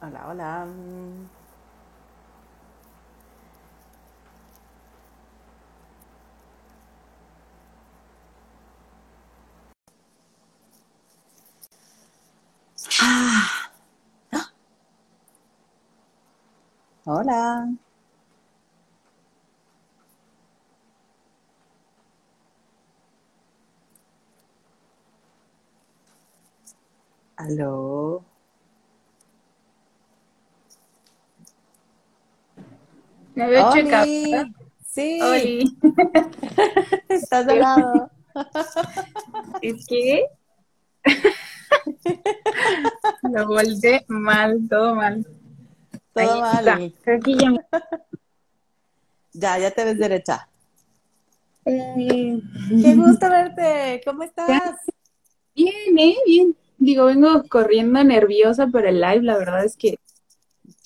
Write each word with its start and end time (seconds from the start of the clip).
Hola, 0.00 0.26
hola. 0.28 0.66
Ah. 13.00 13.70
Hola. 17.06 17.68
Aló. 27.36 28.24
Me 33.36 33.46
veo 33.48 33.72
checa. 33.72 34.02
Oli. 34.02 34.52
Sí, 34.84 35.20
Oli. 35.22 35.78
estás 37.08 37.48
al 37.48 37.58
lado. 37.60 38.10
Es 39.62 39.86
que 39.86 40.26
lo 43.22 43.46
volteé 43.46 44.04
mal, 44.08 44.58
todo 44.68 44.94
mal. 44.94 45.26
Todo 46.12 46.32
Ahí 46.34 46.40
mal. 46.40 46.68
está. 46.68 46.80
Creo 47.02 47.20
que 47.20 47.34
ya 47.34 47.50
me- 47.50 47.60
Ya, 49.32 49.58
ya 49.58 49.70
te 49.70 49.84
ves 49.84 49.98
derecha. 49.98 50.48
Eh, 51.64 52.40
Qué 52.68 52.94
gusto 52.94 53.28
verte. 53.30 54.00
¿Cómo 54.04 54.22
estás? 54.22 54.74
Bien, 55.54 55.98
¿eh? 55.98 56.16
Bien. 56.26 56.56
Digo, 56.78 57.06
vengo 57.06 57.42
corriendo 57.48 58.02
nerviosa 58.04 58.66
por 58.66 58.86
el 58.86 59.00
live. 59.00 59.22
La 59.22 59.38
verdad 59.38 59.64
es 59.64 59.76
que, 59.76 59.98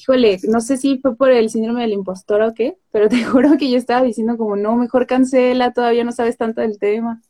híjole, 0.00 0.38
no 0.48 0.60
sé 0.60 0.77
si 0.77 0.98
fue 0.98 1.16
por 1.16 1.30
el 1.30 1.50
síndrome 1.50 1.82
del 1.82 1.92
impostor 1.92 2.42
o 2.42 2.54
qué, 2.54 2.76
pero 2.90 3.09
te 3.09 3.24
juro 3.24 3.56
que 3.59 3.70
yo 3.70 3.76
estaba 3.76 4.02
diciendo 4.02 4.37
como, 4.37 4.56
no, 4.56 4.76
mejor 4.76 5.06
cancela, 5.06 5.73
todavía 5.73 6.04
no 6.04 6.12
sabes 6.12 6.37
tanto 6.37 6.60
del 6.60 6.79
tema. 6.79 7.20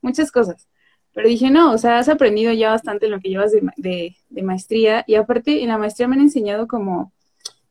Muchas 0.00 0.32
cosas. 0.32 0.68
Pero 1.12 1.28
dije, 1.28 1.50
no, 1.50 1.72
o 1.72 1.78
sea, 1.78 1.98
has 1.98 2.08
aprendido 2.08 2.52
ya 2.52 2.70
bastante 2.70 3.06
en 3.06 3.12
lo 3.12 3.20
que 3.20 3.28
llevas 3.28 3.52
de, 3.52 3.62
de, 3.76 4.16
de 4.30 4.42
maestría. 4.42 5.04
Y 5.06 5.14
aparte, 5.14 5.62
en 5.62 5.68
la 5.68 5.78
maestría 5.78 6.08
me 6.08 6.16
han 6.16 6.22
enseñado 6.22 6.66
como 6.66 7.12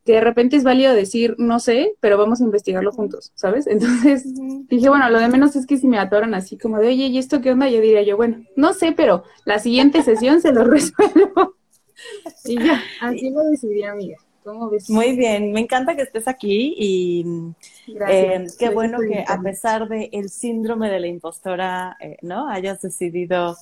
que 0.06 0.14
de 0.14 0.22
repente 0.22 0.58
es 0.58 0.64
válido 0.64 0.94
decir, 0.94 1.36
no 1.38 1.59
sé, 1.59 1.96
pero 2.02 2.18
vamos 2.18 2.42
a 2.42 2.44
investigarlo 2.44 2.92
juntos, 2.92 3.31
¿sabes? 3.36 3.68
Entonces 3.68 4.26
dije, 4.68 4.90
bueno, 4.90 5.09
lo 5.09 5.20
de 5.20 5.30
menos 5.30 5.56
es 5.56 5.66
que 5.66 5.78
si 5.78 5.88
me 5.88 5.98
atoran 5.98 6.34
así 6.34 6.58
como 6.58 6.80
de, 6.80 6.88
oye, 6.88 7.08
¿y 7.08 7.18
esto 7.18 7.42
qué 7.42 7.52
onda? 7.52 7.70
Yo 7.70 7.80
diría 7.80 8.04
yo, 8.04 8.18
bueno, 8.18 8.44
no 8.56 8.74
sé, 8.74 8.92
pero 8.92 9.24
la 9.46 9.59
siguiente 9.59 10.04
sesión 10.04 10.42
se 10.42 10.52
lo 10.52 10.64
resuelvo. 10.66 11.56
Y 12.46 12.56
ya, 12.56 12.81
así 13.02 13.30
lo 13.30 13.44
decidí, 13.50 13.84
amiga. 13.84 14.18
¿Cómo 14.44 14.70
ves? 14.70 14.90
Muy 14.90 15.16
bien, 15.16 15.52
me 15.52 15.62
encanta 15.62 15.96
que 15.96 16.04
estés 16.04 16.28
aquí 16.28 16.76
y 16.78 17.26
eh, 17.88 18.46
qué 18.58 18.70
Gracias 18.70 18.74
bueno 18.74 19.00
que 19.00 19.24
a 19.28 19.42
pesar 19.42 19.88
del 19.88 20.30
síndrome 20.30 20.90
de 20.90 21.00
la 21.00 21.08
impostora, 21.08 21.98
eh, 22.00 22.18
¿no? 22.22 22.50
Hayas 22.50 22.82
decidido 22.82 23.56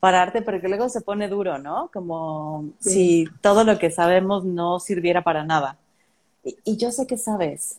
pararte, 0.00 0.42
porque 0.42 0.68
luego 0.68 0.88
se 0.88 1.00
pone 1.00 1.28
duro, 1.28 1.58
¿no? 1.58 1.90
Como 1.92 2.64
Sí. 2.80 2.90
si 2.90 3.28
todo 3.40 3.64
lo 3.64 3.78
que 3.78 3.90
sabemos 3.90 4.44
no 4.44 4.80
sirviera 4.80 5.22
para 5.22 5.44
nada. 5.44 5.76
Y, 6.44 6.56
y 6.64 6.76
yo 6.76 6.90
sé 6.90 7.06
que 7.06 7.16
sabes, 7.18 7.78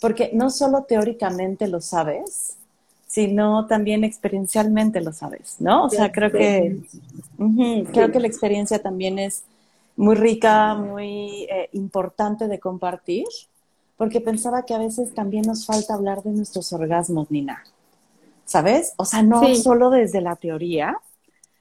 porque 0.00 0.30
no 0.32 0.50
solo 0.50 0.84
teóricamente 0.84 1.68
lo 1.68 1.80
sabes, 1.80 2.56
sino 3.06 3.66
también 3.66 4.04
experiencialmente 4.04 5.00
lo 5.00 5.12
sabes, 5.12 5.56
¿no? 5.58 5.84
O 5.84 5.90
sea, 5.90 6.12
creo 6.12 6.30
que 6.30 6.76
Creo 7.92 8.10
que 8.12 8.20
la 8.20 8.26
experiencia 8.26 8.80
también 8.80 9.18
es 9.18 9.44
muy 9.98 10.14
rica, 10.14 10.74
muy 10.76 11.44
eh, 11.50 11.68
importante 11.72 12.48
de 12.48 12.58
compartir, 12.60 13.26
porque 13.96 14.20
pensaba 14.20 14.64
que 14.64 14.74
a 14.74 14.78
veces 14.78 15.12
también 15.14 15.42
nos 15.46 15.66
falta 15.66 15.94
hablar 15.94 16.22
de 16.22 16.30
nuestros 16.30 16.72
orgasmos, 16.72 17.30
Nina. 17.30 17.64
¿Sabes? 18.44 18.94
O 18.96 19.04
sea, 19.04 19.22
no 19.22 19.44
Sí. 19.44 19.56
solo 19.56 19.90
desde 19.90 20.20
la 20.20 20.36
teoría, 20.36 20.98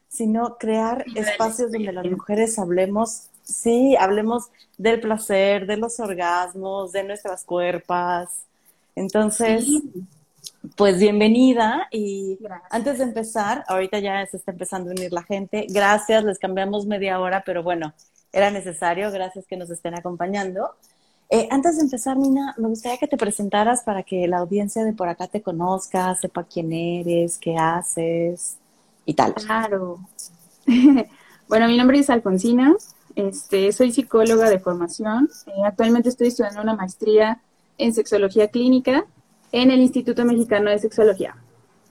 sino 0.07 0.57
crear 0.57 1.03
espacios 1.15 1.71
donde 1.71 1.91
las 1.91 2.05
mujeres 2.05 2.57
hablemos, 2.59 3.23
sí, 3.43 3.95
hablemos 3.97 4.45
del 4.77 4.99
placer, 5.01 5.65
de 5.67 5.77
los 5.77 5.99
orgasmos, 5.99 6.91
de 6.93 7.03
nuestras 7.03 7.43
cuerpas. 7.43 8.43
Entonces, 8.95 9.65
Sí, 9.65 9.83
pues 10.75 10.99
bienvenida 10.99 11.87
y 11.91 12.37
gracias. 12.39 12.71
antes 12.71 12.97
de 12.99 13.03
empezar, 13.05 13.65
ahorita 13.67 13.99
ya 13.99 14.25
se 14.27 14.37
está 14.37 14.51
empezando 14.51 14.91
a 14.91 14.93
unir 14.93 15.11
la 15.11 15.23
gente. 15.23 15.65
Gracias, 15.69 16.23
les 16.23 16.39
cambiamos 16.39 16.85
media 16.85 17.19
hora, 17.19 17.43
pero 17.45 17.63
bueno, 17.63 17.93
era 18.31 18.51
necesario. 18.51 19.11
Gracias 19.11 19.45
que 19.47 19.57
nos 19.57 19.69
estén 19.69 19.95
acompañando. 19.95 20.71
Eh, 21.29 21.47
antes 21.51 21.75
de 21.77 21.83
empezar, 21.83 22.15
Nina, 22.17 22.55
me 22.57 22.69
gustaría 22.69 22.97
que 22.97 23.07
te 23.07 23.17
presentaras 23.17 23.83
para 23.83 24.03
que 24.03 24.27
la 24.27 24.37
audiencia 24.37 24.85
de 24.85 24.93
por 24.93 25.09
acá 25.09 25.27
te 25.27 25.41
conozca, 25.41 26.15
sepa 26.15 26.43
quién 26.43 26.71
eres, 26.71 27.37
qué 27.37 27.57
haces 27.57 28.57
y 29.05 29.13
tal. 29.13 29.33
Claro. 29.33 29.99
Bueno, 31.49 31.69
mi 31.69 31.77
nombre 31.77 31.97
es 31.97 32.09
Alfonsina, 32.09 32.75
este, 33.15 33.71
soy 33.71 33.93
psicóloga 33.93 34.49
de 34.49 34.59
formación. 34.59 35.29
Eh, 35.45 35.51
actualmente 35.65 36.09
estoy 36.09 36.27
estudiando 36.27 36.61
una 36.61 36.75
maestría 36.75 37.39
en 37.77 37.93
sexología 37.93 38.49
clínica 38.49 39.05
en 39.53 39.71
el 39.71 39.79
Instituto 39.79 40.25
Mexicano 40.25 40.69
de 40.69 40.79
Sexología. 40.79 41.37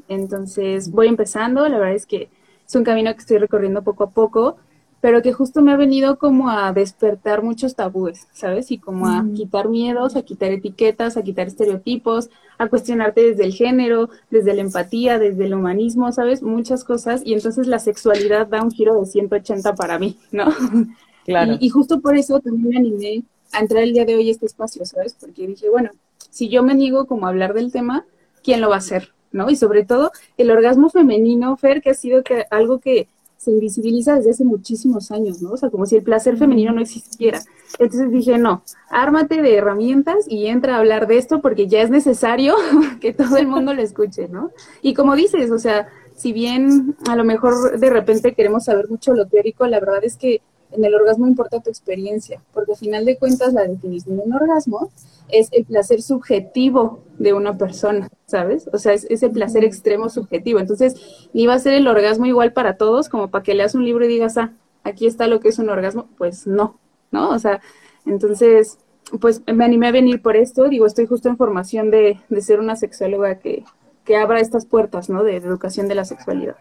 Entonces 0.09 0.91
voy 0.91 1.09
empezando, 1.09 1.67
la 1.69 1.79
verdad 1.79 1.95
es 1.95 2.05
que 2.05 2.29
es 2.67 2.75
un 2.75 2.85
camino 2.85 3.13
que 3.15 3.21
estoy 3.21 3.39
recorriendo 3.39 3.83
poco 3.83 4.05
a 4.05 4.11
poco, 4.11 4.59
pero 5.07 5.23
que 5.23 5.33
justo 5.33 5.63
me 5.63 5.71
ha 5.73 5.77
venido 5.77 6.19
como 6.19 6.51
a 6.51 6.73
despertar 6.73 7.41
muchos 7.41 7.77
tabúes, 7.77 8.27
¿sabes? 8.33 8.73
Y 8.73 8.79
como 8.79 9.07
a 9.07 9.23
Mm. 9.23 9.35
quitar 9.35 9.69
miedos, 9.69 10.17
a 10.17 10.23
quitar 10.23 10.51
etiquetas, 10.51 11.17
a 11.17 11.23
quitar 11.23 11.47
estereotipos, 11.47 12.29
a 12.59 12.67
cuestionarte 12.67 13.21
desde 13.23 13.45
el 13.45 13.55
género, 13.55 14.09
desde 14.33 14.53
la 14.53 14.63
empatía, 14.63 15.21
desde 15.21 15.45
el 15.47 15.55
humanismo, 15.55 16.11
¿sabes? 16.11 16.43
Muchas 16.43 16.83
cosas. 16.83 17.23
Y 17.25 17.35
entonces 17.35 17.69
la 17.69 17.79
sexualidad 17.79 18.49
da 18.49 18.65
un 18.65 18.73
giro 18.73 18.99
de 18.99 19.07
180 19.07 19.77
para 19.77 20.01
mí, 20.01 20.19
¿no? 20.33 20.47
Claro. 21.25 21.53
Y, 21.61 21.67
y 21.67 21.69
justo 21.71 22.01
por 22.01 22.17
eso 22.17 22.41
también 22.41 22.69
me 22.71 22.77
animé 22.77 23.25
a 23.53 23.61
entrar 23.61 23.85
el 23.85 23.93
día 23.93 24.05
de 24.07 24.17
hoy 24.17 24.29
a 24.29 24.33
este 24.33 24.47
espacio, 24.47 24.85
¿sabes? 24.85 25.15
Porque 25.21 25.47
dije, 25.47 25.71
bueno, 25.71 25.91
si 26.31 26.49
yo 26.49 26.65
me 26.65 26.75
niego 26.75 27.07
como 27.07 27.27
a 27.27 27.29
hablar 27.29 27.55
del 27.55 27.71
tema, 27.71 28.05
¿quién 28.43 28.61
lo 28.61 28.71
va 28.71 28.75
a 28.75 28.79
hacer? 28.79 29.13
¿No? 29.31 29.51
Y 29.51 29.55
sobre 29.57 29.85
todo 29.85 30.11
el 30.37 30.51
orgasmo 30.51 30.89
femenino, 30.89 31.57
Fer, 31.57 31.81
que 31.81 31.91
ha 31.91 31.95
sido 31.95 32.25
que, 32.25 32.45
algo 32.51 32.81
que 32.81 33.09
se 33.47 33.53
invisibiliza 33.53 34.17
desde 34.17 34.31
hace 34.31 34.45
muchísimos 34.45 35.13
años, 35.13 35.41
¿no? 35.41 35.53
O 35.53 35.57
sea, 35.57 35.71
como 35.71 35.87
si 35.87 35.95
el 35.95 36.03
placer 36.03 36.37
femenino 36.37 36.73
no 36.73 36.81
existiera. 36.81 37.41
Entonces 37.79 38.11
dije, 38.11 38.39
no, 38.39 38.65
ármate 38.91 39.41
de 39.41 39.55
herramientas 39.55 40.27
y 40.29 40.47
entra 40.47 40.75
a 40.75 40.79
hablar 40.81 41.07
de 41.07 41.19
esto 41.19 41.41
porque 41.41 41.69
ya 41.69 41.81
es 41.81 41.89
necesario 41.89 42.57
que 43.01 43.13
todo 43.13 43.37
el 43.37 43.47
mundo 43.47 43.73
lo 43.73 43.83
escuche, 43.83 44.27
¿no? 44.27 44.51
Y 44.83 44.95
como 44.95 45.15
dices, 45.15 45.53
o 45.53 45.61
sea, 45.61 45.87
si 46.17 46.33
bien 46.33 46.97
a 47.09 47.15
lo 47.15 47.23
mejor 47.23 47.79
de 47.79 47.89
repente 47.89 48.35
queremos 48.35 48.65
saber 48.65 48.91
mucho 48.91 49.15
lo 49.15 49.29
teórico, 49.29 49.65
la 49.69 49.79
verdad 49.79 50.03
es 50.03 50.17
que 50.17 50.43
en 50.77 50.85
el 50.85 50.95
orgasmo 50.95 51.27
importa 51.27 51.61
tu 51.61 51.71
experiencia, 51.71 52.41
porque 52.53 52.73
al 52.73 52.79
final 52.79 53.05
de 53.05 53.17
cuentas 53.17 53.53
la 53.53 53.67
definición 53.67 54.17
de 54.17 54.23
un 54.23 54.35
orgasmo 54.35 54.91
es 55.29 55.49
el 55.53 55.65
placer 55.65 56.03
subjetivo 56.03 57.03
de 57.19 57.33
una 57.33 57.57
persona, 57.57 58.09
¿sabes? 58.27 58.69
O 58.73 58.79
sea, 58.79 58.93
es 58.93 59.07
ese 59.11 59.29
placer 59.31 59.65
extremo 59.65 60.09
subjetivo. 60.09 60.61
Entonces, 60.61 61.29
ni 61.33 61.47
va 61.47 61.55
a 61.55 61.59
ser 61.59 61.75
el 61.75 61.89
orgasmo 61.89 62.27
igual 62.27 62.53
para 62.53 62.77
todos, 62.77 63.09
como 63.09 63.29
para 63.29 63.43
que 63.43 63.55
leas 63.55 63.75
un 63.75 63.85
libro 63.85 64.05
y 64.05 64.09
digas, 64.09 64.37
ah, 64.37 64.53
aquí 64.85 65.07
está 65.07 65.27
lo 65.27 65.41
que 65.41 65.49
es 65.49 65.59
un 65.59 65.71
orgasmo. 65.71 66.09
Pues 66.17 66.47
no, 66.47 66.79
¿no? 67.11 67.31
O 67.31 67.39
sea, 67.39 67.61
entonces, 68.05 68.79
pues 69.21 69.43
me 69.53 69.65
animé 69.65 69.89
a 69.89 69.93
venir 69.93 70.23
por 70.23 70.37
esto. 70.37 70.69
Digo, 70.69 70.87
estoy 70.87 71.07
justo 71.07 71.29
en 71.29 71.37
formación 71.37 71.91
de, 71.91 72.21
de 72.29 72.41
ser 72.41 72.61
una 72.61 72.77
sexóloga 72.77 73.39
que, 73.39 73.65
que 74.05 74.17
abra 74.17 74.41
estas 74.41 74.67
puertas, 74.67 75.09
¿no? 75.09 75.25
De, 75.25 75.41
de 75.41 75.47
educación 75.47 75.89
de 75.89 75.95
la 75.97 76.05
sexualidad. 76.05 76.57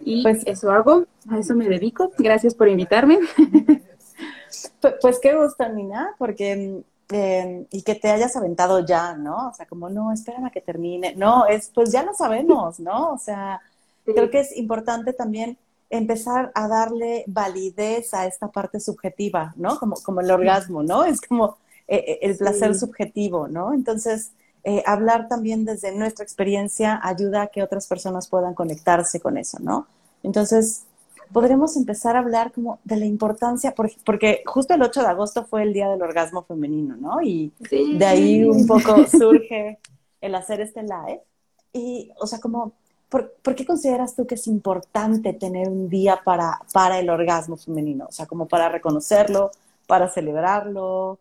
Y 0.00 0.22
Pues- 0.22 0.42
eso 0.46 0.70
hago, 0.70 1.04
a 1.30 1.38
eso 1.38 1.54
me 1.54 1.68
dedico. 1.68 2.10
Gracias 2.18 2.54
por 2.54 2.68
invitarme. 2.68 3.18
Pu- 4.82 4.94
Pues 5.00 5.18
qué 5.20 5.34
gusto, 5.34 5.68
Nina, 5.68 6.14
porque 6.18 6.82
eh, 7.10 7.66
y 7.70 7.82
que 7.82 7.94
te 7.94 8.10
hayas 8.10 8.36
aventado 8.36 8.84
ya, 8.84 9.14
¿no? 9.14 9.48
O 9.48 9.54
sea, 9.54 9.66
como 9.66 9.88
no, 9.88 10.12
espérame 10.12 10.46
a 10.46 10.50
que 10.50 10.60
termine. 10.60 11.14
No, 11.16 11.46
es 11.46 11.70
pues 11.74 11.90
ya 11.90 12.02
lo 12.02 12.12
sabemos, 12.14 12.78
¿no? 12.80 13.12
O 13.12 13.18
sea, 13.18 13.60
creo 14.04 14.30
que 14.30 14.40
es 14.40 14.56
importante 14.56 15.12
también 15.12 15.56
empezar 15.90 16.52
a 16.54 16.68
darle 16.68 17.24
validez 17.26 18.12
a 18.12 18.26
esta 18.26 18.48
parte 18.48 18.78
subjetiva, 18.78 19.54
¿no? 19.56 19.78
Como, 19.78 19.96
como 19.96 20.20
el 20.20 20.30
orgasmo, 20.30 20.82
¿no? 20.82 21.04
Es 21.04 21.20
como 21.22 21.56
eh, 21.86 22.04
eh, 22.06 22.18
el 22.22 22.36
placer 22.36 22.74
Sí. 22.74 22.80
subjetivo, 22.80 23.48
¿no? 23.48 23.72
Entonces, 23.72 24.32
eh, 24.64 24.82
hablar 24.84 25.28
también 25.28 25.64
desde 25.64 25.92
nuestra 25.92 26.24
experiencia 26.24 27.00
ayuda 27.02 27.42
a 27.42 27.46
que 27.46 27.62
otras 27.62 27.86
personas 27.86 28.28
puedan 28.28 28.52
conectarse 28.52 29.18
con 29.18 29.38
eso, 29.38 29.58
¿no? 29.60 29.86
Entonces, 30.22 30.84
podremos 31.32 31.76
empezar 31.76 32.16
a 32.16 32.20
hablar 32.20 32.52
como 32.52 32.78
de 32.84 32.96
la 32.96 33.04
importancia, 33.06 33.74
por- 33.74 33.90
porque 34.04 34.42
justo 34.46 34.74
el 34.74 34.82
8 34.82 35.02
de 35.02 35.08
agosto 35.08 35.44
fue 35.44 35.62
el 35.62 35.72
Día 35.72 35.88
del 35.88 36.02
Orgasmo 36.02 36.42
Femenino, 36.44 36.96
¿no? 36.96 37.20
Y 37.22 37.52
Sí. 37.68 37.96
de 37.98 38.04
ahí 38.06 38.44
un 38.44 38.66
poco 38.66 39.06
surge 39.06 39.78
el 40.20 40.34
hacer 40.34 40.60
este 40.60 40.82
live. 40.82 41.22
Y, 41.72 42.10
o 42.18 42.26
sea, 42.26 42.40
como, 42.40 42.72
¿por, 43.08 43.34
por 43.42 43.54
qué 43.54 43.64
consideras 43.66 44.16
tú 44.16 44.26
que 44.26 44.34
es 44.36 44.46
importante 44.46 45.32
tener 45.34 45.68
un 45.68 45.88
día 45.88 46.20
para, 46.24 46.60
para 46.72 46.98
el 46.98 47.10
orgasmo 47.10 47.56
femenino? 47.56 48.06
O 48.08 48.12
sea, 48.12 48.26
como 48.26 48.48
para 48.48 48.68
reconocerlo, 48.68 49.50
para 49.86 50.08
celebrarlo? 50.08 51.18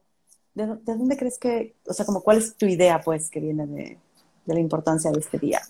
¿De, 0.54 0.66
dónde 0.86 1.18
crees 1.18 1.38
que, 1.38 1.76
o 1.88 1.94
sea, 1.94 2.06
como 2.06 2.22
cuál 2.22 2.38
es 2.38 2.56
tu 2.56 2.66
idea, 2.66 3.00
pues, 3.02 3.30
que 3.30 3.40
viene 3.40 3.68
de, 3.68 3.98
la 4.46 4.60
importancia 4.60 5.12
de 5.12 5.20
este 5.20 5.38
día? 5.38 5.62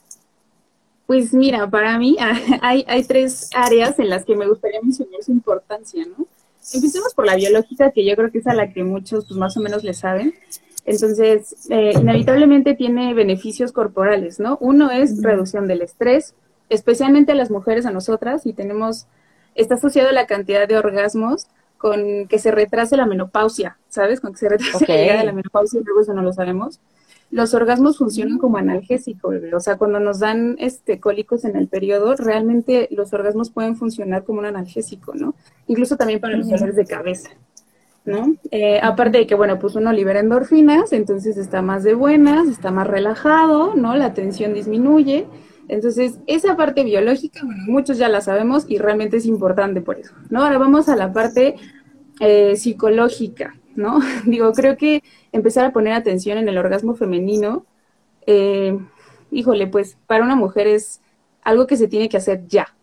Pues 1.07 1.33
mira, 1.33 1.67
para 1.69 1.97
mí 1.97 2.17
hay, 2.61 2.85
hay 2.87 3.03
tres 3.05 3.49
áreas 3.55 3.97
en 3.97 4.09
las 4.09 4.25
que 4.25 4.35
me 4.35 4.47
gustaría 4.47 4.81
mencionar 4.81 5.23
su 5.23 5.31
importancia, 5.31 6.05
¿no? 6.05 6.27
Empecemos 6.73 7.13
por 7.13 7.25
la 7.25 7.37
biológica, 7.37 7.91
que 7.91 8.05
yo 8.05 8.15
creo 8.17 8.29
que 8.29 8.39
es 8.39 8.47
a 8.47 8.53
la 8.53 8.73
que 8.73 8.83
muchos 8.83 9.25
pues, 9.25 9.39
más 9.39 9.55
o 9.55 9.61
menos 9.61 9.85
le 9.85 9.93
saben. 9.93 10.35
Entonces, 10.83 11.67
eh, 11.69 11.93
inevitablemente 11.95 12.75
tiene 12.75 13.13
beneficios 13.13 13.71
corporales, 13.71 14.39
¿no? 14.39 14.57
Uno 14.59 14.91
es 14.91 15.23
reducción 15.23 15.67
del 15.67 15.81
estrés, 15.81 16.35
especialmente 16.69 17.31
a 17.31 17.35
las 17.35 17.51
mujeres, 17.51 17.85
a 17.85 17.91
nosotras, 17.91 18.45
y 18.45 18.51
tenemos, 18.51 19.07
está 19.55 19.75
asociado 19.75 20.11
la 20.11 20.27
cantidad 20.27 20.67
de 20.67 20.77
orgasmos 20.77 21.47
con 21.77 22.27
que 22.27 22.39
se 22.39 22.51
retrase 22.51 22.97
la 22.97 23.05
menopausia, 23.05 23.77
¿sabes? 23.87 24.19
Con 24.19 24.33
que 24.33 24.39
se 24.39 24.49
retrase 24.49 24.85
la 24.87 24.95
llegada 24.95 25.19
de 25.19 25.25
la 25.25 25.33
menopausia, 25.33 25.79
y 25.79 25.83
luego 25.83 26.01
eso 26.01 26.13
no 26.13 26.21
lo 26.21 26.33
sabemos. 26.33 26.81
Los 27.29 27.53
orgasmos 27.53 27.97
funcionan 27.97 28.37
como 28.37 28.57
analgésico, 28.57 29.33
o 29.53 29.59
sea, 29.59 29.77
cuando 29.77 29.99
nos 29.99 30.19
dan 30.19 30.55
este 30.59 30.99
cólicos 30.99 31.43
en 31.43 31.55
el 31.55 31.67
periodo, 31.67 32.15
realmente 32.15 32.87
los 32.91 33.11
orgasmos 33.13 33.49
pueden 33.49 33.75
funcionar 33.75 34.23
como 34.23 34.39
un 34.39 34.45
analgésico, 34.45 35.13
¿no? 35.13 35.35
Incluso 35.67 35.97
también 35.97 36.21
para 36.21 36.37
los 36.37 36.49
dolores 36.49 36.75
de 36.75 36.85
cabeza. 36.85 37.29
¿no? 38.07 38.35
Eh, 38.51 38.79
aparte 38.81 39.17
de 39.17 39.27
que, 39.27 39.35
bueno, 39.35 39.59
pues 39.59 39.75
uno 39.75 39.91
libera 39.91 40.21
endorfinas, 40.21 40.93
entonces 40.93 41.35
está 41.35 41.61
más 41.61 41.83
de 41.83 41.93
buenas, 41.93 42.47
está 42.47 42.71
más 42.71 42.87
relajado, 42.87 43.75
¿no? 43.75 43.95
La 43.95 44.13
tensión 44.13 44.53
disminuye. 44.53 45.27
Entonces, 45.67 46.19
esa 46.25 46.55
parte 46.55 46.85
biológica, 46.85 47.41
bueno, 47.43 47.63
muchos 47.67 47.97
ya 47.97 48.07
la 48.07 48.21
sabemos 48.21 48.65
y 48.69 48.77
realmente 48.77 49.17
es 49.17 49.25
importante 49.25 49.81
por 49.81 49.99
eso, 49.99 50.15
¿no? 50.29 50.41
Ahora 50.43 50.57
vamos 50.57 50.87
a 50.87 50.95
la 50.95 51.11
parte 51.11 51.55
eh, 52.21 52.55
psicológica, 52.55 53.55
¿no? 53.77 53.99
Digo, 54.25 54.51
creo 54.51 54.75
que 54.75 55.03
empezar 55.31 55.63
a 55.63 55.71
poner 55.71 55.93
atención 55.93 56.37
en 56.37 56.49
el 56.49 56.57
orgasmo 56.57 56.95
femenino, 56.95 57.65
eh, 58.25 58.77
híjole, 59.31 59.67
pues 59.67 59.97
para 60.05 60.25
una 60.25 60.35
mujer 60.35 60.67
es 60.67 60.99
algo 61.41 61.65
que 61.65 61.77
se 61.77 61.87
tiene 61.87 62.09
que 62.09 62.17
hacer 62.17 62.45
ya, 62.47 62.75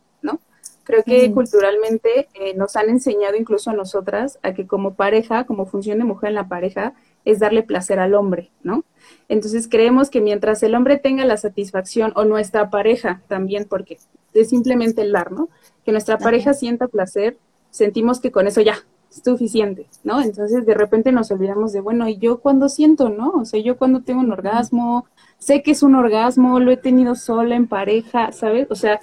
Creo 0.85 1.03
que 1.03 1.33
culturalmente 1.33 2.29
eh, 2.35 2.55
nos 2.55 2.77
han 2.77 2.91
enseñado 2.91 3.37
incluso 3.37 3.71
a 3.71 3.73
nosotras 3.73 4.39
a 4.43 4.53
que 4.53 4.67
como 4.67 4.95
pareja, 4.95 5.45
como 5.45 5.65
función 5.65 5.99
de 5.99 6.05
mujer 6.05 6.29
en 6.29 6.35
la 6.35 6.49
pareja, 6.49 6.93
es 7.25 7.39
darle 7.39 7.63
placer 7.63 7.99
al 7.99 8.15
hombre, 8.15 8.51
¿no? 8.63 8.85
Entonces 9.29 9.67
creemos 9.67 10.11
que 10.11 10.21
mientras 10.21 10.63
el 10.63 10.75
hombre 10.75 10.99
tenga 10.99 11.25
la 11.25 11.39
satisfacción 11.39 12.13
o 12.17 12.27
nuestra 12.27 12.69
pareja 12.69 13.23
también, 13.29 13.65
porque 13.65 13.99
es 14.35 14.51
simplemente 14.51 15.01
el 15.01 15.13
dar, 15.13 15.33
¿no? 15.33 15.49
Que 15.87 15.93
nuestra 15.93 16.19
pareja 16.19 16.53
sienta 16.53 16.87
placer, 16.87 17.39
sentimos 17.71 18.21
que 18.21 18.31
con 18.31 18.47
eso 18.47 18.61
ya 18.61 18.77
suficiente, 19.23 19.87
¿no? 20.03 20.21
Entonces 20.21 20.67
de 20.67 20.75
repente 20.75 21.13
nos 21.13 21.31
olvidamos 21.31 21.73
de, 21.73 21.81
bueno, 21.81 22.09
¿y 22.09 22.17
yo 22.19 22.41
cuando 22.41 22.69
siento, 22.69 23.09
no? 23.09 23.31
O 23.31 23.45
sea, 23.45 23.61
yo 23.61 23.77
cuando 23.77 24.03
tengo 24.03 24.21
un 24.21 24.33
orgasmo, 24.33 25.07
sé 25.39 25.63
que 25.63 25.73
es 25.73 25.83
un 25.83 25.95
orgasmo, 25.95 26.61
lo 26.61 26.73
he 26.73 26.77
tenido 26.77 27.15
sola 27.15 27.55
en 27.55 27.69
pareja, 27.69 28.33
¿sabes? 28.33 28.67
O 28.71 28.75
sea, 28.75 29.01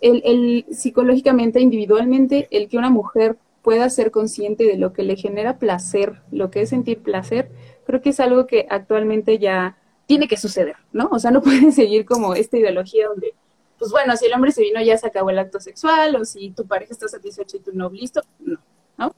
el, 0.00 0.66
psicológicamente, 0.70 1.60
individualmente, 1.60 2.48
el 2.50 2.68
que 2.68 2.78
una 2.78 2.90
mujer 2.90 3.38
pueda 3.62 3.88
ser 3.88 4.10
consciente 4.10 4.64
de 4.64 4.76
lo 4.76 4.92
que 4.92 5.02
le 5.02 5.16
genera 5.16 5.58
placer, 5.58 6.20
lo 6.30 6.50
que 6.50 6.62
es 6.62 6.70
sentir 6.70 7.02
placer, 7.02 7.50
creo 7.86 8.02
que 8.02 8.10
es 8.10 8.20
algo 8.20 8.46
que 8.46 8.66
actualmente 8.68 9.38
ya 9.38 9.78
tiene 10.06 10.28
que 10.28 10.36
suceder, 10.36 10.76
¿no? 10.92 11.08
O 11.10 11.18
sea, 11.18 11.30
no 11.30 11.42
puede 11.42 11.72
seguir 11.72 12.04
como 12.04 12.34
esta 12.34 12.58
ideología 12.58 13.08
donde, 13.08 13.34
pues 13.78 13.90
bueno, 13.90 14.16
si 14.16 14.26
el 14.26 14.34
hombre 14.34 14.52
se 14.52 14.62
vino 14.62 14.82
ya 14.82 14.98
se 14.98 15.06
acabó 15.06 15.30
el 15.30 15.38
acto 15.38 15.60
sexual, 15.60 16.16
o 16.16 16.24
si 16.24 16.50
tu 16.50 16.66
pareja 16.66 16.92
está 16.92 17.08
satisfecha 17.08 17.56
y 17.56 17.60
tú 17.60 17.70
no, 17.72 17.88
listo, 17.90 18.20
no, 18.40 18.58
¿no? 18.98 19.14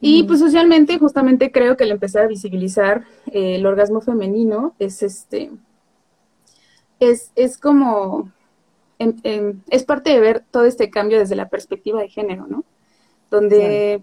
Y 0.00 0.22
pues 0.24 0.38
socialmente, 0.38 0.98
justamente 0.98 1.50
creo 1.50 1.76
que 1.76 1.84
el 1.84 1.90
empezar 1.90 2.24
a 2.24 2.28
visibilizar 2.28 3.04
eh, 3.32 3.56
el 3.56 3.66
orgasmo 3.66 4.00
femenino 4.00 4.74
es 4.78 5.02
este, 5.02 5.50
es, 7.00 7.32
es 7.34 7.58
como 7.58 8.30
es 8.98 9.84
parte 9.84 10.10
de 10.10 10.20
ver 10.20 10.44
todo 10.50 10.64
este 10.64 10.90
cambio 10.90 11.18
desde 11.18 11.36
la 11.36 11.48
perspectiva 11.48 12.00
de 12.00 12.08
género, 12.08 12.46
¿no? 12.48 12.64
Donde, 13.30 14.02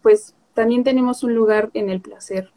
pues, 0.00 0.34
también 0.54 0.84
tenemos 0.84 1.22
un 1.22 1.34
lugar 1.34 1.70
en 1.74 1.90
el 1.90 2.00
placer, 2.00 2.50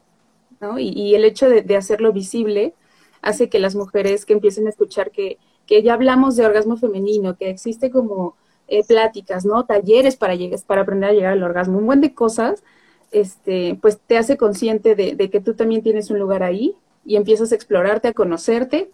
¿no? 0.61 0.79
Y, 0.79 1.15
el 1.15 1.25
hecho 1.25 1.49
de, 1.49 1.75
hacerlo 1.75 2.13
visible 2.13 2.73
hace 3.21 3.49
que 3.49 3.59
las 3.59 3.75
mujeres 3.75 4.25
que 4.25 4.33
empiecen 4.33 4.67
a 4.67 4.69
escuchar 4.69 5.11
que, 5.11 5.37
que 5.65 5.83
ya 5.83 5.93
hablamos 5.95 6.35
de 6.35 6.45
orgasmo 6.45 6.77
femenino, 6.77 7.35
que 7.37 7.49
existe 7.49 7.89
como 7.89 8.35
eh, 8.67 8.83
pláticas, 8.83 9.45
¿no? 9.45 9.65
Talleres 9.65 10.15
para, 10.15 10.35
para 10.65 10.81
aprender 10.81 11.09
a 11.09 11.13
llegar 11.13 11.33
al 11.33 11.43
orgasmo, 11.43 11.77
un 11.77 11.85
buen 11.85 12.01
de 12.01 12.13
cosas, 12.13 12.63
este, 13.11 13.77
pues 13.81 13.99
te 13.99 14.17
hace 14.17 14.37
consciente 14.37 14.95
de, 14.95 15.15
de 15.15 15.29
que 15.29 15.39
tú 15.39 15.53
también 15.53 15.83
tienes 15.83 16.09
un 16.09 16.19
lugar 16.19 16.43
ahí 16.43 16.75
y 17.05 17.15
empiezas 17.15 17.51
a 17.51 17.55
explorarte, 17.55 18.07
a 18.07 18.13
conocerte 18.13 18.91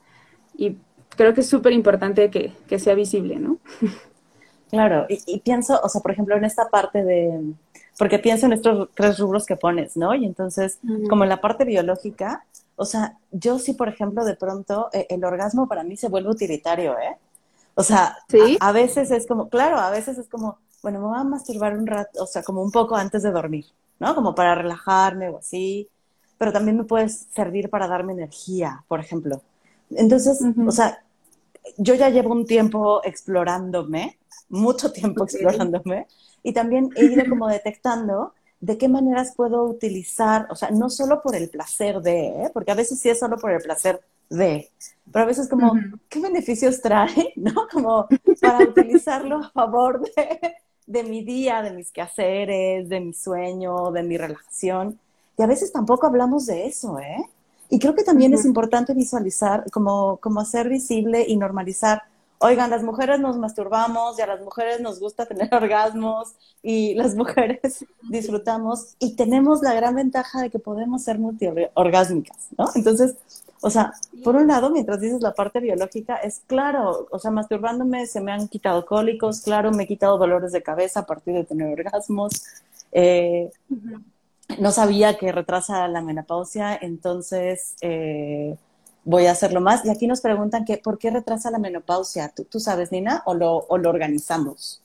y 0.56 0.78
creo 1.16 1.34
que 1.34 1.42
es 1.42 1.50
súper 1.50 1.74
importante 1.74 2.30
que, 2.30 2.54
que, 2.68 2.80
sea 2.80 2.96
visible, 2.96 3.38
¿no? 3.38 3.58
Claro, 4.70 5.06
y, 5.10 5.40
pienso, 5.42 5.80
o 5.84 5.90
sea, 5.90 6.00
por 6.00 6.12
ejemplo, 6.12 6.36
en 6.38 6.46
esta 6.46 6.70
parte 6.70 7.04
de, 7.04 7.54
porque 8.00 8.20
pienso 8.20 8.46
en 8.46 8.54
estos 8.54 8.90
tres 8.96 9.20
rubros 9.20 9.46
que 9.46 9.58
pones, 9.58 9.98
¿no? 9.98 10.16
Y 10.16 10.26
entonces, 10.26 10.80
como 11.10 11.24
en 11.24 11.30
la 11.30 11.42
parte 11.42 11.66
biológica, 11.66 12.46
o 12.78 12.86
sea, 12.86 13.18
yo 13.32 13.60
sí, 13.60 13.74
por 13.74 13.90
ejemplo, 13.90 14.24
de 14.24 14.36
pronto, 14.36 14.90
eh, 14.94 15.08
el 15.10 15.26
orgasmo 15.26 15.68
para 15.68 15.84
mí 15.84 15.98
se 15.98 16.08
vuelve 16.08 16.30
utilitario, 16.30 16.98
¿eh? 16.98 17.18
O 17.76 17.84
sea, 17.84 18.18
¿Sí? 18.30 18.58
a, 18.60 18.72
veces 18.72 19.12
es 19.12 19.26
como, 19.28 19.50
claro, 19.50 19.78
a 19.78 19.90
veces 19.90 20.18
es 20.18 20.28
como, 20.28 20.60
bueno, 20.84 21.00
me 21.00 21.08
voy 21.08 21.20
a 21.20 21.24
masturbar 21.24 21.78
un 21.78 21.88
rato, 21.88 22.24
o 22.24 22.28
sea, 22.28 22.44
como 22.44 22.62
un 22.62 22.72
poco 22.72 22.96
antes 22.96 23.24
de 23.24 23.32
dormir, 23.32 23.66
¿no? 24.00 24.14
Como 24.16 24.36
para 24.36 24.56
relajarme 24.56 25.30
o 25.30 25.38
así, 25.38 25.88
pero 26.38 26.52
también 26.52 26.78
me 26.78 26.84
puede 26.84 27.08
servir 27.10 27.70
para 27.70 27.88
darme 27.88 28.14
energía, 28.14 28.84
por 28.88 29.00
ejemplo. 29.00 29.42
Entonces, 29.92 30.40
o 30.66 30.72
sea, 30.72 31.04
yo 31.78 31.96
ya 31.96 32.10
llevo 32.10 32.32
un 32.32 32.46
tiempo 32.46 33.02
explorándome, 33.04 34.18
mucho 34.50 34.92
tiempo 34.92 35.24
explorándome, 35.24 36.08
y 36.44 36.54
también 36.54 36.90
he 36.96 37.06
ido 37.06 37.24
como 37.30 37.48
detectando 37.50 38.34
de 38.60 38.78
qué 38.78 38.88
maneras 38.88 39.34
puedo 39.36 39.64
utilizar, 39.64 40.48
o 40.50 40.56
sea, 40.56 40.70
no 40.72 40.90
solo 40.90 41.22
por 41.22 41.36
el 41.36 41.50
placer 41.50 42.02
de, 42.02 42.28
¿eh? 42.28 42.52
porque 42.54 42.72
a 42.72 42.76
veces 42.76 43.00
sí 43.00 43.10
es 43.10 43.20
solo 43.20 43.38
por 43.38 43.52
el 43.52 43.62
placer 43.62 44.02
de, 44.32 44.70
pero 45.12 45.24
a 45.24 45.28
veces 45.28 45.50
como, 45.50 45.74
¿qué 46.10 46.20
beneficios 46.20 46.82
trae? 46.82 47.34
¿No? 47.36 47.68
Como 47.72 48.08
para 48.40 48.60
utilizarlo 48.70 49.38
a 49.38 49.50
favor 49.50 50.02
de, 50.02 50.56
de 50.88 51.04
mi 51.04 51.24
día, 51.24 51.62
de 51.62 51.72
mis 51.72 51.92
quehaceres, 51.92 52.88
de 52.90 53.00
mi 53.00 53.14
sueño, 53.14 53.92
de 53.92 54.04
mi 54.04 54.18
relajación. 54.18 55.00
Y 55.38 55.44
a 55.44 55.48
veces 55.48 55.72
tampoco 55.72 56.08
hablamos 56.08 56.46
de 56.46 56.66
eso, 56.66 57.00
¿eh? 57.00 57.26
Y 57.70 57.80
creo 57.80 57.96
que 57.96 58.04
también 58.04 58.34
es 58.34 58.44
importante 58.44 58.94
visualizar, 58.94 59.64
como, 59.72 60.18
como 60.18 60.42
hacer 60.42 60.68
visible 60.68 61.26
y 61.26 61.38
normalizar. 61.38 62.04
Oigan, 62.40 62.70
las 62.70 62.84
mujeres 62.84 63.20
nos 63.20 63.38
masturbamos 63.38 64.20
y 64.20 64.22
a 64.22 64.28
las 64.28 64.42
mujeres 64.42 64.82
nos 64.82 65.00
gusta 65.00 65.26
tener 65.26 65.50
orgasmos 65.56 66.34
y 66.62 66.94
las 66.96 67.16
mujeres 67.16 67.86
disfrutamos 68.10 68.96
y 69.00 69.16
tenemos 69.16 69.62
la 69.62 69.74
gran 69.74 69.96
ventaja 69.96 70.42
de 70.42 70.50
que 70.50 70.60
podemos 70.60 71.04
ser 71.04 71.18
multiorgásmicas, 71.20 72.48
¿no? 72.58 72.70
Entonces, 72.76 73.16
o 73.62 73.70
sea, 73.70 73.94
por 74.24 74.36
un 74.36 74.48
lado, 74.48 74.72
mientras 74.72 75.00
dices 75.00 75.22
la 75.22 75.34
parte 75.34 75.60
biológica, 75.60 76.16
es 76.16 76.42
claro, 76.48 77.08
o 77.12 77.20
sea, 77.20 77.32
masturbándome 77.32 78.08
se 78.08 78.20
me 78.20 78.32
han 78.32 78.48
quitado 78.48 78.86
cólicos, 78.86 79.42
claro, 79.42 79.72
me 79.72 79.84
he 79.84 79.88
quitado 79.88 80.18
dolores 80.18 80.52
de 80.52 80.64
cabeza 80.64 81.02
a 81.02 81.06
partir 81.06 81.36
de 81.36 81.44
tener 81.44 81.72
orgasmos. 81.72 82.44
Eh, 82.92 83.50
no 84.60 84.72
sabía 84.72 85.18
que 85.18 85.32
retrasa 85.32 85.88
la 85.88 86.02
menopausia, 86.02 86.76
entonces 86.76 87.76
eh, 87.82 88.58
voy 89.04 89.28
a 89.28 89.32
hacerlo 89.32 89.62
más. 89.62 89.86
Y 89.86 89.90
aquí 89.90 90.08
nos 90.08 90.22
preguntan 90.22 90.66
que, 90.66 90.78
¿por 90.78 90.98
qué 90.98 91.12
retrasa 91.12 91.52
la 91.52 91.60
menopausia? 91.60 92.34
¿Tú, 92.50 92.60
sabes, 92.60 92.92
Nina, 92.92 93.22
o 93.26 93.36
lo, 93.36 93.58
o 93.58 93.78
lo 93.78 93.90
organizamos? 93.90 94.82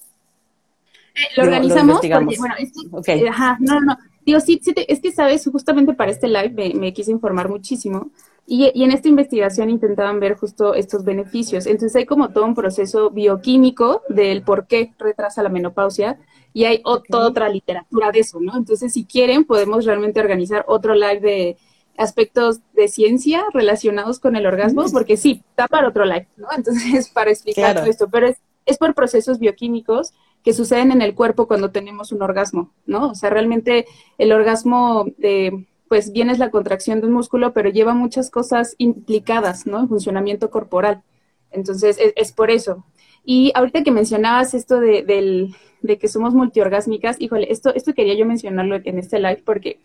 Eh, 1.14 1.21
lo 1.37 1.45
organizamos 1.45 1.95
porque, 1.95 2.37
bueno, 2.38 2.54
es 2.59 3.28
ajá, 3.30 3.56
no, 3.59 3.80
no, 3.80 3.97
digo, 4.26 4.40
sí, 4.40 4.61
sí 4.62 4.75
es 4.76 5.00
que, 5.00 5.12
sabes, 5.12 5.49
justamente 5.50 5.95
para 5.95 6.11
este 6.11 6.28
live 6.28 6.75
me, 6.75 6.92
quise 6.92 7.12
informar 7.12 7.49
muchísimo 7.49 8.11
y, 8.47 8.71
y, 8.75 8.85
en 8.85 8.93
esta 8.93 9.09
investigación 9.09 9.71
intentaban 9.71 10.21
ver 10.21 10.37
justo 10.37 10.75
estos 10.75 11.05
beneficios. 11.05 11.67
Entonces 11.67 11.97
hay 11.97 12.07
como 12.07 12.31
todo 12.31 12.45
un 12.45 12.55
proceso 12.55 13.11
bioquímico 13.11 14.03
del 14.09 14.43
por 14.43 14.67
qué 14.67 14.93
retrasa 14.99 15.43
la 15.43 15.49
menopausia 15.49 16.19
y 16.57 16.65
hay 16.65 16.83
toda 17.11 17.29
otra 17.29 17.50
literatura 17.50 18.11
de 18.11 18.21
eso, 18.21 18.41
¿no? 18.41 18.57
Entonces, 18.57 18.91
si 18.91 19.05
quieren, 19.05 19.45
podemos 19.45 19.85
realmente 19.85 20.21
organizar 20.21 20.65
otro 20.69 20.95
live 20.95 21.21
de 21.21 21.57
aspectos 21.99 22.61
de 22.73 22.88
ciencia 22.88 23.45
relacionados 23.53 24.19
con 24.21 24.37
el 24.37 24.47
orgasmo, 24.47 24.87
porque 24.91 25.19
sí, 25.19 25.43
está 25.50 25.69
para 25.69 25.88
otro 25.88 26.07
live, 26.07 26.29
¿no? 26.38 26.49
Entonces, 26.57 27.11
para 27.15 27.31
explicar 27.31 27.76
todo 27.76 27.85
esto, 27.85 28.09
pero 28.11 28.29
es, 28.29 28.38
es 28.65 28.79
por 28.79 28.95
procesos 28.95 29.38
bioquímicos 29.38 30.15
que 30.43 30.55
suceden 30.55 30.93
en 30.93 31.03
el 31.03 31.15
cuerpo 31.15 31.47
cuando 31.47 31.73
tenemos 31.73 32.11
un 32.11 32.23
orgasmo, 32.23 32.73
¿no? 32.87 33.11
O 33.11 33.15
sea, 33.15 33.29
realmente 33.29 33.85
el 34.17 34.33
orgasmo, 34.33 35.05
eh, 35.21 35.67
pues 35.88 36.12
bien 36.12 36.31
es 36.31 36.38
la 36.38 36.50
contracción 36.50 37.00
de 37.00 37.07
un 37.07 37.12
músculo, 37.12 37.52
pero 37.52 37.71
lleva 37.71 37.95
muchas 37.95 38.31
cosas 38.31 38.75
implicadas, 38.78 39.66
¿no? 39.66 39.81
En 39.81 39.88
funcionamiento 39.88 40.50
corporal. 40.50 41.02
Entonces, 41.50 41.99
es 41.99 42.33
por 42.33 42.50
eso. 42.50 42.85
Y 43.25 43.50
ahorita 43.55 43.83
que 43.83 43.90
mencionabas 43.90 44.55
esto 44.55 44.78
de, 44.78 45.02
del, 45.02 45.55
de 45.83 45.99
que 45.99 46.07
somos 46.07 46.33
multiorgásmicas, 46.33 47.21
híjole, 47.21 47.49
esto, 47.50 47.75
esto 47.75 47.93
quería 47.93 48.14
yo 48.14 48.25
mencionarlo 48.25 48.76
en 48.76 48.99
este 48.99 49.19
live 49.19 49.43
porque 49.45 49.81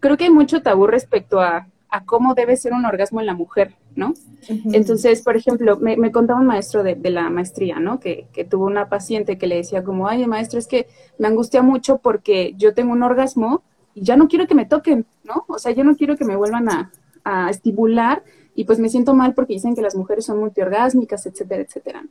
creo 0.00 0.16
que 0.16 0.24
hay 0.24 0.30
mucho 0.30 0.62
tabú 0.62 0.86
respecto 0.86 1.40
a, 1.40 1.68
a 1.90 2.04
cómo 2.04 2.34
debe 2.34 2.56
ser 2.56 2.72
un 2.72 2.86
orgasmo 2.86 3.20
en 3.20 3.26
la 3.26 3.34
mujer, 3.34 3.74
¿no? 3.94 4.14
Entonces, 4.48 5.20
por 5.20 5.36
ejemplo, 5.36 5.76
me, 5.76 5.98
me, 5.98 6.10
contaba 6.10 6.40
un 6.40 6.46
maestro 6.46 6.82
de, 6.82 6.94
de 6.94 7.10
la 7.10 7.28
maestría, 7.28 7.80
¿no? 7.80 8.00
Que, 8.00 8.26
que, 8.32 8.44
tuvo 8.44 8.64
una 8.64 8.88
paciente 8.88 9.36
que 9.36 9.46
le 9.46 9.56
decía 9.56 9.84
como, 9.84 10.08
ay, 10.08 10.26
maestro, 10.26 10.58
es 10.58 10.66
que 10.66 10.86
me 11.18 11.28
angustia 11.28 11.60
mucho 11.62 11.98
porque 11.98 12.54
yo 12.56 12.72
tengo 12.72 12.92
un 12.92 13.02
orgasmo 13.02 13.62
y 13.96 14.02
ya 14.02 14.16
no 14.16 14.28
quiero 14.28 14.46
que 14.46 14.54
me 14.54 14.66
toquen, 14.66 15.04
¿no? 15.24 15.44
O 15.48 15.58
sea, 15.58 15.72
yo 15.72 15.82
no 15.82 15.96
quiero 15.96 16.16
que 16.16 16.24
me 16.24 16.36
vuelvan 16.36 16.68
a, 16.68 16.92
a 17.24 17.50
estimular 17.50 18.22
y 18.54 18.64
pues 18.64 18.78
me 18.78 18.88
siento 18.88 19.12
mal 19.14 19.34
porque 19.34 19.54
dicen 19.54 19.74
que 19.74 19.82
las 19.82 19.96
mujeres 19.96 20.26
son 20.26 20.38
multiorgásmicas, 20.38 21.26
etcétera, 21.26 21.62
etcétera. 21.62 22.04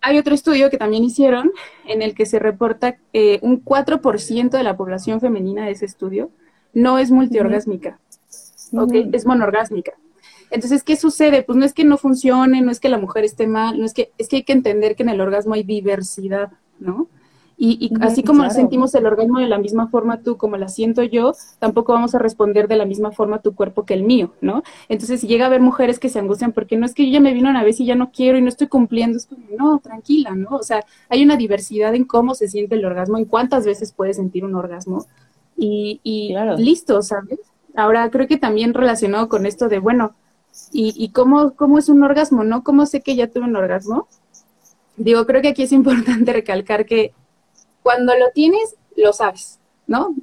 Hay 0.00 0.18
otro 0.18 0.34
estudio 0.34 0.70
que 0.70 0.78
también 0.78 1.04
hicieron 1.04 1.52
en 1.86 2.02
el 2.02 2.14
que 2.14 2.26
se 2.26 2.40
reporta 2.40 2.96
eh, 3.12 3.38
un 3.42 3.64
4% 3.64 4.50
de 4.50 4.62
la 4.64 4.76
población 4.76 5.20
femenina 5.20 5.66
de 5.66 5.72
ese 5.72 5.84
estudio 5.84 6.30
no 6.72 6.98
es 6.98 7.10
multiorgásmica 7.10 7.98
es 9.12 9.26
monorgásmica. 9.26 9.92
Entonces, 10.50 10.82
¿qué 10.82 10.96
sucede? 10.96 11.42
Pues 11.42 11.58
no 11.58 11.64
es 11.64 11.74
que 11.74 11.84
no 11.84 11.98
funcione, 11.98 12.62
no 12.62 12.70
es 12.70 12.80
que 12.80 12.88
la 12.88 12.98
mujer 12.98 13.24
esté 13.24 13.46
mal, 13.46 13.78
no 13.78 13.84
es 13.84 13.92
que, 13.92 14.12
es 14.18 14.28
que 14.28 14.36
hay 14.36 14.42
que 14.44 14.52
entender 14.52 14.96
que 14.96 15.02
en 15.02 15.10
el 15.10 15.20
orgasmo 15.20 15.54
hay 15.54 15.62
diversidad, 15.62 16.52
¿no? 16.78 17.08
Y, 17.60 17.90
así 18.00 18.22
como 18.22 18.48
sentimos 18.50 18.94
el 18.94 19.04
orgasmo 19.04 19.40
de 19.40 19.48
la 19.48 19.58
misma 19.58 19.88
forma 19.88 20.22
tú 20.22 20.36
como 20.36 20.56
la 20.56 20.68
siento 20.68 21.02
yo, 21.02 21.32
tampoco 21.58 21.92
vamos 21.92 22.14
a 22.14 22.20
responder 22.20 22.68
de 22.68 22.76
la 22.76 22.84
misma 22.84 23.10
forma 23.10 23.40
tu 23.40 23.56
cuerpo 23.56 23.84
que 23.84 23.94
el 23.94 24.04
mío, 24.04 24.32
¿no? 24.40 24.62
Entonces, 24.88 25.20
si 25.20 25.26
llega 25.26 25.46
a 25.46 25.48
haber 25.48 25.60
mujeres 25.60 25.98
que 25.98 26.08
se 26.08 26.20
angustian 26.20 26.52
porque 26.52 26.76
no 26.76 26.86
es 26.86 26.94
que 26.94 27.04
yo 27.04 27.14
ya 27.14 27.20
me 27.20 27.34
vino 27.34 27.50
una 27.50 27.64
vez 27.64 27.80
y 27.80 27.84
ya 27.84 27.96
no 27.96 28.12
quiero 28.12 28.38
y 28.38 28.42
no 28.42 28.48
estoy 28.48 28.68
cumpliendo, 28.68 29.16
es 29.18 29.26
como, 29.26 29.42
no, 29.58 29.80
tranquila, 29.80 30.36
¿no? 30.36 30.50
O 30.50 30.62
sea, 30.62 30.84
hay 31.08 31.24
una 31.24 31.36
diversidad 31.36 31.96
en 31.96 32.04
cómo 32.04 32.36
se 32.36 32.46
siente 32.46 32.76
el 32.76 32.84
orgasmo, 32.84 33.18
en 33.18 33.24
cuántas 33.24 33.66
veces 33.66 33.90
puedes 33.90 34.16
sentir 34.16 34.44
un 34.44 34.54
orgasmo 34.54 35.06
y, 35.56 36.00
y 36.04 36.36
listo, 36.58 37.02
¿sabes? 37.02 37.40
Ahora 37.74 38.08
creo 38.10 38.28
que 38.28 38.36
también 38.36 38.72
relacionado 38.72 39.28
con 39.28 39.46
esto 39.46 39.68
de, 39.68 39.80
bueno, 39.80 40.14
¿y, 40.70 40.94
y 40.96 41.08
cómo, 41.08 41.54
cómo 41.56 41.78
es 41.78 41.88
un 41.88 42.04
orgasmo, 42.04 42.44
no? 42.44 42.62
¿Cómo 42.62 42.86
sé 42.86 43.00
que 43.00 43.16
ya 43.16 43.26
tuve 43.26 43.46
un 43.46 43.56
orgasmo? 43.56 44.06
Digo, 44.96 45.26
creo 45.26 45.42
que 45.42 45.48
aquí 45.48 45.64
es 45.64 45.72
importante 45.72 46.32
recalcar 46.32 46.86
que 46.86 47.12
cuando 47.82 48.14
lo 48.16 48.30
tienes, 48.34 48.76
lo 48.96 49.12
sabes, 49.12 49.58
¿no? 49.86 50.14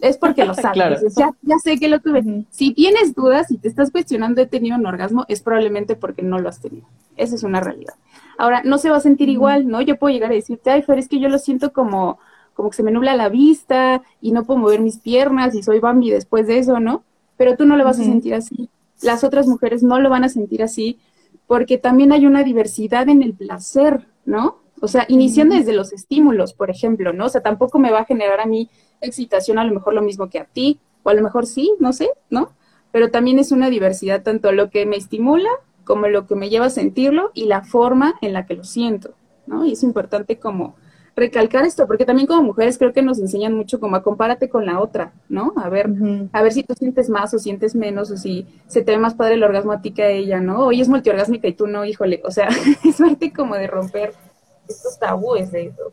Es 0.00 0.18
porque 0.18 0.44
lo 0.44 0.54
sabes. 0.54 1.00
ya, 1.16 1.32
ya, 1.42 1.58
sé 1.62 1.78
que 1.78 1.88
lo 1.88 2.00
tuve. 2.00 2.44
Si 2.50 2.72
tienes 2.74 3.14
dudas, 3.14 3.46
si 3.48 3.58
te 3.58 3.68
estás 3.68 3.90
cuestionando, 3.90 4.42
he 4.42 4.46
tenido 4.46 4.76
un 4.76 4.86
orgasmo, 4.86 5.24
es 5.28 5.40
probablemente 5.40 5.94
porque 5.94 6.22
no 6.22 6.38
lo 6.38 6.48
has 6.48 6.60
tenido. 6.60 6.86
Esa 7.16 7.36
es 7.36 7.42
una 7.42 7.60
realidad. 7.60 7.94
Ahora, 8.38 8.62
no 8.64 8.78
se 8.78 8.90
va 8.90 8.96
a 8.96 9.00
sentir 9.00 9.28
igual, 9.28 9.68
¿no? 9.68 9.80
Yo 9.80 9.96
puedo 9.96 10.12
llegar 10.12 10.32
a 10.32 10.34
decirte, 10.34 10.70
ay, 10.70 10.82
Fer, 10.82 10.98
es 10.98 11.08
que 11.08 11.20
yo 11.20 11.28
lo 11.28 11.38
siento 11.38 11.72
como, 11.72 12.18
como 12.54 12.70
que 12.70 12.76
se 12.76 12.82
me 12.82 12.90
nubla 12.90 13.14
la 13.14 13.28
vista 13.28 14.02
y 14.20 14.32
no 14.32 14.44
puedo 14.44 14.60
mover 14.60 14.80
mis 14.80 14.98
piernas 14.98 15.54
y 15.54 15.62
soy 15.62 15.78
Bambi 15.78 16.10
después 16.10 16.46
de 16.46 16.58
eso, 16.58 16.80
¿no? 16.80 17.04
Pero 17.36 17.56
tú 17.56 17.64
no 17.64 17.76
lo 17.76 17.84
vas 17.84 18.00
a 18.00 18.04
sentir 18.04 18.34
así. 18.34 18.68
Las 19.02 19.24
otras 19.24 19.46
mujeres 19.46 19.82
no 19.82 20.00
lo 20.00 20.10
van 20.10 20.24
a 20.24 20.28
sentir 20.28 20.62
así 20.62 20.98
porque 21.46 21.78
también 21.78 22.12
hay 22.12 22.26
una 22.26 22.44
diversidad 22.44 23.08
en 23.08 23.22
el 23.22 23.34
placer, 23.34 24.06
¿no? 24.24 24.61
O 24.82 24.88
sea, 24.88 25.06
iniciando 25.08 25.54
desde 25.54 25.72
los 25.72 25.92
estímulos, 25.92 26.54
por 26.54 26.68
ejemplo, 26.68 27.12
¿no? 27.12 27.26
O 27.26 27.28
sea, 27.28 27.40
tampoco 27.40 27.78
me 27.78 27.92
va 27.92 28.00
a 28.00 28.04
generar 28.04 28.40
a 28.40 28.46
mí 28.46 28.68
excitación 29.00 29.60
a 29.60 29.64
lo 29.64 29.72
mejor 29.72 29.94
lo 29.94 30.02
mismo 30.02 30.28
que 30.28 30.40
a 30.40 30.44
ti, 30.44 30.80
o 31.04 31.10
a 31.10 31.14
lo 31.14 31.22
mejor 31.22 31.46
sí, 31.46 31.72
no 31.78 31.92
sé, 31.92 32.10
¿no? 32.30 32.50
Pero 32.90 33.12
también 33.12 33.38
es 33.38 33.52
una 33.52 33.70
diversidad 33.70 34.24
tanto 34.24 34.50
lo 34.50 34.70
que 34.70 34.84
me 34.84 34.96
estimula 34.96 35.48
como 35.84 36.08
lo 36.08 36.26
que 36.26 36.34
me 36.34 36.50
lleva 36.50 36.66
a 36.66 36.70
sentirlo 36.70 37.30
y 37.32 37.44
la 37.44 37.62
forma 37.62 38.14
en 38.22 38.32
la 38.32 38.44
que 38.44 38.54
lo 38.54 38.64
siento, 38.64 39.14
¿no? 39.46 39.64
Y 39.64 39.74
es 39.74 39.84
importante 39.84 40.40
como 40.40 40.74
recalcar 41.14 41.64
esto, 41.64 41.86
porque 41.86 42.04
también 42.04 42.26
como 42.26 42.42
mujeres 42.42 42.76
creo 42.76 42.92
que 42.92 43.02
nos 43.02 43.20
enseñan 43.20 43.54
mucho 43.54 43.78
como 43.78 43.94
a 43.94 44.02
compárate 44.02 44.48
con 44.48 44.66
la 44.66 44.80
otra, 44.80 45.12
¿no? 45.28 45.52
A 45.58 45.68
ver, 45.68 45.90
a 46.32 46.42
ver 46.42 46.52
si 46.52 46.64
tú 46.64 46.74
sientes 46.74 47.08
más 47.08 47.32
o 47.34 47.38
sientes 47.38 47.76
menos, 47.76 48.10
o 48.10 48.16
si 48.16 48.48
se 48.66 48.82
te 48.82 48.90
ve 48.90 48.98
más 48.98 49.14
padre 49.14 49.34
el 49.34 49.44
orgasmo 49.44 49.70
a 49.70 49.80
ti 49.80 49.92
que 49.92 50.02
a 50.02 50.10
ella, 50.10 50.40
¿no? 50.40 50.66
Hoy 50.66 50.80
es 50.80 50.88
multiorgásmica 50.88 51.46
y 51.46 51.52
tú 51.52 51.68
no, 51.68 51.84
híjole, 51.84 52.20
o 52.24 52.32
sea, 52.32 52.48
es 52.84 52.96
parte 52.96 53.32
como 53.32 53.54
de 53.54 53.68
romper 53.68 54.14
estos 54.68 54.98
tabúes 54.98 55.50
de 55.52 55.66
eso. 55.66 55.92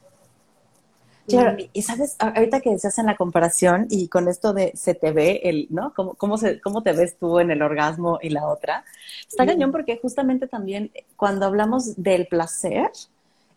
Claro, 1.28 1.58
y 1.74 1.82
sabes, 1.84 2.16
ahorita 2.18 2.60
que 2.60 2.78
se 2.80 2.88
hacen 2.88 3.06
la 3.06 3.16
comparación 3.16 3.86
y 3.90 4.08
con 4.08 4.28
esto 4.28 4.52
de 4.52 4.72
se 4.76 4.96
te 4.96 5.12
ve 5.12 5.42
el, 5.44 5.68
¿no? 5.70 5.94
¿Cómo, 5.94 6.16
cómo, 6.16 6.38
se, 6.38 6.60
cómo 6.60 6.82
te 6.82 6.92
ves 6.94 7.18
tú 7.20 7.40
en 7.40 7.52
el 7.52 7.62
orgasmo 7.62 8.18
y 8.20 8.30
la 8.30 8.48
otra? 8.48 8.84
Está 9.28 9.46
cañón 9.46 9.72
porque 9.72 10.00
justamente 10.02 10.48
también 10.48 10.92
cuando 11.16 11.46
hablamos 11.46 12.02
del 12.02 12.26
placer, 12.26 12.90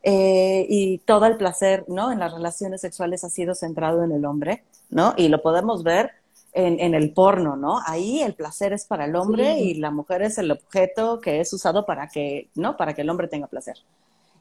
eh, 0.02 0.66
y 0.68 0.98
todo 0.98 1.26
el 1.26 1.36
placer, 1.36 1.84
¿no? 1.88 2.10
En 2.10 2.18
las 2.18 2.32
relaciones 2.32 2.80
sexuales 2.80 3.22
ha 3.24 3.30
sido 3.30 3.54
centrado 3.54 4.02
en 4.02 4.12
el 4.12 4.24
hombre, 4.24 4.64
¿no? 4.90 5.14
Y 5.16 5.28
lo 5.28 5.40
podemos 5.42 5.84
ver 5.84 6.10
en, 6.52 6.80
en 6.80 6.94
el 6.94 7.12
porno, 7.12 7.56
¿no? 7.56 7.80
Ahí 7.86 8.20
el 8.20 8.34
placer 8.34 8.72
es 8.72 8.84
para 8.84 9.04
el 9.04 9.14
hombre 9.14 9.60
y 9.60 9.74
la 9.74 9.90
mujer 9.92 10.22
es 10.22 10.38
el 10.38 10.50
objeto 10.50 11.20
que 11.20 11.40
es 11.40 11.52
usado 11.52 11.86
para 11.86 12.08
que, 12.08 12.48
¿no? 12.56 12.76
Para 12.76 12.94
que 12.94 13.02
el 13.02 13.10
hombre 13.10 13.28
tenga 13.28 13.46
placer. 13.46 13.76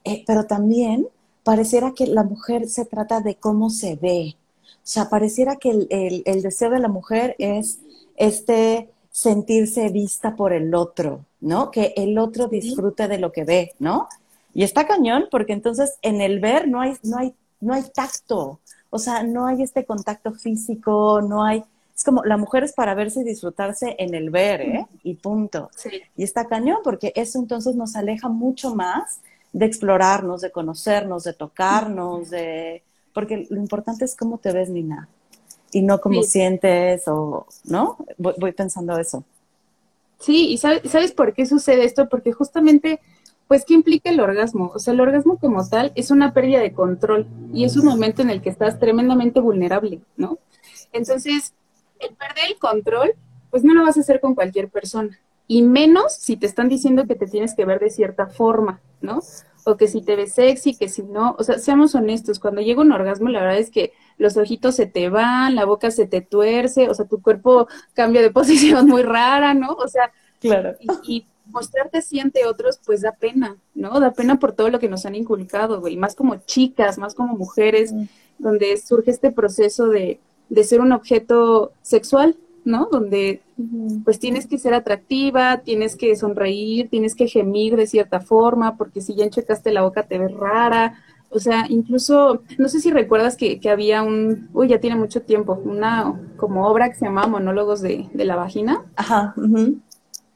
Eh, 0.03 0.23
pero 0.25 0.45
también 0.45 1.07
pareciera 1.43 1.93
que 1.93 2.07
la 2.07 2.23
mujer 2.23 2.67
se 2.69 2.85
trata 2.85 3.21
de 3.21 3.35
cómo 3.35 3.69
se 3.69 3.95
ve. 3.95 4.35
O 4.75 4.79
sea, 4.83 5.09
pareciera 5.09 5.57
que 5.57 5.69
el, 5.69 5.87
el, 5.89 6.23
el 6.25 6.41
deseo 6.41 6.69
de 6.69 6.79
la 6.79 6.87
mujer 6.87 7.35
es 7.37 7.79
este 8.15 8.89
sentirse 9.11 9.89
vista 9.89 10.35
por 10.35 10.53
el 10.53 10.73
otro, 10.73 11.25
¿no? 11.41 11.69
Que 11.69 11.93
el 11.97 12.17
otro 12.17 12.47
disfrute 12.47 13.07
de 13.07 13.19
lo 13.19 13.31
que 13.31 13.43
ve, 13.43 13.73
¿no? 13.79 14.07
Y 14.53 14.63
está 14.63 14.87
cañón 14.87 15.25
porque 15.29 15.53
entonces 15.53 15.95
en 16.01 16.21
el 16.21 16.39
ver 16.39 16.67
no 16.67 16.81
hay, 16.81 16.95
no 17.03 17.17
hay, 17.17 17.33
no 17.59 17.73
hay 17.73 17.83
tacto, 17.93 18.59
o 18.89 18.99
sea, 18.99 19.23
no 19.23 19.45
hay 19.45 19.61
este 19.63 19.85
contacto 19.85 20.33
físico, 20.33 21.21
no 21.21 21.43
hay, 21.43 21.63
es 21.95 22.03
como 22.03 22.23
la 22.23 22.37
mujer 22.37 22.63
es 22.63 22.73
para 22.73 22.93
verse 22.93 23.21
y 23.21 23.23
disfrutarse 23.23 23.95
en 23.99 24.15
el 24.15 24.29
ver, 24.29 24.61
¿eh? 24.61 24.87
Y 25.03 25.15
punto. 25.15 25.69
Y 26.15 26.23
está 26.23 26.47
cañón 26.47 26.79
porque 26.83 27.11
eso 27.15 27.39
entonces 27.39 27.75
nos 27.75 27.95
aleja 27.95 28.29
mucho 28.29 28.75
más 28.75 29.21
de 29.53 29.65
explorarnos, 29.65 30.41
de 30.41 30.51
conocernos, 30.51 31.23
de 31.23 31.33
tocarnos, 31.33 32.29
de 32.29 32.83
porque 33.13 33.47
lo 33.49 33.59
importante 33.59 34.05
es 34.05 34.15
cómo 34.15 34.37
te 34.37 34.53
ves, 34.53 34.69
Nina, 34.69 35.09
y 35.71 35.81
no 35.81 35.99
cómo 35.99 36.23
sientes 36.23 37.07
o, 37.07 37.45
¿no? 37.65 37.97
Voy, 38.17 38.33
voy, 38.37 38.51
pensando 38.53 38.97
eso. 38.97 39.25
Sí, 40.19 40.49
y 40.49 40.57
sabes, 40.57 40.89
¿sabes 40.89 41.11
por 41.11 41.33
qué 41.33 41.45
sucede 41.45 41.83
esto? 41.83 42.07
Porque 42.07 42.31
justamente 42.31 43.01
pues, 43.51 43.65
¿qué 43.65 43.73
implica 43.73 44.09
el 44.09 44.21
orgasmo? 44.21 44.71
O 44.73 44.79
sea, 44.79 44.93
el 44.93 45.01
orgasmo 45.01 45.37
como 45.37 45.67
tal 45.67 45.91
es 45.95 46.09
una 46.09 46.33
pérdida 46.33 46.59
de 46.59 46.71
control 46.71 47.27
y 47.53 47.65
es 47.65 47.75
un 47.75 47.83
momento 47.83 48.21
en 48.21 48.29
el 48.29 48.41
que 48.41 48.49
estás 48.49 48.79
tremendamente 48.79 49.41
vulnerable, 49.41 49.99
¿no? 50.15 50.37
Entonces, 50.93 51.53
el 51.99 52.15
perder 52.15 52.45
el 52.47 52.57
control, 52.59 53.13
pues 53.49 53.65
no 53.65 53.73
lo 53.73 53.83
vas 53.83 53.97
a 53.97 53.99
hacer 53.99 54.21
con 54.21 54.35
cualquier 54.35 54.69
persona. 54.69 55.19
Y 55.47 55.63
menos 55.63 56.13
si 56.13 56.37
te 56.37 56.45
están 56.45 56.69
diciendo 56.69 57.05
que 57.07 57.15
te 57.15 57.27
tienes 57.27 57.53
que 57.53 57.65
ver 57.65 57.81
de 57.81 57.89
cierta 57.89 58.27
forma, 58.27 58.79
¿no? 59.01 59.19
O 59.63 59.77
que 59.77 59.87
si 59.87 60.01
te 60.01 60.15
ves 60.15 60.33
sexy, 60.33 60.75
que 60.75 60.89
si 60.89 61.03
no, 61.03 61.35
o 61.37 61.43
sea, 61.43 61.59
seamos 61.59 61.93
honestos, 61.93 62.39
cuando 62.39 62.61
llega 62.61 62.81
un 62.81 62.91
orgasmo, 62.91 63.29
la 63.29 63.41
verdad 63.41 63.59
es 63.59 63.69
que 63.69 63.93
los 64.17 64.37
ojitos 64.37 64.75
se 64.75 64.87
te 64.87 65.09
van, 65.09 65.55
la 65.55 65.65
boca 65.65 65.91
se 65.91 66.07
te 66.07 66.21
tuerce, 66.21 66.89
o 66.89 66.93
sea, 66.93 67.05
tu 67.05 67.21
cuerpo 67.21 67.67
cambia 67.93 68.21
de 68.21 68.31
posición 68.31 68.87
muy 68.87 69.03
rara, 69.03 69.53
¿no? 69.53 69.73
O 69.73 69.87
sea, 69.87 70.11
claro. 70.39 70.75
y, 70.79 71.15
y 71.15 71.27
mostrarte 71.51 71.99
así 71.99 72.19
ante 72.19 72.45
otros, 72.45 72.79
pues 72.85 73.01
da 73.01 73.11
pena, 73.11 73.57
¿no? 73.73 73.99
Da 73.99 74.13
pena 74.13 74.39
por 74.39 74.53
todo 74.53 74.69
lo 74.69 74.79
que 74.79 74.89
nos 74.89 75.05
han 75.05 75.15
inculcado, 75.15 75.79
güey, 75.79 75.97
más 75.97 76.15
como 76.15 76.37
chicas, 76.45 76.97
más 76.97 77.13
como 77.13 77.35
mujeres, 77.35 77.93
donde 78.37 78.77
surge 78.77 79.11
este 79.11 79.31
proceso 79.31 79.87
de, 79.87 80.19
de, 80.49 80.63
ser 80.63 80.81
un 80.81 80.91
objeto 80.91 81.73
sexual, 81.81 82.37
¿no? 82.65 82.87
Donde 82.91 83.41
pues 84.03 84.19
tienes 84.19 84.47
que 84.47 84.57
ser 84.57 84.73
atractiva, 84.73 85.57
tienes 85.57 85.95
que 85.95 86.15
sonreír, 86.15 86.89
tienes 86.89 87.15
que 87.15 87.27
gemir 87.27 87.75
de 87.75 87.87
cierta 87.87 88.19
forma, 88.19 88.77
porque 88.77 89.01
si 89.01 89.15
ya 89.15 89.23
enchecaste 89.23 89.71
la 89.71 89.83
boca 89.83 90.03
te 90.03 90.17
ves 90.17 90.33
rara. 90.33 90.95
O 91.29 91.39
sea, 91.39 91.65
incluso, 91.69 92.43
no 92.57 92.67
sé 92.67 92.81
si 92.81 92.91
recuerdas 92.91 93.37
que, 93.37 93.59
que 93.59 93.69
había 93.69 94.03
un, 94.03 94.49
uy, 94.53 94.67
ya 94.67 94.79
tiene 94.79 94.97
mucho 94.97 95.21
tiempo, 95.21 95.61
una 95.63 96.19
como 96.35 96.67
obra 96.67 96.89
que 96.89 96.95
se 96.95 97.05
llamaba 97.05 97.27
Monólogos 97.27 97.81
de, 97.81 98.09
de 98.13 98.25
la 98.25 98.35
Vagina. 98.35 98.83
Ajá 98.95 99.33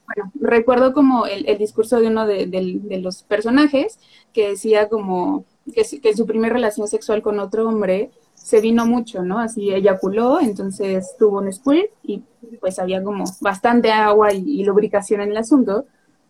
bueno, 0.06 0.32
recuerdo 0.40 0.92
como 0.92 1.26
el, 1.26 1.48
el 1.48 1.58
discurso 1.58 2.00
de 2.00 2.06
uno 2.08 2.26
de, 2.26 2.46
de, 2.46 2.98
los 2.98 3.22
personajes 3.22 3.98
que 4.32 4.48
decía 4.50 4.88
como 4.88 5.44
que, 5.72 5.82
que 6.00 6.16
su 6.16 6.26
primera 6.26 6.54
relación 6.54 6.86
sexual 6.88 7.22
con 7.22 7.40
otro 7.40 7.68
hombre 7.68 8.10
se 8.46 8.60
vino 8.60 8.86
mucho, 8.86 9.24
¿no? 9.24 9.40
Así 9.40 9.74
eyaculó, 9.74 10.38
entonces 10.40 11.16
tuvo 11.18 11.38
un 11.40 11.52
squirt 11.52 11.90
y 12.04 12.22
pues 12.60 12.78
había 12.78 13.02
como 13.02 13.24
bastante 13.40 13.90
agua 13.90 14.32
y, 14.32 14.60
y, 14.60 14.64
lubricación 14.64 15.20
en 15.20 15.32
el 15.32 15.36
asunto. 15.36 15.86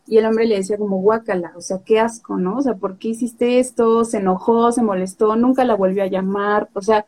Y 0.07 0.17
el 0.17 0.25
hombre 0.25 0.47
le 0.47 0.55
decía 0.55 0.79
como 0.79 0.99
guácala, 0.99 1.53
o 1.55 1.61
sea, 1.61 1.77
qué 1.85 1.99
asco, 1.99 2.37
¿no? 2.37 2.57
O 2.57 2.61
sea, 2.63 2.73
¿por 2.73 2.97
qué 2.97 3.09
hiciste 3.09 3.59
esto? 3.59 4.03
Se 4.03 4.17
enojó, 4.17 4.71
se 4.71 4.81
molestó, 4.81 5.35
nunca 5.35 5.63
la 5.63 5.75
volvió 5.75 6.01
a 6.01 6.07
llamar, 6.07 6.69
o 6.73 6.81
sea, 6.81 7.05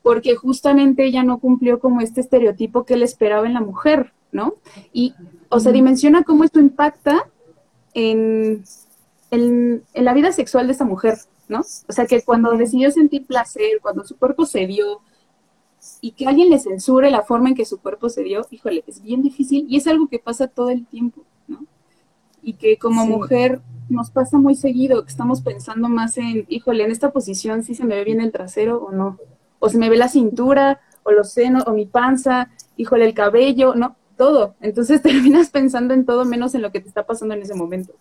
porque 0.00 0.36
justamente 0.36 1.06
ella 1.06 1.24
no 1.24 1.40
cumplió 1.40 1.80
como 1.80 2.00
este 2.00 2.20
estereotipo 2.20 2.84
que 2.84 2.94
él 2.94 3.02
esperaba 3.02 3.48
en 3.48 3.54
la 3.54 3.62
mujer, 3.62 4.12
¿no? 4.30 4.54
Y, 4.92 5.12
o 5.48 5.58
sea, 5.58 5.72
dimensiona 5.72 6.22
cómo 6.22 6.44
esto 6.44 6.60
impacta 6.60 7.28
en, 7.94 8.62
en, 9.32 9.82
la 9.92 10.14
vida 10.14 10.30
sexual 10.30 10.68
de 10.68 10.74
esa 10.74 10.84
mujer, 10.84 11.18
¿no? 11.52 11.60
O 11.60 11.92
sea, 11.92 12.06
que 12.06 12.22
cuando 12.22 12.50
decidió 12.56 12.90
sentir 12.90 13.26
placer, 13.26 13.78
cuando 13.80 14.02
su 14.04 14.16
cuerpo 14.16 14.44
se 14.46 14.66
dio, 14.66 15.02
y 16.00 16.12
que 16.12 16.26
alguien 16.26 16.50
le 16.50 16.58
censure 16.58 17.10
la 17.10 17.22
forma 17.22 17.48
en 17.48 17.54
que 17.54 17.64
su 17.64 17.80
cuerpo 17.80 18.08
se 18.08 18.22
dio, 18.22 18.46
híjole, 18.50 18.84
es 18.86 19.02
bien 19.02 19.22
difícil 19.22 19.66
y 19.68 19.76
es 19.76 19.86
algo 19.86 20.08
que 20.08 20.18
pasa 20.18 20.46
todo 20.46 20.70
el 20.70 20.86
tiempo, 20.86 21.24
¿no? 21.48 21.66
Y 22.42 22.54
que 22.54 22.76
como 22.78 23.06
mujer 23.06 23.60
nos 23.88 24.10
pasa 24.10 24.38
muy 24.38 24.54
seguido, 24.54 25.04
que 25.04 25.10
estamos 25.10 25.42
pensando 25.42 25.88
más 25.88 26.18
en, 26.18 26.46
híjole, 26.48 26.84
en 26.84 26.90
esta 26.90 27.10
posición 27.10 27.62
sí 27.62 27.74
se 27.74 27.84
me 27.84 27.96
ve 27.96 28.04
bien 28.04 28.20
el 28.20 28.32
trasero 28.32 28.82
o 28.82 28.92
no, 28.92 29.18
o 29.58 29.68
se 29.68 29.78
me 29.78 29.90
ve 29.90 29.96
la 29.96 30.08
cintura, 30.08 30.80
o 31.02 31.10
los 31.10 31.32
senos, 31.32 31.64
o 31.66 31.72
mi 31.72 31.86
panza, 31.86 32.50
híjole, 32.76 33.04
el 33.04 33.14
cabello, 33.14 33.74
no, 33.74 33.96
todo. 34.16 34.54
Entonces 34.60 35.02
terminas 35.08 35.50
pensando 35.50 35.94
en 35.94 36.04
todo 36.04 36.24
menos 36.24 36.54
en 36.54 36.62
lo 36.62 36.70
que 36.70 36.80
te 36.80 36.88
está 36.88 37.06
pasando 37.06 37.34
en 37.34 37.42
ese 37.42 37.54
momento. 37.54 37.92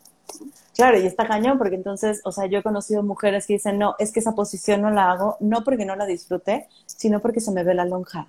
Claro, 0.76 0.98
y 0.98 1.06
está 1.06 1.28
cañón, 1.28 1.58
porque 1.58 1.76
entonces, 1.76 2.22
o 2.24 2.32
sea, 2.32 2.46
yo 2.46 2.60
he 2.60 2.64
conocido 2.64 3.04
mujeres 3.04 3.46
que 3.46 3.54
dicen, 3.54 3.78
no, 3.78 3.96
es 4.00 4.12
que 4.12 4.20
esa 4.22 4.34
posición 4.34 4.82
no 4.82 4.90
la 4.90 5.12
hago, 5.12 5.38
no 5.40 5.64
porque 5.64 5.86
no 5.86 5.96
la 5.96 6.06
disfrute, 6.06 6.68
sino 6.86 7.20
porque 7.20 7.42
se 7.42 7.52
me 7.52 7.64
ve 7.64 7.74
la 7.74 7.86
lonja. 7.86 8.28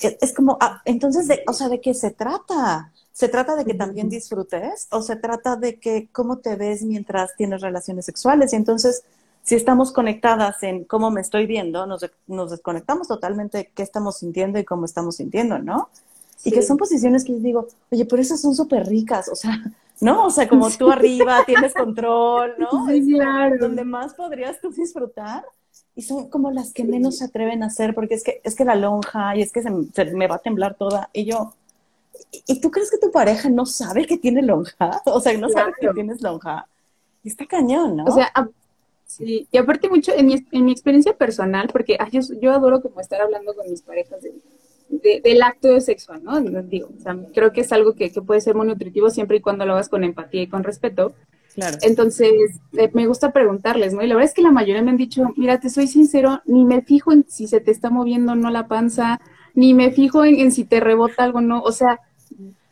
Es 0.00 0.32
como, 0.32 0.58
ah, 0.60 0.82
entonces, 0.84 1.28
de, 1.28 1.44
o 1.46 1.52
sea, 1.52 1.68
¿de 1.68 1.80
qué 1.80 1.94
se 1.94 2.10
trata? 2.10 2.90
¿Se 3.12 3.28
trata 3.28 3.54
de 3.54 3.64
que 3.64 3.74
también 3.74 4.08
disfrutes 4.08 4.88
o 4.90 5.02
se 5.02 5.16
trata 5.16 5.56
de 5.56 5.78
que 5.78 6.08
cómo 6.10 6.38
te 6.38 6.56
ves 6.56 6.82
mientras 6.82 7.36
tienes 7.36 7.60
relaciones 7.60 8.06
sexuales? 8.06 8.52
Y 8.52 8.56
entonces, 8.56 9.04
si 9.42 9.54
estamos 9.54 9.92
conectadas 9.92 10.62
en 10.62 10.84
cómo 10.84 11.10
me 11.10 11.20
estoy 11.20 11.46
viendo, 11.46 11.86
nos, 11.86 12.04
nos 12.26 12.50
desconectamos 12.50 13.06
totalmente 13.08 13.58
de 13.58 13.66
qué 13.66 13.82
estamos 13.82 14.18
sintiendo 14.18 14.58
y 14.58 14.64
cómo 14.64 14.86
estamos 14.86 15.16
sintiendo, 15.16 15.58
¿no? 15.58 15.90
Y 16.44 16.50
que 16.50 16.62
son 16.62 16.76
posiciones 16.76 17.24
que 17.24 17.32
yo 17.32 17.38
digo, 17.38 17.68
oye, 17.92 18.04
pero 18.04 18.20
esas 18.20 18.40
son 18.40 18.54
súper 18.54 18.86
ricas, 18.86 19.28
o 19.28 19.36
sea, 19.36 19.62
¿no? 20.00 20.26
O 20.26 20.30
sea, 20.30 20.48
como 20.48 20.70
tú 20.70 20.90
arriba 20.90 21.42
tienes 21.46 21.74
control, 21.74 22.54
¿no? 22.58 22.86
Sí, 22.86 23.12
claro. 23.12 23.56
Donde 23.58 23.84
más 23.84 24.14
podrías 24.14 24.60
tú 24.60 24.70
disfrutar. 24.70 25.44
Y 25.96 26.02
son 26.02 26.28
como 26.28 26.50
las 26.50 26.72
que 26.72 26.84
menos 26.84 27.18
se 27.18 27.24
atreven 27.24 27.62
a 27.62 27.66
hacer, 27.66 27.94
porque 27.94 28.14
es 28.14 28.24
que, 28.24 28.40
es 28.42 28.56
que 28.56 28.64
la 28.64 28.74
lonja 28.74 29.36
y 29.36 29.42
es 29.42 29.52
que 29.52 29.62
se, 29.62 29.70
me 29.70 30.26
va 30.26 30.36
a 30.36 30.40
temblar 30.40 30.74
toda. 30.74 31.08
Y 31.12 31.24
yo, 31.24 31.54
¿y 32.46 32.60
tú 32.60 32.70
crees 32.70 32.90
que 32.90 32.98
tu 32.98 33.12
pareja 33.12 33.48
no 33.48 33.64
sabe 33.64 34.06
que 34.06 34.18
tiene 34.18 34.42
lonja? 34.42 35.02
O 35.06 35.20
sea, 35.20 35.36
no 35.38 35.48
sabe 35.48 35.72
que 35.80 35.88
tienes 35.90 36.20
lonja. 36.20 36.66
Y 37.22 37.28
está 37.28 37.46
cañón, 37.46 37.96
¿no? 37.96 38.04
O 38.04 38.10
sea, 38.10 38.32
sí, 39.06 39.46
y 39.50 39.56
aparte 39.56 39.88
mucho 39.88 40.12
en 40.12 40.26
mi, 40.26 40.46
en 40.50 40.64
mi 40.64 40.72
experiencia 40.72 41.16
personal, 41.16 41.68
porque 41.72 41.96
yo, 42.10 42.20
yo, 42.40 42.52
adoro 42.52 42.82
como 42.82 43.00
estar 43.00 43.20
hablando 43.20 43.54
con 43.54 43.70
mis 43.70 43.82
parejas 43.82 44.20
de, 44.22 44.34
del 45.22 45.42
acto 45.42 45.80
sexual, 45.80 46.22
¿no? 46.24 46.40
Digo, 46.40 46.88
o 46.96 47.00
sea, 47.00 47.16
creo 47.34 47.52
que 47.52 47.60
es 47.60 47.72
algo 47.72 47.94
que, 47.94 48.10
que, 48.10 48.22
puede 48.22 48.40
ser 48.40 48.54
muy 48.54 48.66
nutritivo 48.66 49.10
siempre 49.10 49.36
y 49.36 49.40
cuando 49.40 49.66
lo 49.66 49.74
hagas 49.74 49.88
con 49.88 50.04
empatía 50.04 50.42
y 50.42 50.46
con 50.46 50.64
respeto. 50.64 51.14
Claro. 51.54 51.78
Entonces, 51.82 52.32
eh, 52.72 52.90
me 52.94 53.06
gusta 53.06 53.32
preguntarles, 53.32 53.94
¿no? 53.94 54.02
Y 54.02 54.08
la 54.08 54.14
verdad 54.16 54.28
es 54.28 54.34
que 54.34 54.42
la 54.42 54.50
mayoría 54.50 54.82
me 54.82 54.90
han 54.90 54.96
dicho, 54.96 55.32
mira, 55.36 55.60
te 55.60 55.70
soy 55.70 55.86
sincero, 55.86 56.40
ni 56.46 56.64
me 56.64 56.82
fijo 56.82 57.12
en 57.12 57.24
si 57.28 57.46
se 57.46 57.60
te 57.60 57.70
está 57.70 57.90
moviendo 57.90 58.32
o 58.32 58.34
no 58.34 58.50
la 58.50 58.66
panza, 58.66 59.20
ni 59.54 59.72
me 59.72 59.92
fijo 59.92 60.24
en, 60.24 60.40
en 60.40 60.50
si 60.50 60.64
te 60.64 60.80
rebota 60.80 61.22
algo 61.22 61.38
o 61.38 61.42
no. 61.42 61.60
O 61.62 61.70
sea, 61.70 62.00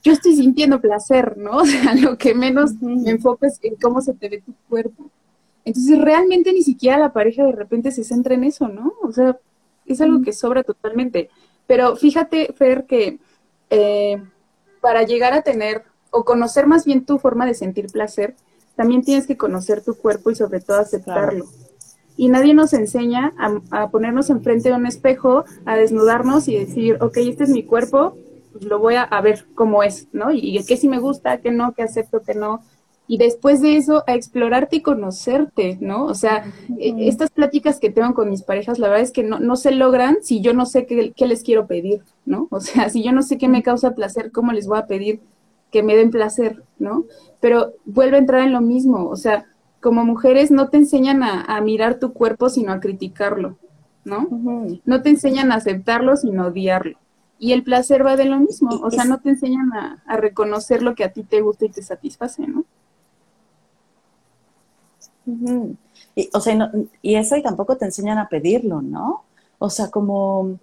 yo 0.02 0.12
estoy 0.12 0.34
sintiendo 0.34 0.80
placer, 0.80 1.36
¿no? 1.36 1.50
O 1.58 1.66
sea, 1.66 1.94
lo 1.94 2.18
que 2.18 2.34
menos 2.34 2.74
me 2.80 3.10
enfoco 3.10 3.46
es 3.46 3.58
en 3.62 3.76
cómo 3.76 4.00
se 4.00 4.14
te 4.14 4.28
ve 4.28 4.42
tu 4.44 4.54
cuerpo. 4.68 5.10
Entonces, 5.64 6.00
realmente 6.00 6.52
ni 6.52 6.62
siquiera 6.62 6.98
la 6.98 7.12
pareja 7.12 7.44
de 7.44 7.52
repente 7.52 7.92
se 7.92 8.04
centra 8.04 8.34
en 8.34 8.44
eso, 8.44 8.68
¿no? 8.68 8.94
O 9.02 9.12
sea, 9.12 9.38
es 9.86 10.00
algo 10.00 10.22
que 10.22 10.32
sobra 10.32 10.62
totalmente. 10.64 11.30
Pero 11.72 11.96
fíjate, 11.96 12.52
Fer, 12.52 12.84
que 12.84 13.18
eh, 13.70 14.22
para 14.82 15.04
llegar 15.04 15.32
a 15.32 15.40
tener 15.40 15.84
o 16.10 16.22
conocer 16.22 16.66
más 16.66 16.84
bien 16.84 17.06
tu 17.06 17.16
forma 17.16 17.46
de 17.46 17.54
sentir 17.54 17.86
placer, 17.86 18.34
también 18.76 19.00
tienes 19.00 19.26
que 19.26 19.38
conocer 19.38 19.82
tu 19.82 19.94
cuerpo 19.94 20.30
y 20.30 20.34
sobre 20.34 20.60
todo 20.60 20.76
aceptarlo. 20.76 21.46
Y 22.14 22.28
nadie 22.28 22.52
nos 22.52 22.74
enseña 22.74 23.32
a, 23.38 23.84
a, 23.84 23.90
ponernos 23.90 24.28
enfrente 24.28 24.68
de 24.68 24.74
un 24.74 24.84
espejo, 24.84 25.46
a 25.64 25.74
desnudarnos 25.76 26.46
y 26.46 26.58
decir, 26.58 26.98
ok, 27.00 27.16
este 27.16 27.44
es 27.44 27.48
mi 27.48 27.62
cuerpo, 27.62 28.18
pues 28.52 28.66
lo 28.66 28.78
voy 28.78 28.96
a, 28.96 29.20
ver 29.22 29.46
cómo 29.54 29.82
es, 29.82 30.08
¿no? 30.12 30.30
Y, 30.30 30.58
y 30.58 30.62
qué 30.66 30.76
sí 30.76 30.90
me 30.90 30.98
gusta, 30.98 31.40
qué 31.40 31.52
no, 31.52 31.72
qué 31.72 31.84
acepto, 31.84 32.20
qué 32.20 32.34
no. 32.34 32.60
Y 33.08 33.18
después 33.18 33.60
de 33.60 33.76
eso, 33.76 34.04
a 34.06 34.14
explorarte 34.14 34.76
y 34.76 34.82
conocerte, 34.82 35.76
¿no? 35.80 36.04
O 36.06 36.14
sea, 36.14 36.44
e, 36.78 37.08
estas 37.08 37.30
pláticas 37.30 37.78
que 37.80 37.90
tengo 37.90 38.14
con 38.14 38.30
mis 38.30 38.42
parejas, 38.42 38.78
la 38.78 38.88
verdad 38.88 39.02
es 39.02 39.12
que 39.12 39.22
no, 39.22 39.38
no 39.40 39.56
se 39.56 39.72
logran 39.72 40.18
si 40.22 40.40
yo 40.40 40.54
no 40.54 40.66
sé 40.66 40.86
qué, 40.86 41.12
qué 41.14 41.26
les 41.26 41.42
quiero 41.42 41.66
pedir, 41.66 42.02
¿no? 42.24 42.48
O 42.50 42.60
sea, 42.60 42.88
si 42.88 43.02
yo 43.02 43.12
no 43.12 43.22
sé 43.22 43.38
qué 43.38 43.48
me 43.48 43.62
causa 43.62 43.94
placer, 43.94 44.32
¿cómo 44.32 44.52
les 44.52 44.66
voy 44.66 44.78
a 44.78 44.86
pedir 44.86 45.20
que 45.70 45.82
me 45.82 45.96
den 45.96 46.10
placer, 46.10 46.62
¿no? 46.78 47.04
Pero 47.40 47.72
vuelve 47.84 48.16
a 48.16 48.20
entrar 48.20 48.42
en 48.42 48.52
lo 48.52 48.60
mismo, 48.60 49.08
o 49.08 49.16
sea, 49.16 49.46
como 49.80 50.04
mujeres 50.04 50.50
no 50.50 50.68
te 50.68 50.76
enseñan 50.76 51.22
a, 51.22 51.42
a 51.42 51.60
mirar 51.60 51.98
tu 51.98 52.12
cuerpo, 52.12 52.48
sino 52.48 52.72
a 52.72 52.80
criticarlo, 52.80 53.58
¿no? 54.04 54.28
No 54.84 55.02
te 55.02 55.10
enseñan 55.10 55.50
a 55.50 55.56
aceptarlo, 55.56 56.16
sino 56.16 56.44
a 56.44 56.46
odiarlo. 56.48 56.98
Y 57.38 57.52
el 57.52 57.64
placer 57.64 58.06
va 58.06 58.14
de 58.14 58.26
lo 58.26 58.38
mismo, 58.38 58.70
o 58.70 58.90
sea, 58.92 59.04
no 59.04 59.18
te 59.20 59.30
enseñan 59.30 59.72
a, 59.72 60.16
reconocer 60.16 60.82
lo 60.82 60.94
que 60.94 61.02
a 61.02 61.12
ti 61.12 61.24
te 61.24 61.40
gusta 61.40 61.64
y 61.64 61.70
te 61.70 61.82
satisface, 61.82 62.46
¿no? 62.46 62.64
Y, 66.14 66.28
o 66.32 66.40
sea, 66.40 66.70
y 67.00 67.14
eso 67.14 67.36
y 67.36 67.42
tampoco 67.42 67.76
te 67.76 67.84
enseñan 67.84 68.18
a 68.18 68.28
pedirlo, 68.28 68.82
¿no? 68.82 69.24
O 69.58 69.70
sea, 69.70 69.90
como 69.90 70.58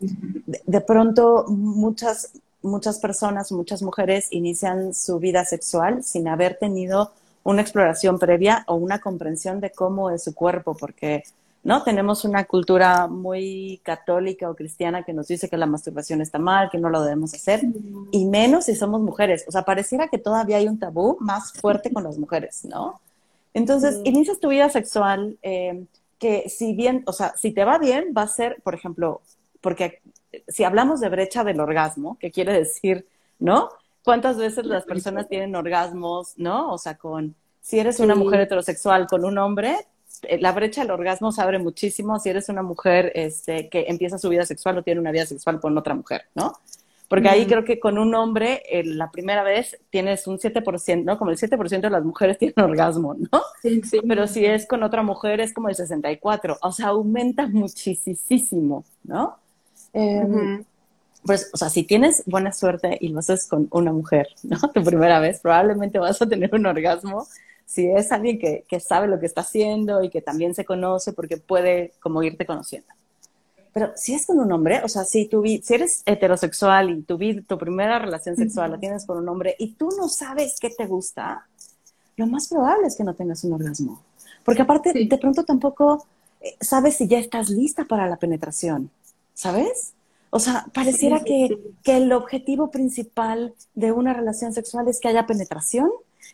de, 0.46 0.82
pronto 0.82 1.46
muchas, 1.48 2.32
muchas 2.62 3.00
personas, 3.00 3.52
muchas 3.52 3.82
mujeres 3.82 4.28
inician 4.32 4.94
su 4.94 5.20
vida 5.20 5.46
sexual 5.46 6.04
sin 6.04 6.28
haber 6.28 6.58
tenido 6.58 7.12
una 7.44 7.62
exploración 7.62 8.20
previa 8.20 8.64
o 8.68 8.76
una 8.76 9.00
comprensión 9.00 9.62
de 9.62 9.72
cómo 9.72 10.10
es 10.10 10.24
su 10.24 10.36
cuerpo, 10.36 10.76
porque 10.76 11.24
¿no? 11.64 11.84
Tenemos 11.84 12.24
una 12.26 12.46
cultura 12.46 13.08
muy 13.08 13.82
católica 13.84 14.50
o 14.50 14.56
cristiana 14.56 15.04
que 15.04 15.14
nos 15.14 15.28
dice 15.28 15.50
que 15.50 15.58
la 15.58 15.66
masturbación 15.66 16.22
está 16.22 16.40
mal, 16.40 16.70
que 16.70 16.78
no 16.78 16.90
lo 16.90 17.02
debemos 17.02 17.34
hacer, 17.34 17.62
y 18.12 18.26
menos 18.26 18.66
si 18.66 18.76
somos 18.76 19.02
mujeres. 19.02 19.46
O 19.48 19.52
sea, 19.52 19.64
pareciera 19.64 20.08
que 20.08 20.18
todavía 20.18 20.58
hay 20.58 20.68
un 20.68 20.80
tabú 20.80 21.18
más 21.20 21.54
fuerte 21.54 21.92
con 21.92 22.04
las 22.04 22.18
mujeres, 22.18 22.64
¿no? 22.66 23.00
Entonces, 23.54 24.00
inicias 24.04 24.40
tu 24.40 24.50
vida 24.50 24.70
sexual 24.70 25.38
eh, 25.42 25.86
que 26.20 26.50
si 26.50 26.74
bien, 26.74 27.04
o 27.08 27.14
sea, 27.14 27.34
si 27.38 27.52
te 27.52 27.66
va 27.66 27.78
bien, 27.78 28.14
va 28.16 28.24
a 28.24 28.28
ser, 28.28 28.62
por 28.64 28.76
ejemplo, 28.76 29.22
porque 29.62 30.02
si 30.48 30.64
hablamos 30.64 31.00
de 31.00 31.10
brecha 31.10 31.44
del 31.44 31.60
orgasmo, 31.60 32.18
que 32.20 32.32
quiere 32.32 32.54
decir, 32.54 33.08
¿no? 33.40 33.70
¿Cuántas 34.04 34.38
veces 34.38 34.66
las 34.66 34.86
personas 34.86 35.28
tienen 35.28 35.56
orgasmos, 35.56 36.34
¿no? 36.38 36.72
O 36.72 36.78
sea, 36.78 36.98
con, 36.98 37.36
si 37.62 37.80
eres 37.80 38.00
una 38.00 38.16
mujer 38.16 38.42
heterosexual 38.42 39.08
con 39.08 39.26
un 39.26 39.38
hombre, 39.38 39.76
eh, 40.24 40.40
la 40.40 40.52
brecha 40.52 40.82
del 40.82 40.92
orgasmo 40.92 41.32
se 41.32 41.42
abre 41.42 41.60
muchísimo 41.60 42.20
si 42.20 42.30
eres 42.30 42.50
una 42.50 42.62
mujer 42.62 43.12
este, 43.16 43.70
que 43.70 43.86
empieza 43.88 44.18
su 44.18 44.30
vida 44.30 44.46
sexual 44.46 44.78
o 44.78 44.84
tiene 44.84 45.00
una 45.00 45.12
vida 45.12 45.26
sexual 45.26 45.60
con 45.60 45.78
otra 45.78 45.94
mujer, 45.96 46.24
¿no? 46.36 46.54
Porque 47.10 47.28
ahí 47.28 47.48
creo 47.48 47.66
que 47.66 47.80
con 47.80 47.98
un 47.98 48.14
hombre, 48.14 48.62
eh, 48.70 48.84
la 48.84 49.10
primera 49.10 49.42
vez 49.42 49.80
tienes 49.90 50.28
un 50.28 50.38
7%, 50.38 51.04
¿no? 51.04 51.18
Como 51.18 51.32
el 51.32 51.38
7% 51.38 51.82
de 51.82 51.90
las 51.90 52.06
mujeres 52.06 52.38
tienen 52.40 52.60
orgasmo, 52.60 53.16
¿no? 53.16 53.42
Sí, 53.64 53.82
sí. 53.84 54.00
Pero 54.08 54.28
si 54.28 54.46
es 54.46 54.68
con 54.68 54.84
otra 54.84 55.02
mujer 55.02 55.42
es 55.42 55.52
como 55.52 55.70
el 55.70 55.76
64%. 55.76 56.60
O 56.62 56.72
sea, 56.72 56.90
aumenta 56.90 57.48
muchísimo, 57.48 58.86
¿no? 59.04 59.38
Em, 59.92 60.64
pues, 61.26 61.50
o 61.52 61.58
sea, 61.58 61.70
si 61.70 61.84
tienes 61.84 62.22
buena 62.28 62.54
suerte 62.54 62.96
y 63.02 63.08
lo 63.08 63.20
haces 63.20 63.48
con 63.48 63.68
una 63.72 63.92
mujer, 63.92 64.28
¿no? 64.44 64.58
Tu 64.74 64.84
primera 64.84 65.20
vez, 65.20 65.40
probablemente 65.40 65.98
vas 65.98 66.22
a 66.22 66.30
tener 66.30 66.54
un 66.54 66.68
orgasmo 66.68 67.28
si 67.66 67.88
es 67.88 68.12
alguien 68.12 68.38
que, 68.38 68.66
que, 68.68 68.80
sabe 68.80 69.08
lo 69.08 69.20
que 69.20 69.26
está 69.26 69.42
haciendo 69.42 70.04
y 70.04 70.10
que 70.10 70.22
también 70.22 70.54
se 70.56 70.66
conoce 70.66 71.14
porque 71.14 71.38
puede 71.38 71.94
como 72.00 72.22
irte 72.22 72.46
conociendo. 72.46 72.88
Pero 73.74 73.92
si 73.96 74.14
es 74.14 74.26
con 74.26 74.40
un 74.40 74.52
hombre, 74.52 74.82
o 74.84 74.90
sea, 74.90 75.04
si, 75.06 75.28
tu, 75.28 75.44
si 75.44 75.74
eres 75.74 76.02
heterosexual 76.06 76.90
y 76.90 77.02
tu, 77.04 77.18
tu 77.48 77.58
primera 77.58 78.00
relación 78.00 78.36
sexual 78.36 78.72
la 78.72 78.80
tienes 78.80 79.06
con 79.06 79.18
un 79.18 79.30
hombre 79.30 79.56
y 79.60 79.74
tú 79.74 79.90
no 79.98 80.10
sabes 80.10 80.58
qué 80.60 80.70
te 80.70 80.86
gusta, 80.86 81.48
lo 82.18 82.28
más 82.28 82.48
probable 82.48 82.88
es 82.88 82.96
que 82.96 83.04
no 83.04 83.14
tengas 83.14 83.44
un 83.44 83.54
orgasmo. 83.54 84.02
Porque 84.44 84.64
aparte, 84.64 84.94
de 84.94 85.18
pronto 85.18 85.44
tampoco 85.44 86.06
eh, 86.42 86.56
sabes 86.60 86.96
si 86.96 87.08
ya 87.08 87.20
estás 87.20 87.50
lista 87.50 87.86
para 87.86 88.08
la 88.08 88.18
penetración, 88.18 88.90
¿sabes? 89.34 89.94
O 90.32 90.40
sea, 90.40 90.66
pareciera 90.74 91.22
que, 91.22 91.58
que 91.84 91.98
el 91.98 92.12
objetivo 92.12 92.70
principal 92.70 93.54
de 93.74 93.92
una 93.92 94.14
relación 94.14 94.54
sexual 94.54 94.88
es 94.88 95.00
que 95.00 95.08
haya 95.08 95.26
penetración 95.26 95.90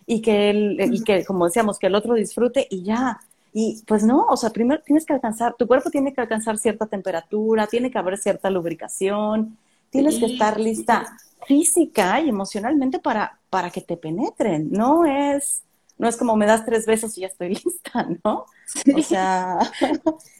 y 0.05 0.21
que, 0.21 0.49
el, 0.49 0.93
y 0.93 1.03
que, 1.03 1.25
como 1.25 1.45
decíamos, 1.45 1.79
que 1.79 1.87
el 1.87 1.95
otro 1.95 2.13
disfrute 2.13 2.67
y 2.69 2.83
ya. 2.83 3.19
Y 3.57 3.81
pues 3.87 4.03
no, 4.03 4.25
o 4.25 4.35
sea, 4.35 4.49
primero 4.49 4.81
tienes 4.83 5.05
que 5.05 5.13
alcanzar, 5.13 5.55
tu 5.57 5.65
cuerpo 5.65 5.89
tiene 5.89 6.13
que 6.13 6.19
alcanzar 6.19 6.57
cierta 6.57 6.87
temperatura, 6.87 7.67
tiene 7.67 7.89
que 7.89 7.97
haber 7.97 8.17
cierta 8.17 8.49
lubricación, 8.49 9.57
tienes 9.89 10.19
que 10.19 10.25
estar 10.25 10.59
lista 10.59 11.15
física 11.47 12.19
y 12.19 12.27
emocionalmente 12.27 12.99
para, 12.99 13.39
para 13.49 13.69
que 13.69 13.79
te 13.79 13.95
penetren. 13.95 14.69
No 14.71 15.05
es, 15.05 15.63
no 15.97 16.09
es 16.09 16.17
como 16.17 16.35
me 16.35 16.45
das 16.45 16.65
tres 16.65 16.85
besos 16.85 17.17
y 17.17 17.21
ya 17.21 17.27
estoy 17.27 17.47
lista, 17.63 18.05
¿no? 18.25 18.45
O 18.93 19.01
sea, 19.01 19.57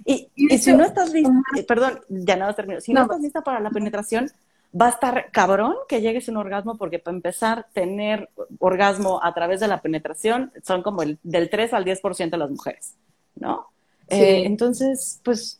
y, 0.04 0.28
y, 0.36 0.58
si 0.58 0.73
no 0.73 0.84
estás 0.84 1.13
lista, 1.13 1.32
perdón, 1.69 2.01
ya 2.10 2.36
nada 2.36 2.51
termino, 2.51 2.82
si 2.82 2.91
no, 2.91 3.04
estás 3.04 3.21
lista 3.21 3.41
para 3.43 3.62
la 3.62 3.69
penetración, 3.69 4.30
va 4.75 4.88
a 4.88 4.89
estar 4.89 5.32
cabrón 5.32 5.73
que 5.88 6.01
llegues 6.01 6.28
a 6.28 6.32
un 6.34 6.38
orgasmo 6.38 6.78
porque 6.78 6.99
para 6.99 7.15
empezar, 7.15 7.67
tener 7.71 8.30
orgasmo 8.60 9.23
a 9.23 9.34
través 9.34 9.62
de 9.62 9.69
la 9.69 9.82
penetración 9.82 10.51
son 10.63 10.84
como 10.84 11.01
el, 11.01 11.17
del 11.23 11.49
3 11.49 11.73
al 11.73 11.86
10% 11.86 12.30
de 12.30 12.38
las 12.38 12.51
mujeres, 12.51 12.95
¿no? 13.36 13.67
Eh, 14.10 14.43
entonces, 14.45 15.19
pues, 15.24 15.60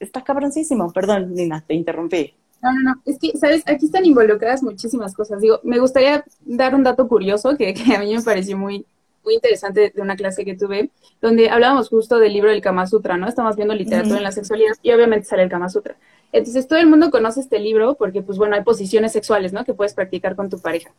está 0.00 0.22
cabroncísimo. 0.22 0.92
Perdón, 0.92 1.34
Nina, 1.34 1.64
te 1.66 1.74
interrumpí. 1.74 2.34
No, 2.62 2.72
no, 2.72 2.80
no. 2.80 3.02
Es 3.04 3.18
que, 3.18 3.36
¿sabes? 3.36 3.62
Aquí 3.66 3.86
están 3.86 4.04
involucradas 4.04 4.62
muchísimas 4.62 5.14
cosas. 5.14 5.40
Digo, 5.40 5.60
me 5.64 5.78
gustaría 5.78 6.24
dar 6.40 6.74
un 6.74 6.84
dato 6.84 7.08
curioso 7.08 7.56
que, 7.56 7.74
a 7.96 8.00
mí 8.00 8.14
me 8.14 8.22
pareció 8.22 8.56
muy, 8.56 8.86
muy 9.24 9.34
interesante 9.34 9.92
de 9.94 10.02
una 10.02 10.16
clase 10.16 10.44
que 10.44 10.56
tuve, 10.56 10.90
donde 11.20 11.50
hablábamos 11.50 11.88
justo 11.88 12.18
del 12.18 12.32
libro 12.32 12.50
del 12.50 12.60
Kama 12.60 12.86
Sutra, 12.86 13.16
¿no? 13.16 13.28
Estamos 13.28 13.56
viendo 13.56 13.74
literatura 13.74 14.16
en 14.16 14.22
la 14.22 14.32
sexualidad 14.32 14.74
y 14.82 14.92
obviamente 14.92 15.26
sale 15.26 15.42
el 15.42 15.50
Kama 15.50 15.68
Sutra. 15.68 15.96
Entonces, 16.32 16.66
todo 16.66 16.78
el 16.78 16.86
mundo 16.86 17.10
conoce 17.10 17.40
este 17.40 17.58
libro 17.58 17.94
porque, 17.94 18.22
pues 18.22 18.38
bueno, 18.38 18.54
hay 18.54 18.62
posiciones 18.62 19.12
sexuales, 19.12 19.52
¿no? 19.52 19.64
Que 19.64 19.74
puedes 19.74 19.92
practicar 19.92 20.36
con 20.36 20.48
tu 20.48 20.58
pareja. 20.58 20.92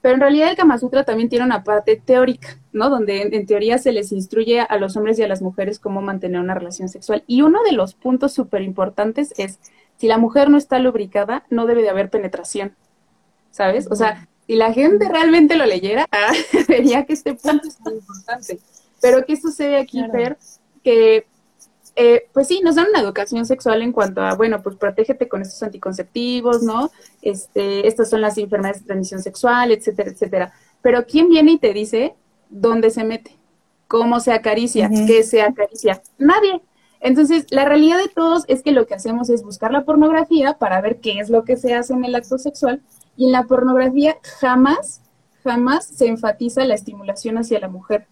Pero 0.00 0.14
en 0.14 0.20
realidad 0.20 0.50
el 0.50 0.56
Kama 0.56 0.78
Sutra 0.78 1.04
también 1.04 1.28
tiene 1.28 1.44
una 1.44 1.64
parte 1.64 2.00
teórica, 2.04 2.58
¿no? 2.76 2.90
Donde 2.90 3.22
en, 3.22 3.46
teoría 3.46 3.78
se 3.78 3.90
les 3.90 4.12
instruye 4.12 4.60
a 4.60 4.78
los 4.78 4.96
hombres 4.96 5.18
y 5.18 5.22
a 5.22 5.28
las 5.28 5.42
mujeres 5.42 5.80
cómo 5.80 6.02
mantener 6.02 6.40
una 6.40 6.54
relación 6.54 6.88
sexual. 6.88 7.24
Y 7.26 7.42
uno 7.42 7.62
de 7.64 7.72
los 7.72 7.94
puntos 7.94 8.32
súper 8.32 8.62
importantes 8.62 9.32
es, 9.38 9.58
si 9.96 10.06
la 10.06 10.18
mujer 10.18 10.50
no 10.50 10.58
está 10.58 10.78
lubricada, 10.78 11.44
no 11.50 11.66
debe 11.66 11.82
de 11.82 11.88
haber 11.88 12.10
penetración, 12.10 12.76
¿sabes? 13.50 13.88
O 13.90 13.96
sea, 13.96 14.28
si 14.46 14.54
la 14.54 14.72
gente 14.72 15.08
realmente 15.08 15.56
lo 15.56 15.64
leyera, 15.64 16.06
ah, 16.12 16.32
vería 16.68 17.04
que 17.06 17.14
este 17.14 17.34
punto 17.34 17.66
es 17.66 17.80
muy 17.80 17.94
importante. 17.94 18.60
Pero 19.00 19.24
¿qué 19.24 19.36
sucede 19.36 19.78
aquí, 19.78 20.04
Fer? 20.12 20.36
Que 20.84 21.26
eh, 21.98 22.28
pues 22.34 22.46
sí, 22.48 22.60
nos 22.62 22.74
dan 22.74 22.88
una 22.90 23.00
educación 23.00 23.46
sexual 23.46 23.80
en 23.80 23.90
cuanto 23.90 24.20
a, 24.20 24.34
bueno, 24.34 24.62
pues 24.62 24.76
protégete 24.76 25.28
con 25.28 25.40
estos 25.40 25.62
anticonceptivos, 25.62 26.62
¿no? 26.62 26.90
Este, 27.22 27.88
estas 27.88 28.10
son 28.10 28.20
las 28.20 28.36
enfermedades 28.36 28.82
de 28.82 28.86
transmisión 28.86 29.22
sexual, 29.22 29.72
etcétera, 29.72 30.10
etcétera. 30.10 30.52
Pero 30.82 31.06
¿quién 31.06 31.30
viene 31.30 31.52
y 31.52 31.58
te 31.58 31.72
dice 31.72 32.14
dónde 32.48 32.90
se 32.90 33.04
mete? 33.04 33.36
¿Cómo 33.88 34.20
se 34.20 34.32
acaricia? 34.32 34.90
¿Qué 35.06 35.22
se 35.22 35.42
acaricia? 35.42 36.02
Nadie. 36.18 36.60
Entonces, 37.00 37.46
la 37.50 37.64
realidad 37.64 37.98
de 37.98 38.08
todos 38.08 38.44
es 38.48 38.62
que 38.62 38.72
lo 38.72 38.86
que 38.86 38.94
hacemos 38.94 39.30
es 39.30 39.42
buscar 39.42 39.70
la 39.70 39.84
pornografía 39.84 40.54
para 40.54 40.80
ver 40.80 41.00
qué 41.00 41.18
es 41.20 41.30
lo 41.30 41.44
que 41.44 41.56
se 41.56 41.74
hace 41.74 41.92
en 41.92 42.04
el 42.04 42.14
acto 42.14 42.38
sexual 42.38 42.82
y 43.16 43.26
en 43.26 43.32
la 43.32 43.44
pornografía 43.44 44.16
jamás, 44.40 45.02
jamás 45.44 45.86
se 45.86 46.06
enfatiza 46.06 46.64
la 46.64 46.74
estimulación 46.74 47.38
hacia 47.38 47.60
la 47.60 47.68
mujer 47.68 48.06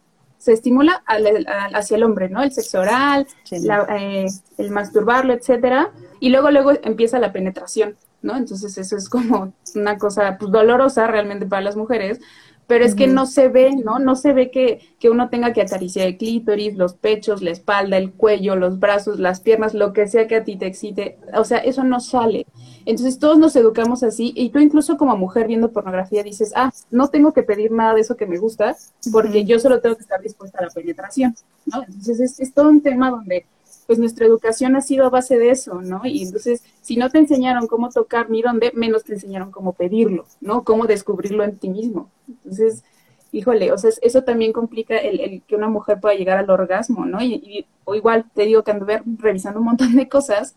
se 0.44 0.52
estimula 0.52 1.02
hacia 1.06 1.96
el 1.96 2.02
hombre, 2.02 2.28
¿no? 2.28 2.42
El 2.42 2.52
sexo 2.52 2.80
oral, 2.80 3.26
eh, 3.50 4.26
el 4.58 4.70
masturbarlo, 4.70 5.32
etcétera, 5.32 5.90
y 6.20 6.28
luego 6.28 6.50
luego 6.50 6.72
empieza 6.82 7.18
la 7.18 7.32
penetración, 7.32 7.96
¿no? 8.20 8.36
Entonces 8.36 8.76
eso 8.76 8.94
es 8.94 9.08
como 9.08 9.54
una 9.74 9.96
cosa 9.96 10.36
pues, 10.38 10.52
dolorosa 10.52 11.06
realmente 11.06 11.46
para 11.46 11.62
las 11.62 11.76
mujeres, 11.76 12.20
pero 12.66 12.84
es 12.84 12.94
que 12.94 13.06
no 13.06 13.26
se 13.26 13.48
ve, 13.48 13.76
¿no? 13.76 13.98
No 13.98 14.16
se 14.16 14.32
ve 14.32 14.50
que, 14.50 14.80
que, 14.98 15.10
uno 15.10 15.28
tenga 15.28 15.52
que 15.52 15.60
acariciar 15.60 16.06
el 16.06 16.16
clítoris, 16.16 16.76
los 16.76 16.94
pechos, 16.94 17.42
la 17.42 17.50
espalda, 17.50 17.96
el 17.96 18.12
cuello, 18.12 18.56
los 18.56 18.78
brazos, 18.78 19.18
las 19.18 19.40
piernas, 19.40 19.74
lo 19.74 19.92
que 19.92 20.06
sea 20.06 20.26
que 20.26 20.36
a 20.36 20.44
ti 20.44 20.56
te 20.56 20.66
excite. 20.66 21.18
O 21.34 21.44
sea, 21.44 21.58
eso 21.58 21.84
no 21.84 22.00
sale. 22.00 22.46
Entonces 22.86 23.18
todos 23.18 23.38
nos 23.38 23.56
educamos 23.56 24.02
así 24.02 24.32
y 24.36 24.50
tú 24.50 24.58
incluso 24.58 24.96
como 24.96 25.16
mujer 25.16 25.46
viendo 25.46 25.72
pornografía 25.72 26.22
dices, 26.22 26.52
ah, 26.54 26.72
no 26.90 27.08
tengo 27.08 27.32
que 27.32 27.42
pedir 27.42 27.70
nada 27.70 27.94
de 27.94 28.00
eso 28.00 28.16
que 28.16 28.26
me 28.26 28.38
gusta 28.38 28.76
porque 29.12 29.44
yo 29.44 29.58
solo 29.58 29.80
tengo 29.80 29.96
que 29.96 30.02
estar 30.02 30.20
dispuesta 30.20 30.58
a 30.58 30.64
la 30.64 30.70
penetración, 30.70 31.34
¿no? 31.66 31.82
Entonces 31.82 32.20
es, 32.20 32.40
es 32.40 32.52
todo 32.52 32.68
un 32.68 32.82
tema 32.82 33.10
donde 33.10 33.46
pues 33.86 33.98
nuestra 33.98 34.26
educación 34.26 34.76
ha 34.76 34.80
sido 34.80 35.06
a 35.06 35.10
base 35.10 35.38
de 35.38 35.50
eso, 35.50 35.82
¿no? 35.82 36.02
Y 36.04 36.22
entonces, 36.22 36.62
si 36.80 36.96
no 36.96 37.10
te 37.10 37.18
enseñaron 37.18 37.66
cómo 37.66 37.90
tocar 37.90 38.30
ni 38.30 38.42
dónde, 38.42 38.72
menos 38.74 39.04
te 39.04 39.14
enseñaron 39.14 39.50
cómo 39.50 39.72
pedirlo, 39.72 40.26
¿no? 40.40 40.64
Cómo 40.64 40.86
descubrirlo 40.86 41.44
en 41.44 41.58
ti 41.58 41.68
mismo. 41.68 42.10
Entonces, 42.28 42.84
híjole, 43.32 43.72
o 43.72 43.78
sea, 43.78 43.90
eso 44.00 44.22
también 44.22 44.52
complica 44.52 44.96
el, 44.96 45.42
que 45.46 45.56
una 45.56 45.68
mujer 45.68 46.00
pueda 46.00 46.14
llegar 46.14 46.38
al 46.38 46.50
orgasmo, 46.50 47.04
¿no? 47.04 47.22
Y, 47.22 47.66
o 47.84 47.94
igual, 47.94 48.24
te 48.34 48.44
digo 48.46 48.62
que 48.62 48.70
ando 48.70 48.86
revisando 49.18 49.60
un 49.60 49.66
montón 49.66 49.96
de 49.96 50.08
cosas 50.08 50.54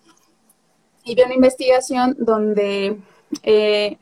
y 1.04 1.16
vi 1.16 1.24
una 1.24 1.36
investigación 1.36 2.16
donde 2.20 2.98
eh, 3.44 3.98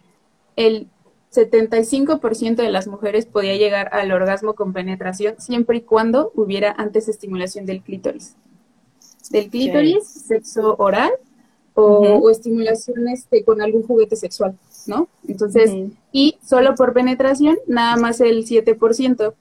el 0.56 0.88
75% 1.32 2.56
de 2.56 2.70
las 2.70 2.88
mujeres 2.88 3.26
podía 3.26 3.56
llegar 3.56 3.90
al 3.92 4.12
orgasmo 4.12 4.54
con 4.54 4.74
penetración 4.74 5.36
siempre 5.40 5.78
y 5.78 5.82
cuando 5.82 6.32
hubiera 6.36 6.72
antes 6.72 7.08
estimulación 7.10 7.66
del 7.66 7.82
clítoris 7.82 8.36
del 9.30 9.50
clítoris, 9.50 10.08
sexo 10.08 10.76
oral 10.78 11.12
o, 11.74 12.30
estimulación 12.30 13.08
este, 13.10 13.44
con 13.44 13.62
algún 13.62 13.84
juguete 13.84 14.16
sexual, 14.16 14.58
¿no? 14.88 15.10
Entonces, 15.28 15.72
y 16.12 16.38
solo 16.46 16.76
por 16.76 16.94
penetración, 16.94 17.58
nada 17.68 17.98
más 17.98 18.22
el 18.22 18.46
7%, 18.46 19.34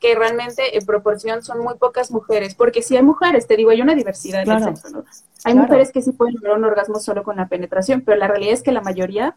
que 0.00 0.14
realmente 0.14 0.76
en 0.76 0.84
proporción 0.86 1.42
son 1.42 1.60
muy 1.60 1.74
pocas 1.74 2.10
mujeres, 2.10 2.54
porque 2.54 2.82
si 2.82 2.96
hay 2.96 3.02
mujeres, 3.02 3.46
te 3.46 3.56
digo, 3.56 3.70
hay 3.70 3.82
una 3.82 3.94
diversidad 3.94 4.42
en 4.42 4.50
el 4.50 4.64
sexo, 4.64 4.88
¿no? 4.90 5.04
Hay 5.44 5.54
mujeres 5.54 5.92
que 5.92 6.02
sí 6.02 6.12
pueden 6.12 6.34
lograr 6.36 6.58
un 6.58 6.64
orgasmo 6.64 6.98
solo 6.98 7.22
con 7.22 7.36
la 7.36 7.48
penetración, 7.48 8.00
pero 8.00 8.16
la 8.16 8.26
realidad 8.26 8.54
es 8.54 8.62
que 8.62 8.72
la 8.72 8.80
mayoría 8.80 9.36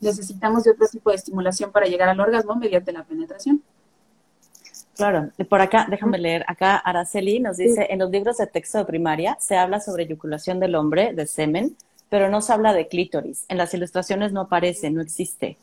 necesitamos 0.00 0.64
de 0.64 0.72
otro 0.72 0.88
tipo 0.88 1.10
de 1.10 1.16
estimulación 1.16 1.70
para 1.70 1.86
llegar 1.86 2.08
al 2.08 2.18
orgasmo 2.18 2.56
mediante 2.56 2.90
la 2.92 3.04
penetración. 3.04 3.62
Claro, 4.98 5.30
por 5.48 5.60
acá, 5.60 5.86
déjame 5.88 6.18
leer, 6.18 6.44
acá 6.48 6.76
Araceli 6.76 7.38
nos 7.38 7.56
dice, 7.56 7.86
en 7.88 8.00
los 8.00 8.10
libros 8.10 8.38
de 8.38 8.48
texto 8.48 8.78
de 8.78 8.84
primaria 8.84 9.36
se 9.38 9.56
habla 9.56 9.78
sobre 9.78 10.02
eyaculación 10.02 10.58
del 10.58 10.74
hombre, 10.74 11.12
de 11.12 11.24
semen, 11.28 11.76
pero 12.08 12.28
no 12.28 12.40
se 12.40 12.52
habla 12.52 12.72
de 12.72 12.88
clítoris. 12.88 13.44
En 13.46 13.58
las 13.58 13.72
ilustraciones 13.72 14.32
no 14.32 14.40
aparece, 14.40 14.90
no 14.90 15.00
existe. 15.00 15.56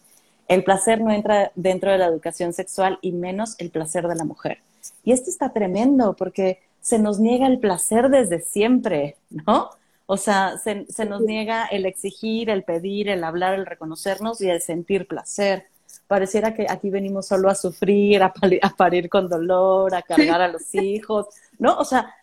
El 0.48 0.64
placer 0.64 1.02
no 1.02 1.12
entra 1.12 1.52
dentro 1.56 1.92
de 1.92 1.98
la 1.98 2.06
educación 2.06 2.54
sexual 2.54 2.98
y 3.02 3.12
menos 3.12 3.56
el 3.58 3.72
placer 3.72 4.08
de 4.08 4.16
la 4.16 4.24
mujer. 4.24 4.60
Y 5.04 5.12
esto 5.12 5.30
está 5.30 5.52
tremendo 5.52 6.16
porque 6.16 6.60
se 6.80 6.98
nos 6.98 7.20
niega 7.20 7.48
el 7.48 7.60
placer 7.60 8.08
desde 8.08 8.40
siempre, 8.40 9.18
¿no? 9.30 9.70
O 10.06 10.16
sea, 10.16 10.58
se, 10.60 10.86
se 10.90 11.04
nos 11.04 11.20
niega 11.20 11.66
el 11.66 11.86
exigir, 11.86 12.50
el 12.50 12.64
pedir, 12.64 13.10
el 13.10 13.22
hablar, 13.26 13.56
el 13.56 13.66
reconocernos 13.66 14.40
y 14.40 14.50
el 14.50 14.62
sentir 14.62 15.10
placer 15.10 15.66
pareciera 16.08 16.54
que 16.54 16.66
aquí 16.70 16.90
venimos 16.90 17.28
solo 17.28 17.50
a 17.50 17.56
sufrir, 17.56 18.22
a, 18.24 18.34
parir 18.78 19.10
con 19.10 19.28
dolor, 19.30 19.94
a 19.96 20.02
cargar 20.02 20.42
a 20.42 20.48
los 20.48 20.74
hijos, 20.76 21.28
¿no? 21.58 21.78
O 21.78 21.86
sea, 21.86 22.14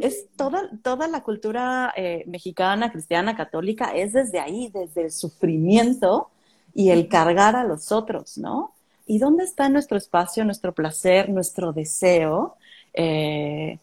es 0.00 0.26
toda, 0.36 0.70
toda 0.82 1.06
la 1.08 1.22
cultura 1.22 1.92
eh, 1.96 2.24
mexicana, 2.26 2.90
cristiana, 2.90 3.36
católica, 3.36 3.92
es 3.94 4.12
desde 4.12 4.40
ahí, 4.40 4.70
desde 4.72 5.04
el 5.04 5.12
sufrimiento 5.12 6.30
y 6.74 6.90
el 6.90 7.08
cargar 7.08 7.56
a 7.56 7.64
los 7.64 7.92
otros, 7.92 8.38
¿no? 8.38 8.72
¿Y 9.06 9.18
dónde 9.18 9.44
está 9.44 9.68
nuestro 9.68 9.96
espacio, 9.96 10.44
nuestro 10.44 10.72
placer, 10.72 11.30
nuestro 11.30 11.72
deseo? 11.72 12.56
Eh, 12.92 13.78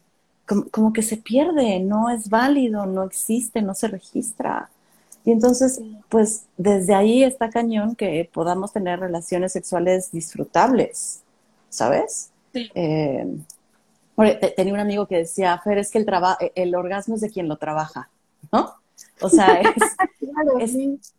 como, 0.45 0.93
que 0.93 1.01
se 1.01 1.17
pierde, 1.17 1.79
no 1.79 2.09
es 2.09 2.29
válido, 2.29 2.85
no 2.85 3.03
existe, 3.03 3.61
no 3.61 3.73
se 3.73 3.87
registra. 3.87 4.69
Y 5.25 5.31
entonces, 5.31 5.81
pues 6.07 6.45
desde 6.55 6.93
ahí 6.93 7.23
está 7.23 7.49
cañón 7.49 7.95
que 7.95 8.29
podamos 8.31 8.71
tener 8.71 8.99
relaciones 8.99 9.51
sexuales 9.51 10.11
disfrutables, 10.11 11.21
¿sabes? 11.69 12.29
Sí. 12.53 12.69
Eh, 12.75 13.27
tenía 14.55 14.73
un 14.73 14.79
amigo 14.79 15.07
que 15.07 15.17
decía, 15.17 15.59
Fer, 15.63 15.79
es 15.79 15.91
que 15.91 15.97
el, 15.97 16.07
e-, 16.39 16.51
el 16.55 16.75
orgasmo 16.75 17.15
es 17.15 17.21
de 17.21 17.31
quien 17.31 17.47
lo 17.47 17.57
trabaja, 17.57 18.09
¿no? 18.51 18.75
O 19.21 19.29
sea, 19.29 19.61
es, 20.59 20.77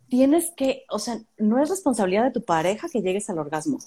tienes 0.08 0.52
que, 0.56 0.84
o 0.88 0.98
sea, 0.98 1.18
no 1.36 1.60
es 1.60 1.68
responsabilidad 1.68 2.24
de 2.24 2.30
tu 2.30 2.42
pareja 2.42 2.88
que 2.88 3.02
llegues 3.02 3.28
al 3.28 3.38
orgasmo. 3.38 3.78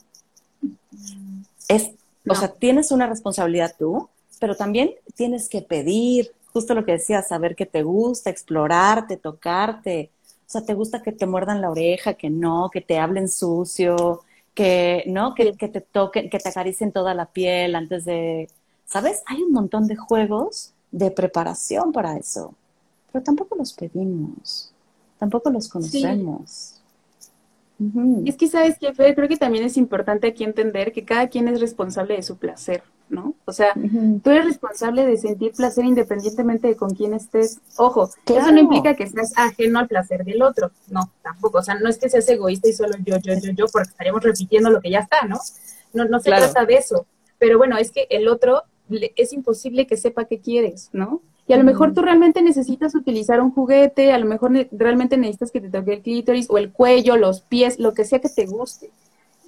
Es, 1.68 1.92
o 2.28 2.36
sea, 2.36 2.50
tienes 2.50 2.92
una 2.92 3.08
responsabilidad 3.08 3.74
tú, 3.78 4.10
pero 4.40 4.56
también 4.56 4.92
tienes 5.16 5.50
que 5.50 5.62
pedir, 5.62 6.32
justo 6.54 6.74
lo 6.74 6.86
que 6.86 6.94
decías, 6.94 7.28
saber 7.28 7.56
que 7.56 7.66
te 7.66 7.84
gusta, 7.84 8.30
explorarte, 8.30 9.18
tocarte. 9.18 10.12
O 10.48 10.52
sea, 10.52 10.62
te 10.62 10.74
gusta 10.74 11.02
que 11.02 11.12
te 11.12 11.28
muerdan 11.28 11.62
la 11.62 11.70
oreja, 11.70 12.16
que 12.16 12.30
no, 12.30 12.70
que 12.72 12.82
te 12.82 12.98
hablen 12.98 13.30
sucio, 13.30 14.22
que 14.54 15.04
no, 15.08 15.36
que, 15.36 15.54
que 15.54 15.68
te 15.70 15.82
toquen, 15.82 16.30
que 16.30 16.40
te 16.40 16.50
acaricien 16.50 16.92
toda 16.92 17.14
la 17.14 17.28
piel 17.28 17.76
antes 17.76 18.06
de, 18.06 18.50
¿sabes? 18.86 19.22
Hay 19.28 19.44
un 19.44 19.52
montón 19.52 19.88
de 19.88 19.96
juegos 19.96 20.74
de 20.92 21.12
preparación 21.12 21.92
para 21.92 22.18
eso, 22.18 22.54
pero 23.12 23.24
tampoco 23.24 23.56
los 23.56 23.74
pedimos, 23.74 24.74
tampoco 25.18 25.50
los 25.50 25.70
conocemos. 25.70 26.82
Es 28.26 28.36
que, 28.36 28.48
¿sabes 28.48 28.78
qué? 28.78 28.94
Creo 28.94 29.28
que 29.30 29.38
también 29.38 29.64
es 29.64 29.78
importante 29.78 30.28
aquí 30.28 30.44
entender 30.44 30.92
que 30.92 31.06
cada 31.06 31.30
quien 31.30 31.48
es 31.48 31.62
responsable 31.62 32.16
de 32.16 32.24
su 32.24 32.38
placer, 32.38 32.84
¿no? 33.10 33.36
O 33.46 33.52
sea, 33.52 33.74
tú 33.74 34.30
eres 34.30 34.46
responsable 34.46 35.06
de 35.06 35.18
sentir 35.18 35.54
placer 35.54 35.86
independientemente 35.86 36.68
de 36.68 36.76
con 36.76 36.92
quién 36.92 37.14
estés. 37.14 37.60
Ojo, 37.78 38.10
eso 38.26 38.52
no 38.52 38.60
implica 38.60 38.96
que 38.96 39.08
seas 39.08 39.34
ajeno 39.36 39.80
al 39.80 39.88
placer 39.88 40.24
del 40.24 40.42
otro, 40.42 40.72
no, 40.90 41.12
tampoco. 41.22 41.60
O 41.60 41.64
sea, 41.64 41.76
no 41.76 41.90
es 41.90 41.98
que 41.98 42.10
seas 42.10 42.30
egoísta 42.30 42.70
y 42.70 42.74
solo 42.74 42.96
yo, 43.04 43.18
yo, 43.18 43.34
yo, 43.34 43.52
yo, 43.52 43.66
porque 43.72 43.90
estaríamos 43.90 44.24
repitiendo 44.24 44.70
lo 44.70 44.82
que 44.82 44.92
ya 44.92 45.00
está, 45.00 45.26
¿no? 45.28 45.38
No, 45.94 46.06
no 46.06 46.20
se 46.20 46.30
trata 46.30 46.66
de 46.66 46.76
eso. 46.76 47.06
Pero 47.40 47.58
bueno, 47.58 47.78
es 47.78 47.92
que 47.92 48.08
el 48.10 48.28
otro 48.28 48.64
es 48.90 49.34
imposible 49.34 49.88
que 49.88 49.98
sepa 49.98 50.26
qué 50.26 50.40
quieres, 50.40 50.90
¿no? 50.94 51.22
Y 51.48 51.54
a 51.54 51.58
lo 51.58 51.64
mejor 51.64 51.96
tú 51.96 52.02
realmente 52.02 52.44
necesitas 52.44 52.94
utilizar 52.94 53.42
un 53.42 53.52
juguete, 53.52 54.12
a 54.12 54.20
lo 54.20 54.28
mejor 54.28 54.52
realmente 54.72 55.18
necesitas 55.18 55.52
que 55.52 55.60
te 55.60 55.70
toque 55.70 55.94
el 55.94 56.02
clítoris 56.04 56.48
o 56.48 56.60
el 56.60 56.72
cuello, 56.72 57.18
los 57.18 57.42
pies, 57.42 57.80
lo 57.80 57.96
que 57.96 58.06
sea 58.06 58.20
que 58.20 58.30
te 58.30 58.46
guste. 58.46 58.92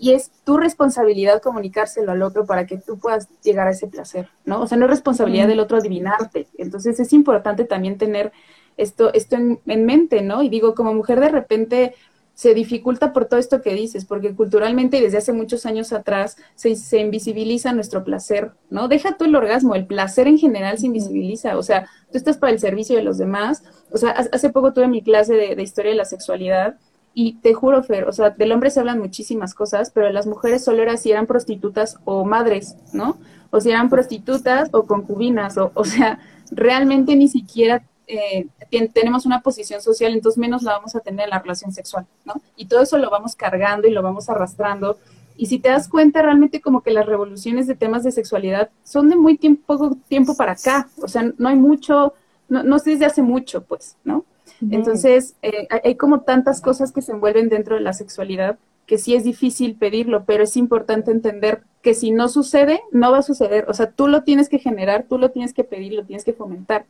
Y 0.01 0.13
es 0.13 0.31
tu 0.43 0.57
responsabilidad 0.57 1.43
comunicárselo 1.43 2.11
al 2.11 2.23
otro 2.23 2.47
para 2.47 2.65
que 2.65 2.77
tú 2.77 2.97
puedas 2.97 3.29
llegar 3.43 3.67
a 3.67 3.71
ese 3.71 3.85
placer, 3.85 4.29
¿no? 4.45 4.61
O 4.61 4.67
sea, 4.67 4.75
no 4.77 4.85
es 4.85 4.91
responsabilidad 4.91 5.47
del 5.47 5.59
otro 5.59 5.77
adivinarte. 5.77 6.47
Entonces 6.57 6.99
es 6.99 7.13
importante 7.13 7.65
también 7.65 7.99
tener 7.99 8.31
esto, 8.77 9.13
esto 9.13 9.35
en, 9.35 9.59
en 9.67 9.85
mente, 9.85 10.23
¿no? 10.23 10.41
Y 10.41 10.49
digo, 10.49 10.73
como 10.73 10.91
mujer 10.95 11.19
de 11.19 11.29
repente 11.29 11.93
se 12.33 12.55
dificulta 12.55 13.13
por 13.13 13.25
todo 13.25 13.39
esto 13.39 13.61
que 13.61 13.75
dices, 13.75 14.05
porque 14.05 14.33
culturalmente 14.33 14.97
y 14.97 15.01
desde 15.01 15.19
hace 15.19 15.33
muchos 15.33 15.67
años 15.67 15.93
atrás 15.93 16.37
se, 16.55 16.75
se, 16.75 16.99
invisibiliza 16.99 17.71
nuestro 17.71 18.03
placer, 18.03 18.53
¿no? 18.71 18.87
Deja 18.87 19.15
tú 19.15 19.25
el 19.25 19.35
orgasmo, 19.35 19.75
el 19.75 19.85
placer 19.85 20.27
en 20.27 20.39
general 20.39 20.79
se 20.79 20.87
invisibiliza, 20.87 21.55
o 21.57 21.61
sea, 21.61 21.87
tú 22.11 22.17
estás 22.17 22.37
para 22.37 22.51
el 22.51 22.59
servicio 22.59 22.95
de 22.95 23.03
los 23.03 23.19
demás, 23.19 23.63
o 23.91 23.97
sea, 23.97 24.11
hace 24.11 24.49
poco 24.49 24.73
tuve 24.73 24.87
mi 24.87 25.03
clase 25.03 25.35
de, 25.35 25.61
historia 25.61 25.91
de 25.91 25.97
la 25.97 26.05
sexualidad 26.05 26.79
y 27.13 27.33
te 27.33 27.53
juro, 27.53 27.83
Fer, 27.83 28.07
o 28.07 28.11
sea, 28.11 28.29
del 28.29 28.51
hombre 28.51 28.71
se 28.71 28.79
hablan 28.79 28.99
muchísimas 28.99 29.53
cosas, 29.53 29.91
pero 29.91 30.09
las 30.11 30.27
mujeres 30.27 30.63
solo 30.63 30.81
era 30.81 30.97
si 30.97 31.11
eran 31.11 31.27
prostitutas 31.27 31.97
o 32.05 32.23
madres, 32.23 32.75
¿no? 32.93 33.17
O 33.49 33.59
si 33.59 33.69
eran 33.69 33.89
prostitutas 33.89 34.69
o 34.71 34.85
concubinas, 34.85 35.57
o, 35.57 35.71
o 35.73 35.83
sea, 35.83 36.19
realmente 36.51 37.15
ni 37.15 37.27
siquiera 37.27 37.83
eh, 38.07 38.47
tenemos 38.93 39.25
una 39.25 39.41
posición 39.41 39.81
social, 39.81 40.13
entonces 40.13 40.37
menos 40.37 40.63
la 40.63 40.73
vamos 40.73 40.95
a 40.95 40.99
tener 40.99 41.25
en 41.25 41.29
la 41.31 41.39
relación 41.39 41.71
sexual, 41.71 42.05
¿no? 42.25 42.41
Y 42.55 42.65
todo 42.65 42.81
eso 42.81 42.97
lo 42.97 43.09
vamos 43.09 43.35
cargando 43.35 43.87
y 43.87 43.91
lo 43.91 44.01
vamos 44.01 44.29
arrastrando. 44.29 44.97
Y 45.37 45.47
si 45.47 45.59
te 45.59 45.69
das 45.69 45.87
cuenta, 45.87 46.21
realmente 46.21 46.61
como 46.61 46.81
que 46.81 46.91
las 46.91 47.05
revoluciones 47.05 47.67
de 47.67 47.75
temas 47.75 48.03
de 48.03 48.11
sexualidad 48.11 48.69
son 48.83 49.09
de 49.09 49.15
muy 49.15 49.37
tiempo, 49.37 49.63
poco 49.65 49.97
tiempo 50.07 50.35
para 50.35 50.53
acá, 50.53 50.89
o 51.01 51.07
sea, 51.07 51.31
no 51.37 51.49
hay 51.49 51.55
mucho, 51.55 52.13
no, 52.49 52.63
no 52.63 52.79
sé 52.79 52.91
desde 52.91 53.05
hace 53.05 53.21
mucho, 53.21 53.63
pues, 53.63 53.97
¿no? 54.03 54.25
Entonces, 54.69 55.35
eh, 55.41 55.67
hay 55.83 55.95
como 55.95 56.21
tantas 56.21 56.61
cosas 56.61 56.91
que 56.91 57.01
se 57.01 57.13
envuelven 57.13 57.49
dentro 57.49 57.75
de 57.75 57.81
la 57.81 57.93
sexualidad 57.93 58.59
que 58.91 58.97
sí 58.97 59.15
es 59.15 59.23
difícil 59.23 59.75
pedirlo, 59.75 60.25
pero 60.25 60.43
es 60.43 60.57
importante 60.57 61.11
entender 61.11 61.63
que 61.81 61.93
si 61.93 62.11
no 62.11 62.27
sucede, 62.27 62.81
no 62.91 63.11
va 63.11 63.19
a 63.19 63.23
suceder. 63.23 63.65
O 63.69 63.73
sea, 63.73 63.89
tú 63.89 64.09
lo 64.09 64.23
tienes 64.23 64.49
que 64.49 64.59
generar, 64.59 65.05
tú 65.07 65.17
lo 65.17 65.31
tienes 65.31 65.53
que 65.53 65.63
pedir, 65.63 65.93
lo 65.93 66.03
tienes 66.03 66.25
que 66.25 66.33
fomentar. 66.33 66.85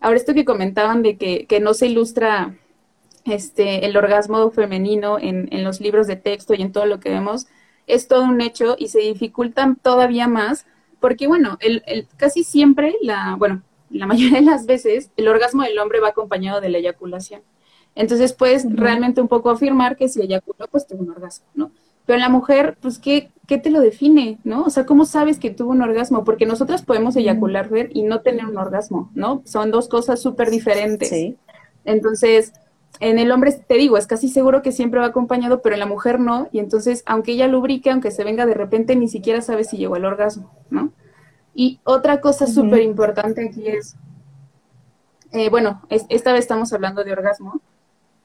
Ahora, 0.00 0.16
esto 0.16 0.32
que 0.32 0.46
comentaban 0.46 1.02
de 1.02 1.18
que, 1.18 1.60
no 1.60 1.74
se 1.74 1.88
ilustra 1.88 2.56
este, 3.26 3.84
el 3.84 3.94
orgasmo 3.96 4.50
femenino 4.52 5.18
en, 5.18 5.64
los 5.64 5.82
libros 5.82 6.06
de 6.06 6.16
texto 6.16 6.54
y 6.54 6.62
en 6.62 6.72
todo 6.72 6.86
lo 6.86 6.98
que 6.98 7.10
vemos, 7.10 7.46
es 7.86 8.08
todo 8.08 8.24
un 8.24 8.40
hecho 8.40 8.76
y 8.78 8.88
se 8.88 9.00
dificultan 9.00 9.76
todavía 9.76 10.28
más 10.28 10.64
porque, 10.98 11.26
bueno, 11.26 11.58
el, 11.60 12.08
casi 12.16 12.44
siempre, 12.44 12.94
la, 13.02 13.36
bueno, 13.38 13.60
la 13.98 14.06
mayoría 14.06 14.40
de 14.40 14.44
las 14.44 14.66
veces, 14.66 15.10
el 15.16 15.28
orgasmo 15.28 15.62
del 15.62 15.78
hombre 15.78 16.00
va 16.00 16.08
acompañado 16.08 16.60
de 16.60 16.68
la 16.68 16.78
eyaculación. 16.78 17.42
Entonces 17.94 18.32
puedes 18.32 18.66
realmente 18.68 19.20
un 19.20 19.28
poco 19.28 19.50
afirmar 19.50 19.96
que 19.96 20.08
si 20.08 20.20
eyaculó, 20.20 20.66
pues 20.70 20.86
tuvo 20.86 21.02
un 21.02 21.10
orgasmo, 21.10 21.46
¿no? 21.54 21.70
Pero 22.06 22.16
en 22.16 22.20
la 22.20 22.28
mujer, 22.28 22.76
pues, 22.82 22.98
¿qué, 22.98 23.30
¿qué 23.46 23.56
te 23.56 23.70
lo 23.70 23.80
define, 23.80 24.38
no? 24.44 24.64
O 24.64 24.70
sea, 24.70 24.84
¿cómo 24.84 25.06
sabes 25.06 25.38
que 25.38 25.50
tuvo 25.50 25.70
un 25.70 25.80
orgasmo? 25.80 26.22
Porque 26.24 26.44
nosotras 26.44 26.82
podemos 26.82 27.16
eyacular, 27.16 27.70
ver 27.70 27.90
y 27.94 28.02
no 28.02 28.20
tener 28.20 28.44
un 28.44 28.58
orgasmo, 28.58 29.10
¿no? 29.14 29.42
Son 29.46 29.70
dos 29.70 29.88
cosas 29.88 30.20
súper 30.20 30.50
diferentes. 30.50 31.08
Sí. 31.08 31.38
Entonces, 31.86 32.52
en 33.00 33.18
el 33.18 33.30
hombre, 33.32 33.52
te 33.52 33.74
digo, 33.76 33.96
es 33.96 34.06
casi 34.06 34.28
seguro 34.28 34.60
que 34.60 34.72
siempre 34.72 35.00
va 35.00 35.06
acompañado, 35.06 35.62
pero 35.62 35.76
en 35.76 35.80
la 35.80 35.86
mujer 35.86 36.20
no. 36.20 36.48
Y 36.52 36.58
entonces, 36.58 37.02
aunque 37.06 37.32
ella 37.32 37.48
lubrique, 37.48 37.90
aunque 37.90 38.10
se 38.10 38.24
venga 38.24 38.44
de 38.44 38.54
repente, 38.54 38.96
ni 38.96 39.08
siquiera 39.08 39.40
sabe 39.40 39.64
si 39.64 39.78
llegó 39.78 39.94
al 39.94 40.04
orgasmo, 40.04 40.50
¿no? 40.68 40.92
Y 41.54 41.80
otra 41.84 42.20
cosa 42.20 42.46
súper 42.46 42.82
importante 42.82 43.46
aquí 43.46 43.68
es, 43.68 43.94
eh, 45.32 45.48
bueno, 45.50 45.82
esta 45.88 46.32
vez 46.32 46.40
estamos 46.40 46.72
hablando 46.72 47.04
de 47.04 47.12
orgasmo, 47.12 47.60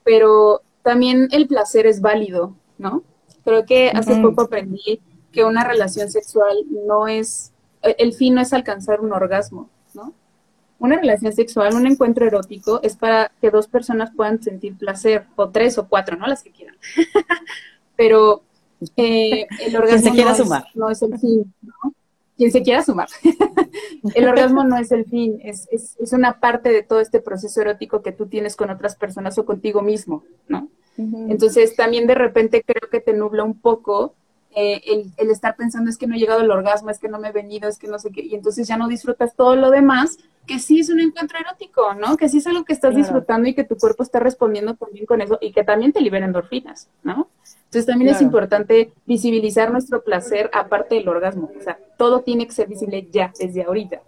pero 0.04 0.62
también 0.82 1.28
el 1.30 1.46
placer 1.46 1.86
es 1.86 2.00
válido, 2.00 2.54
¿no? 2.78 3.04
Creo 3.44 3.64
que 3.64 3.90
hace 3.90 4.20
poco 4.20 4.42
aprendí 4.42 5.00
que 5.32 5.44
una 5.44 5.64
relación 5.64 6.10
sexual 6.10 6.56
no 6.86 7.06
es, 7.06 7.52
e, 7.82 7.94
el 7.98 8.12
fin 8.14 8.34
no 8.34 8.40
es 8.40 8.52
alcanzar 8.52 9.00
un 9.00 9.12
orgasmo, 9.12 9.70
¿no? 9.94 10.12
Una 10.78 10.96
relación 10.96 11.32
sexual, 11.32 11.74
un 11.74 11.86
encuentro 11.86 12.26
erótico 12.26 12.80
es 12.82 12.96
para 12.96 13.30
que 13.40 13.50
dos 13.50 13.68
personas 13.68 14.10
puedan 14.14 14.42
sentir 14.42 14.76
placer, 14.76 15.26
o 15.36 15.50
tres 15.50 15.78
o 15.78 15.86
cuatro, 15.88 16.16
¿no? 16.16 16.26
Las 16.26 16.42
que 16.42 16.50
quieran. 16.50 16.76
Pero 17.96 18.42
eh, 18.96 19.46
el 19.60 19.76
orgasmo 19.76 20.14
se 20.14 20.34
sumar. 20.34 20.64
Es, 20.68 20.76
no 20.76 20.90
es 20.90 21.02
el 21.02 21.18
fin, 21.18 21.54
¿no? 21.62 21.94
Quien 22.40 22.52
se 22.52 22.62
quiera 22.62 22.82
sumar. 22.82 23.06
el 24.14 24.26
orgasmo 24.26 24.64
no 24.64 24.78
es 24.78 24.90
el 24.92 25.04
fin, 25.04 25.38
es, 25.44 25.68
es, 25.70 25.94
es 26.00 26.14
una 26.14 26.40
parte 26.40 26.70
de 26.70 26.82
todo 26.82 27.00
este 27.00 27.20
proceso 27.20 27.60
erótico 27.60 28.00
que 28.00 28.12
tú 28.12 28.28
tienes 28.28 28.56
con 28.56 28.70
otras 28.70 28.96
personas 28.96 29.36
o 29.36 29.44
contigo 29.44 29.82
mismo, 29.82 30.24
¿no? 30.48 30.70
Entonces 30.96 31.76
también 31.76 32.06
de 32.06 32.14
repente 32.14 32.64
creo 32.66 32.88
que 32.90 33.00
te 33.00 33.12
nubla 33.12 33.44
un 33.44 33.60
poco 33.60 34.14
eh, 34.54 34.80
el, 35.18 35.30
estar 35.30 35.54
pensando 35.54 35.90
es 35.90 35.98
que 35.98 36.06
no 36.06 36.14
he 36.14 36.18
llegado 36.18 36.40
al 36.40 36.50
orgasmo, 36.50 36.88
es 36.88 36.98
que 36.98 37.10
no 37.10 37.18
me 37.18 37.28
he 37.28 37.32
venido, 37.32 37.68
es 37.68 37.78
que 37.78 37.88
no 37.88 37.98
sé 37.98 38.10
qué, 38.10 38.22
y 38.22 38.34
entonces 38.34 38.66
ya 38.66 38.78
no 38.78 38.88
disfrutas 38.88 39.36
todo 39.36 39.54
lo 39.54 39.70
demás, 39.70 40.16
que 40.46 40.58
sí 40.58 40.80
es 40.80 40.88
un 40.88 41.00
encuentro 41.00 41.38
erótico, 41.38 41.92
¿no? 41.92 42.16
Que 42.16 42.30
sí 42.30 42.38
es 42.38 42.46
algo 42.46 42.64
que 42.64 42.72
estás 42.72 42.96
disfrutando 42.96 43.50
y 43.50 43.54
que 43.54 43.64
tu 43.64 43.76
cuerpo 43.76 44.02
está 44.02 44.18
respondiendo 44.18 44.76
también 44.76 45.04
con 45.04 45.20
eso 45.20 45.36
y 45.42 45.52
que 45.52 45.62
también 45.62 45.92
te 45.92 46.00
libera 46.00 46.24
endorfinas, 46.24 46.88
¿no? 47.02 47.28
Entonces 47.70 47.86
también 47.86 48.10
es 48.10 48.20
importante 48.20 48.92
visibilizar 49.06 49.70
nuestro 49.70 50.02
placer 50.02 50.50
aparte 50.52 50.96
del 50.96 51.08
orgasmo, 51.08 51.50
o 51.56 51.62
sea, 51.62 51.78
todo 51.96 52.22
tiene 52.22 52.46
que 52.46 52.52
ser 52.52 52.66
visible 52.66 53.08
ya, 53.12 53.32
desde 53.38 53.62
ahorita. 53.62 54.02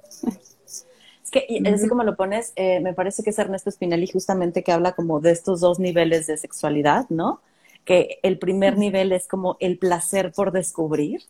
Es 1.25 1.31
que, 1.31 1.63
así 1.73 1.89
como 1.89 2.03
lo 2.03 2.17
pones, 2.17 2.53
eh, 2.57 2.81
me 2.81 2.93
parece 2.93 3.23
que 3.23 3.31
es 3.31 3.39
Ernesto 3.39 3.71
Spinelli 3.71 4.09
justamente 4.09 4.65
que 4.65 4.73
habla 4.73 4.93
como 4.93 5.21
de 5.21 5.31
estos 5.31 5.61
dos 5.61 5.79
niveles 5.79 6.27
de 6.27 6.37
sexualidad, 6.37 7.07
¿no? 7.09 7.41
que 7.85 8.19
el 8.23 8.39
primer 8.39 8.79
nivel 8.79 9.13
es 9.13 9.27
como 9.27 9.57
el 9.61 9.79
placer 9.79 10.33
por 10.33 10.53
descubrir. 10.53 11.23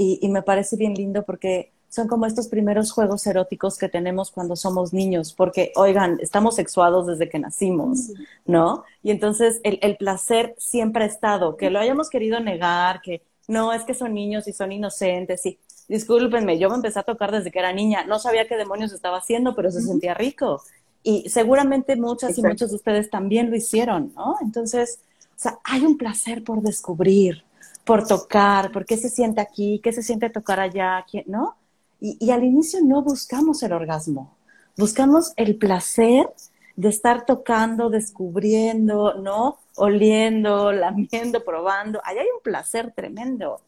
Y, 0.00 0.28
me 0.28 0.42
parece 0.42 0.76
bien 0.76 0.94
lindo 0.94 1.24
porque 1.24 1.72
son 1.88 2.06
como 2.06 2.26
estos 2.26 2.48
primeros 2.48 2.92
juegos 2.92 3.26
eróticos 3.26 3.78
que 3.78 3.88
tenemos 3.88 4.30
cuando 4.30 4.56
somos 4.56 4.92
niños, 4.92 5.32
porque, 5.32 5.72
oigan, 5.76 6.18
estamos 6.20 6.56
sexuados 6.56 7.06
desde 7.06 7.28
que 7.28 7.38
nacimos, 7.38 8.12
¿no? 8.44 8.84
Y 9.02 9.10
entonces 9.10 9.60
el, 9.64 9.78
el, 9.82 9.96
placer 9.96 10.54
siempre 10.58 11.04
ha 11.04 11.06
estado, 11.06 11.56
que 11.56 11.70
lo 11.70 11.78
hayamos 11.78 12.10
querido 12.10 12.40
negar, 12.40 13.00
que 13.00 13.22
no, 13.46 13.72
es 13.72 13.84
que 13.84 13.94
son 13.94 14.12
niños 14.12 14.46
y 14.48 14.52
son 14.52 14.70
inocentes, 14.72 15.44
y 15.46 15.58
discúlpenme, 15.88 16.58
yo 16.58 16.68
me 16.68 16.76
empecé 16.76 16.98
a 16.98 17.04
tocar 17.04 17.32
desde 17.32 17.50
que 17.50 17.58
era 17.58 17.72
niña, 17.72 18.04
no 18.04 18.18
sabía 18.18 18.46
qué 18.46 18.56
demonios 18.56 18.92
estaba 18.92 19.18
haciendo, 19.18 19.54
pero 19.54 19.70
se 19.70 19.80
sentía 19.80 20.14
rico. 20.14 20.62
Y 21.02 21.30
seguramente 21.30 21.96
muchas 21.96 22.36
y 22.36 22.42
muchos 22.42 22.70
de 22.70 22.76
ustedes 22.76 23.08
también 23.08 23.50
lo 23.50 23.56
hicieron, 23.56 24.12
¿no? 24.14 24.36
Entonces, 24.42 25.00
o 25.30 25.40
sea, 25.40 25.58
hay 25.64 25.86
un 25.86 25.96
placer 25.96 26.44
por 26.44 26.60
descubrir, 26.60 27.44
por 27.84 28.06
tocar, 28.06 28.70
por 28.72 28.84
qué 28.84 28.98
se 28.98 29.08
siente 29.08 29.40
aquí, 29.40 29.80
qué 29.82 29.92
se 29.92 30.02
siente 30.02 30.28
tocar 30.28 30.60
allá, 30.60 31.06
¿no? 31.26 31.56
Y, 32.00 32.30
al 32.30 32.44
inicio 32.44 32.80
no 32.82 33.02
buscamos 33.02 33.62
el 33.62 33.72
orgasmo, 33.72 34.36
buscamos 34.76 35.32
el 35.36 35.56
placer 35.56 36.30
de 36.76 36.88
estar 36.88 37.26
tocando, 37.26 37.90
descubriendo, 37.90 39.14
¿no? 39.14 39.58
Oliendo, 39.76 40.70
lamiendo, 40.70 41.44
probando. 41.44 42.00
Ahí 42.04 42.18
hay 42.18 42.26
un 42.26 42.42
placer 42.42 42.92
tremendo. 42.94 43.60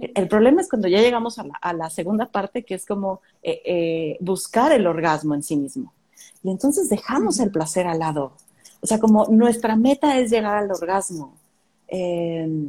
El 0.00 0.26
problema 0.26 0.60
es 0.60 0.68
cuando 0.68 0.88
ya 0.88 1.00
llegamos 1.00 1.38
a 1.38 1.72
la, 1.72 1.88
segunda 1.90 2.26
parte, 2.26 2.64
que 2.64 2.74
es 2.74 2.84
como 2.84 3.20
eh, 3.42 3.62
eh, 3.64 4.16
buscar 4.20 4.72
el 4.72 4.86
orgasmo 4.86 5.34
en 5.34 5.44
sí 5.44 5.56
mismo. 5.56 5.92
Y 6.42 6.50
entonces 6.50 6.88
dejamos 6.88 7.38
el 7.38 7.52
placer 7.52 7.86
al 7.86 8.00
lado. 8.00 8.32
O 8.80 8.86
sea, 8.86 8.98
como 8.98 9.26
nuestra 9.26 9.76
meta 9.76 10.18
es 10.18 10.30
llegar 10.30 10.56
al 10.56 10.70
orgasmo. 10.70 11.34
Eh, 11.86 12.68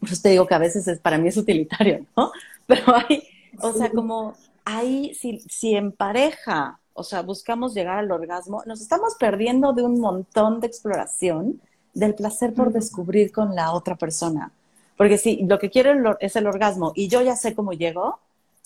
pues 0.00 0.20
te 0.20 0.30
digo 0.30 0.46
que 0.46 0.54
a 0.54 0.58
veces 0.58 0.86
es, 0.86 0.98
para 0.98 1.18
mí 1.18 1.28
es 1.28 1.36
utilitario, 1.36 2.04
¿no? 2.16 2.30
Pero 2.66 2.82
hay, 2.94 3.22
o 3.60 3.72
sea, 3.72 3.90
como 3.90 4.34
ahí, 4.64 5.14
si, 5.14 5.40
si 5.40 5.74
en 5.74 5.92
pareja, 5.92 6.80
o 6.92 7.02
sea, 7.02 7.22
buscamos 7.22 7.74
llegar 7.74 7.98
al 7.98 8.10
orgasmo, 8.10 8.62
nos 8.66 8.80
estamos 8.80 9.14
perdiendo 9.18 9.72
de 9.72 9.82
un 9.82 10.00
montón 10.00 10.60
de 10.60 10.66
exploración 10.66 11.60
del 11.92 12.14
placer 12.14 12.54
por 12.54 12.72
descubrir 12.72 13.32
con 13.32 13.54
la 13.54 13.72
otra 13.72 13.96
persona. 13.96 14.52
Porque 14.96 15.18
si 15.18 15.44
lo 15.44 15.58
que 15.58 15.70
quiero 15.70 16.16
es 16.20 16.36
el 16.36 16.46
orgasmo 16.46 16.92
y 16.94 17.08
yo 17.08 17.22
ya 17.22 17.36
sé 17.36 17.54
cómo 17.54 17.72
llego, 17.72 18.18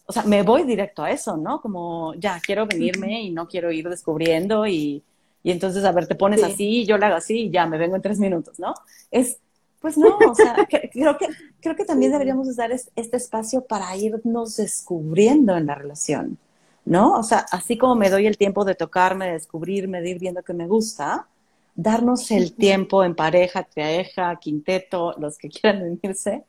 o 0.07 0.13
sea, 0.13 0.23
me 0.25 0.43
voy 0.43 0.65
directo 0.65 1.03
a 1.03 1.11
eso, 1.11 1.37
¿no? 1.37 1.61
Como 1.61 2.15
ya 2.15 2.41
quiero 2.45 2.67
venirme 2.67 3.23
y 3.23 3.31
no 3.31 3.47
quiero 3.47 3.71
ir 3.71 3.89
descubriendo 3.89 4.67
y, 4.67 5.03
y 5.43 5.51
entonces, 5.51 5.85
a 5.85 5.93
ver, 5.93 6.07
te 6.07 6.15
pones 6.15 6.43
así, 6.43 6.85
yo 6.87 6.99
lo 6.99 7.07
hago 7.07 7.17
así 7.17 7.43
y 7.43 7.51
ya 7.51 7.67
me 7.67 7.79
vengo 7.79 7.97
en 7.97 8.03
tres 8.03 8.19
minutos, 8.19 8.59
¿no? 8.59 8.75
Es, 9.11 9.39
pues 9.81 9.97
no, 9.97 10.19
o 10.19 10.35
sea, 10.35 10.55
creo, 10.93 11.17
que, 11.19 11.29
creo 11.61 11.77
que 11.77 11.85
también 11.85 12.13
deberíamos 12.13 12.55
dar 12.57 12.73
este 12.73 13.17
espacio 13.17 13.65
para 13.65 13.97
irnos 13.97 14.57
descubriendo 14.57 15.57
en 15.57 15.67
la 15.67 15.75
relación, 15.75 16.39
¿no? 16.85 17.19
O 17.19 17.23
sea, 17.23 17.47
así 17.51 17.79
como 17.79 17.95
me 17.95 18.11
doy 18.11 18.27
el 18.27 18.37
tiempo 18.37 18.65
de 18.65 18.75
tocarme, 18.75 19.27
de 19.27 19.33
descubrirme, 19.33 20.01
de 20.01 20.11
ir 20.11 20.19
viendo 20.19 20.43
que 20.43 20.55
me 20.55 20.67
gusta, 20.67 21.29
darnos 21.75 22.31
el 22.33 22.55
tiempo 22.55 23.05
en 23.05 23.15
pareja, 23.15 23.67
pareja, 23.75 24.35
quinteto, 24.37 25.15
los 25.19 25.39
que 25.39 25.49
quieran 25.49 25.83
unirse, 25.83 26.45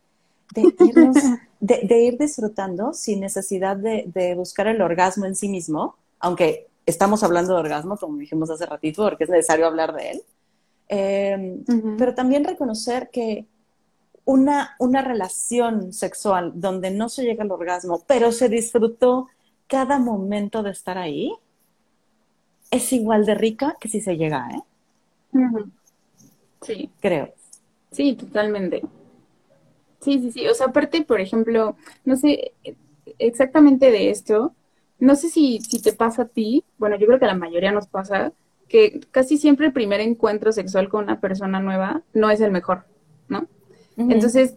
de, 0.56 1.80
de, 1.84 2.02
ir 2.02 2.18
disfrutando 2.18 2.94
sin 2.94 3.20
necesidad 3.20 3.78
de, 3.78 4.06
de 4.08 4.34
buscar 4.34 4.66
el 4.68 4.82
orgasmo 4.82 5.26
en 5.26 5.36
sí 5.36 5.48
mismo, 5.48 5.96
aunque 6.20 6.68
estamos 6.88 7.22
hablando 7.24 7.54
de 7.54 7.60
orgasmo, 7.60 7.98
como 7.98 8.18
dijimos 8.18 8.50
hace 8.50 8.66
ratito, 8.66 9.04
porque 9.04 9.26
es 9.26 9.30
necesario 9.30 9.68
hablar 9.68 9.94
de 9.94 10.12
él. 10.12 10.24
Em, 10.90 11.64
pero 11.98 12.16
también 12.16 12.44
reconocer 12.44 13.10
que 13.12 13.46
una, 14.26 14.76
una 14.80 15.02
relación 15.02 15.94
sexual 15.94 16.52
donde 16.56 16.92
no 16.92 17.10
se 17.10 17.24
llega 17.24 17.44
al 17.44 17.52
orgasmo, 17.52 18.04
pero 18.08 18.32
se 18.32 18.50
disfrutó 18.50 19.28
cada 19.68 20.00
momento 20.00 20.64
de 20.64 20.72
estar 20.72 20.98
ahí, 20.98 21.32
es 22.72 22.92
igual 22.92 23.26
de 23.26 23.36
rica 23.36 23.76
que 23.80 23.88
si 23.88 24.02
se 24.02 24.18
llega, 24.18 24.50
¿eh? 24.52 24.62
Sí. 26.62 26.90
Creo. 27.00 27.34
Sí, 27.92 28.16
totalmente. 28.16 28.82
Sí, 30.02 30.20
sí, 30.20 30.32
sí. 30.32 30.48
O 30.48 30.54
sea, 30.54 30.68
aparte, 30.68 31.04
por 31.04 31.22
ejemplo, 31.22 31.76
no 32.06 32.16
sé 32.16 32.54
exactamente 33.18 33.92
de 33.92 34.10
esto, 34.10 34.54
no 35.00 35.16
sé 35.16 35.30
si, 35.30 35.60
si 35.62 35.82
te 35.82 35.94
pasa 35.94 36.24
a 36.24 36.28
ti, 36.28 36.64
bueno, 36.78 36.98
yo 36.98 37.08
creo 37.08 37.20
que 37.20 37.26
a 37.26 37.30
la 37.30 37.36
mayoría 37.36 37.72
nos 37.72 37.88
pasa, 37.88 38.34
que 38.70 39.02
casi 39.12 39.38
siempre 39.38 39.68
el 39.68 39.74
primer 39.74 40.00
encuentro 40.00 40.54
sexual 40.54 40.88
con 40.88 41.04
una 41.04 41.20
persona 41.20 41.60
nueva 41.60 42.04
no 42.14 42.30
es 42.30 42.40
el 42.40 42.52
mejor, 42.52 42.86
¿no? 43.28 43.48
Entonces, 43.98 44.56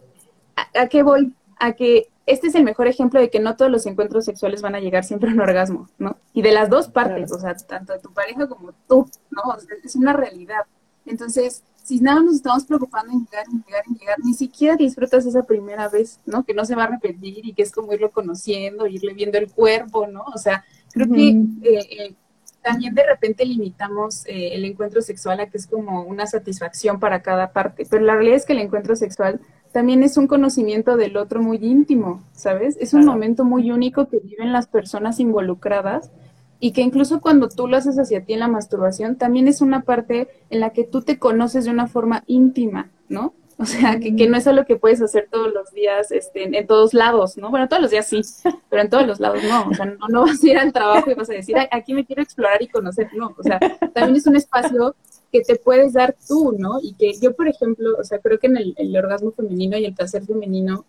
¿a, 0.55 0.87
qué 0.87 1.03
voy? 1.03 1.33
A 1.59 1.73
que 1.73 2.07
este 2.25 2.47
es 2.47 2.55
el 2.55 2.63
mejor 2.63 2.87
ejemplo 2.87 3.19
de 3.19 3.29
que 3.29 3.39
no 3.39 3.57
todos 3.57 3.69
los 3.69 3.85
encuentros 3.85 4.23
sexuales 4.23 4.61
van 4.61 4.75
a 4.75 4.79
llegar 4.79 5.03
siempre 5.03 5.29
a 5.29 5.33
un 5.33 5.41
orgasmo, 5.41 5.89
¿no? 5.97 6.17
Y 6.33 6.41
de 6.41 6.53
las 6.53 6.69
dos 6.69 6.87
partes, 6.87 7.31
o 7.33 7.39
sea, 7.39 7.55
tanto 7.55 7.91
de 7.91 7.99
tu 7.99 8.13
pareja 8.13 8.47
como 8.47 8.71
tú, 8.87 9.09
¿no? 9.31 9.41
O 9.53 9.59
sea, 9.59 9.75
es 9.83 9.95
una 9.95 10.13
realidad. 10.13 10.61
Entonces, 11.05 11.63
si 11.83 11.99
nada 11.99 12.21
nos 12.21 12.35
estamos 12.35 12.63
preocupando 12.63 13.11
en 13.11 13.25
llegar, 13.25 13.45
en 13.51 13.63
llegar, 13.65 13.83
en 13.87 13.95
llegar, 13.95 14.17
ni 14.23 14.33
siquiera 14.33 14.77
disfrutas 14.77 15.25
esa 15.25 15.43
primera 15.43 15.89
vez, 15.89 16.19
¿no? 16.25 16.45
Que 16.45 16.53
no 16.53 16.63
se 16.63 16.75
va 16.75 16.85
a 16.85 16.87
repetir 16.87 17.45
y 17.45 17.53
que 17.53 17.63
es 17.63 17.73
como 17.73 17.91
irlo 17.93 18.11
conociendo, 18.11 18.87
irle 18.87 19.13
viendo 19.13 19.37
el 19.37 19.51
cuerpo, 19.51 20.07
¿no? 20.07 20.23
O 20.33 20.37
sea, 20.37 20.63
creo 20.93 21.09
que 21.09 21.29
eh, 21.29 21.87
eh, 21.91 22.15
también 22.63 22.95
de 22.95 23.05
repente 23.05 23.45
limitamos 23.45 24.25
eh, 24.25 24.55
el 24.55 24.65
encuentro 24.65 25.01
sexual 25.01 25.39
a 25.41 25.47
que 25.47 25.57
es 25.57 25.67
como 25.67 26.03
una 26.03 26.25
satisfacción 26.25 26.99
para 26.99 27.21
cada 27.21 27.51
parte, 27.51 27.85
pero 27.89 28.03
la 28.03 28.15
realidad 28.15 28.37
es 28.37 28.45
que 28.45 28.53
el 28.53 28.59
encuentro 28.59 28.95
sexual 28.95 29.41
también 29.71 30.03
es 30.03 30.17
un 30.17 30.27
conocimiento 30.27 30.97
del 30.97 31.17
otro 31.17 31.41
muy 31.41 31.57
íntimo, 31.57 32.23
¿sabes? 32.31 32.77
Es 32.79 32.93
un 32.93 33.05
momento 33.05 33.43
muy 33.43 33.71
único 33.71 34.07
que 34.07 34.19
viven 34.19 34.53
las 34.53 34.67
personas 34.67 35.19
involucradas 35.19 36.11
y 36.59 36.71
que 36.71 36.81
incluso 36.81 37.19
cuando 37.19 37.49
tú 37.49 37.67
lo 37.67 37.75
haces 37.75 37.99
hacia 37.99 38.23
ti 38.23 38.33
en 38.33 38.39
la 38.39 38.47
masturbación, 38.47 39.17
también 39.17 39.47
es 39.47 39.61
una 39.61 39.81
parte 39.81 40.29
en 40.49 40.59
la 40.59 40.69
que 40.69 40.85
tú 40.85 41.01
te 41.01 41.19
conoces 41.19 41.65
de 41.65 41.71
una 41.71 41.87
forma 41.87 42.23
íntima, 42.27 42.89
¿no? 43.09 43.33
O 43.63 43.65
sea, 43.65 43.97
que, 43.97 44.13
que 44.13 44.27
no 44.27 44.37
es 44.37 44.45
algo 44.45 44.65
que 44.65 44.75
puedes 44.75 45.01
hacer 45.01 45.29
todos 45.31 45.53
los 45.53 45.71
días, 45.71 46.11
este, 46.11 46.57
en, 46.57 46.67
todos 46.67 46.93
lados, 46.93 47.37
¿no? 47.37 47.49
Bueno, 47.49 47.69
todos 47.69 47.81
los 47.81 47.91
días 47.91 48.07
sí, 48.07 48.21
pero 48.69 48.81
en 48.81 48.89
todos 48.89 49.07
los 49.07 49.19
lados 49.19 49.41
no. 49.43 49.69
O 49.69 49.73
sea, 49.73 49.85
no, 49.85 50.07
no 50.09 50.21
vas 50.21 50.43
a 50.43 50.47
ir 50.47 50.57
al 50.57 50.73
trabajo 50.73 51.09
y 51.09 51.13
vas 51.13 51.29
a 51.29 51.33
decir, 51.33 51.55
aquí 51.71 51.93
me 51.93 52.05
quiero 52.05 52.21
explorar 52.21 52.61
y 52.61 52.67
conocer. 52.67 53.09
No, 53.13 53.33
o 53.37 53.43
sea, 53.43 53.59
también 53.93 54.17
es 54.17 54.27
un 54.27 54.35
espacio 54.35 54.95
que 55.31 55.41
te 55.41 55.55
puedes 55.55 55.93
dar 55.93 56.15
tú, 56.27 56.55
¿no? 56.57 56.79
Y 56.81 56.93
que 56.93 57.13
yo, 57.19 57.33
por 57.33 57.47
ejemplo, 57.47 57.95
o 57.97 58.03
sea, 58.03 58.19
creo 58.19 58.37
que 58.37 58.47
en 58.47 58.57
el, 58.57 58.73
el 58.77 58.95
orgasmo 58.97 59.31
femenino 59.31 59.77
y 59.77 59.85
el 59.85 59.95
placer 59.95 60.23
femenino 60.25 60.85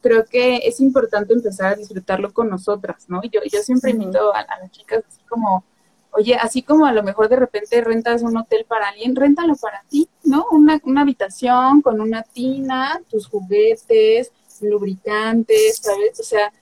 creo 0.00 0.24
que 0.24 0.56
es 0.58 0.80
importante 0.80 1.32
empezar 1.32 1.72
a 1.72 1.76
disfrutarlo 1.76 2.32
con 2.32 2.48
nosotras, 2.48 3.06
¿no? 3.08 3.22
Yo, 3.24 3.40
yo 3.50 3.60
siempre 3.60 3.90
invito 3.90 4.34
a, 4.34 4.44
las 4.60 4.70
chicas 4.70 5.04
así 5.08 5.20
como, 5.28 5.64
oye, 6.12 6.34
así 6.34 6.62
como 6.62 6.86
a 6.86 6.92
lo 6.92 7.02
mejor 7.02 7.28
de 7.28 7.36
repente 7.36 7.80
rentas 7.80 8.22
un 8.22 8.36
hotel 8.36 8.64
para 8.66 8.88
alguien, 8.88 9.16
réntalo 9.16 9.54
para 9.56 9.82
ti, 9.88 10.08
¿no? 10.24 10.46
Una, 10.50 10.80
una 10.84 11.02
habitación 11.02 11.82
con 11.82 12.00
una 12.00 12.22
tina, 12.22 13.00
tus 13.08 13.28
juguetes, 13.28 14.32
lubricantes, 14.60 15.78
¿sabes? 15.78 16.18
O 16.20 16.22
sea, 16.22 16.52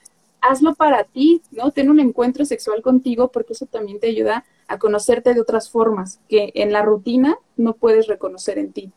hazlo 0.40 0.74
para 0.74 1.04
ti, 1.04 1.42
¿no? 1.50 1.70
Ten 1.70 1.90
un 1.90 2.00
encuentro 2.00 2.44
sexual 2.44 2.82
contigo 2.82 3.28
porque 3.28 3.52
eso 3.52 3.66
también 3.66 4.00
te 4.00 4.08
ayuda 4.08 4.44
a 4.68 4.78
conocerte 4.78 5.34
de 5.34 5.40
otras 5.40 5.70
formas 5.70 6.20
que 6.28 6.52
en 6.54 6.72
la 6.72 6.82
rutina 6.82 7.38
no 7.56 7.74
puedes 7.74 8.06
reconocer 8.06 8.58
en 8.58 8.72
ti. 8.72 8.92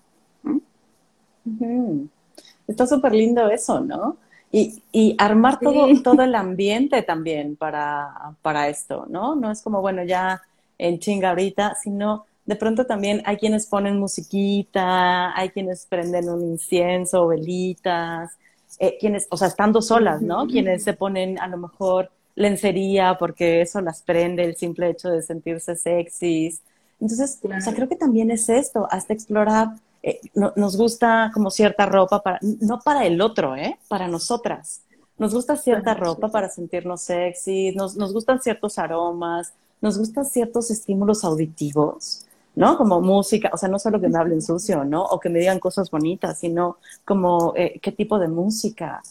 Está 2.68 2.86
súper 2.86 3.14
lindo 3.14 3.50
eso, 3.50 3.80
¿no? 3.82 4.18
Y, 4.52 4.82
y 4.92 5.16
armar 5.20 5.60
todo, 5.60 5.88
todo 6.04 6.24
el 6.24 6.36
ambiente 6.36 7.04
también 7.04 7.56
para, 7.56 8.36
para 8.42 8.68
esto, 8.68 9.06
¿no? 9.10 9.36
No 9.36 9.52
es 9.52 9.62
como, 9.62 9.82
bueno, 9.82 10.04
ya 10.04 10.42
en 10.78 11.00
chinga 11.00 11.30
ahorita, 11.30 11.76
sino 11.76 12.26
de 12.46 12.56
pronto 12.56 12.86
también 12.86 13.22
hay 13.26 13.38
quienes 13.38 13.68
ponen 13.68 14.00
musiquita, 14.00 15.38
hay 15.38 15.50
quienes 15.50 15.86
prenden 15.86 16.30
un 16.30 16.42
incienso, 16.42 17.28
velitas, 17.28 18.32
eh, 18.80 18.98
quienes, 19.00 19.28
o 19.30 19.38
sea, 19.38 19.50
estando 19.50 19.84
solas, 19.84 20.22
¿no? 20.22 20.48
Quienes 20.48 20.84
se 20.84 20.94
ponen 20.94 21.38
a 21.40 21.48
lo 21.48 21.58
mejor 21.58 22.10
lencería 22.34 23.18
porque 23.20 23.62
eso 23.62 23.82
las 23.82 24.02
prende, 24.02 24.46
el 24.46 24.56
simple 24.56 24.90
hecho 24.90 25.10
de 25.10 25.22
sentirse 25.22 25.76
sexys. 25.76 26.62
Entonces, 27.00 27.40
o 27.44 27.62
sea, 27.62 27.74
creo 27.74 27.88
que 27.88 27.96
también 27.96 28.32
es 28.32 28.50
esto, 28.50 28.88
hasta 28.90 29.14
explorar 29.14 29.74
eh, 30.02 30.20
nos 30.34 30.78
gusta 30.78 31.30
como 31.34 31.52
cierta 31.52 31.86
ropa 31.86 32.24
para, 32.24 32.40
no 32.42 32.80
para 32.80 33.06
el 33.06 33.20
otro, 33.22 33.56
¿eh? 33.56 33.78
Para 33.88 34.08
nosotras. 34.08 34.82
Nos 35.18 35.34
gusta 35.34 35.58
cierta 35.58 35.94
ropa 35.94 36.30
para 36.30 36.50
sentirnos 36.50 37.02
sexy, 37.02 37.74
nos, 37.74 37.98
nos 37.98 38.14
gustan 38.14 38.42
ciertos 38.42 38.80
aromas, 38.80 39.54
nos 39.82 39.98
gustan 39.98 40.26
ciertos 40.26 40.72
estímulos 40.72 41.26
auditivos, 41.26 42.26
¿no? 42.56 42.78
Como 42.78 43.02
música, 43.02 43.50
o 43.54 43.58
sea, 43.58 43.68
no 43.68 43.80
solo 43.80 44.00
que 44.00 44.08
me 44.08 44.18
hablen 44.18 44.42
sucio, 44.42 44.86
¿no? 44.86 45.04
O 45.04 45.20
que 45.20 45.30
me 45.30 45.40
digan 45.40 45.60
cosas 45.60 45.92
bonitas, 45.92 46.40
sino 46.40 46.78
como 47.04 47.54
eh, 47.58 47.80
qué 47.82 47.92
tipo 47.92 48.18
de 48.18 48.30
música. 48.30 49.02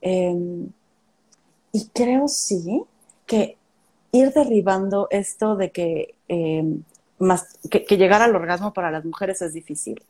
Em, 0.00 0.68
y 1.72 1.86
creo 1.88 2.28
sí 2.28 2.82
que 3.26 3.58
ir 4.12 4.32
derribando 4.32 5.08
esto 5.10 5.56
de 5.56 5.70
que, 5.70 6.14
em, 6.28 6.82
más, 7.18 7.58
que 7.70 7.96
llegar 7.98 8.22
al 8.22 8.34
orgasmo 8.34 8.72
para 8.72 8.90
las 8.90 9.04
mujeres 9.04 9.42
es 9.42 9.52
difícil 9.52 10.02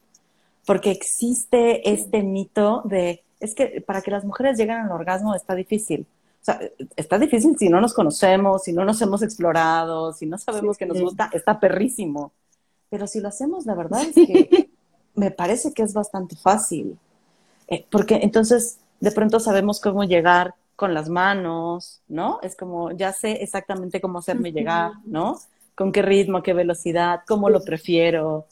porque 0.69 0.91
existe 0.91 1.91
este 1.91 2.23
mito 2.23 2.83
de, 2.85 3.25
es 3.41 3.55
que 3.55 3.83
para 3.87 4.03
que 4.03 4.11
las 4.11 4.27
mujeres 4.27 4.59
lleguen 4.59 4.77
al 4.77 4.93
orgasmo 4.93 5.35
está 5.35 5.55
difícil. 5.55 6.07
O 6.43 6.45
sea, 6.45 6.61
está 6.95 7.19
difícil 7.19 7.57
si 7.59 7.71
no 7.71 7.81
nos 7.81 7.95
conocemos, 7.95 8.65
si 8.65 8.75
no 8.75 8.85
nos 8.85 9.01
hemos 9.01 9.23
explorado, 9.23 10.13
si 10.13 10.27
no 10.27 10.37
sabemos 10.37 10.77
que 10.77 10.85
nos 10.85 11.01
gusta, 11.01 11.31
está 11.33 11.59
perrísimo. 11.59 12.33
Pero 12.91 13.07
si 13.07 13.19
lo 13.19 13.29
hacemos, 13.29 13.65
la 13.65 13.75
verdad 13.75 14.03
es 14.03 14.15
que 14.15 14.69
me 15.15 15.31
parece 15.31 15.73
que 15.73 15.83
es 15.83 15.95
bastante 15.95 16.37
fácil. 16.37 16.99
Eh, 17.69 17.87
porque 17.91 18.17
entonces 18.17 18.79
de 19.01 19.11
pronto 19.11 19.41
sabemos 19.41 19.81
cómo 19.81 20.05
llegar 20.05 20.55
con 20.77 20.93
las 20.93 21.09
manos, 21.09 22.03
¿no? 22.09 22.41
Es 22.43 22.55
como, 22.55 22.91
ya 22.93 23.15
sé 23.15 23.43
exactamente 23.43 24.03
cómo 24.03 24.19
hacerme 24.19 24.53
llegar, 24.53 24.93
¿no? 25.07 25.39
Con 25.75 25.93
qué 25.93 26.03
ritmo, 26.03 26.43
qué 26.43 26.53
velocidad, 26.53 27.21
cómo 27.27 27.49
lo 27.49 27.65
prefiero. 27.65 28.45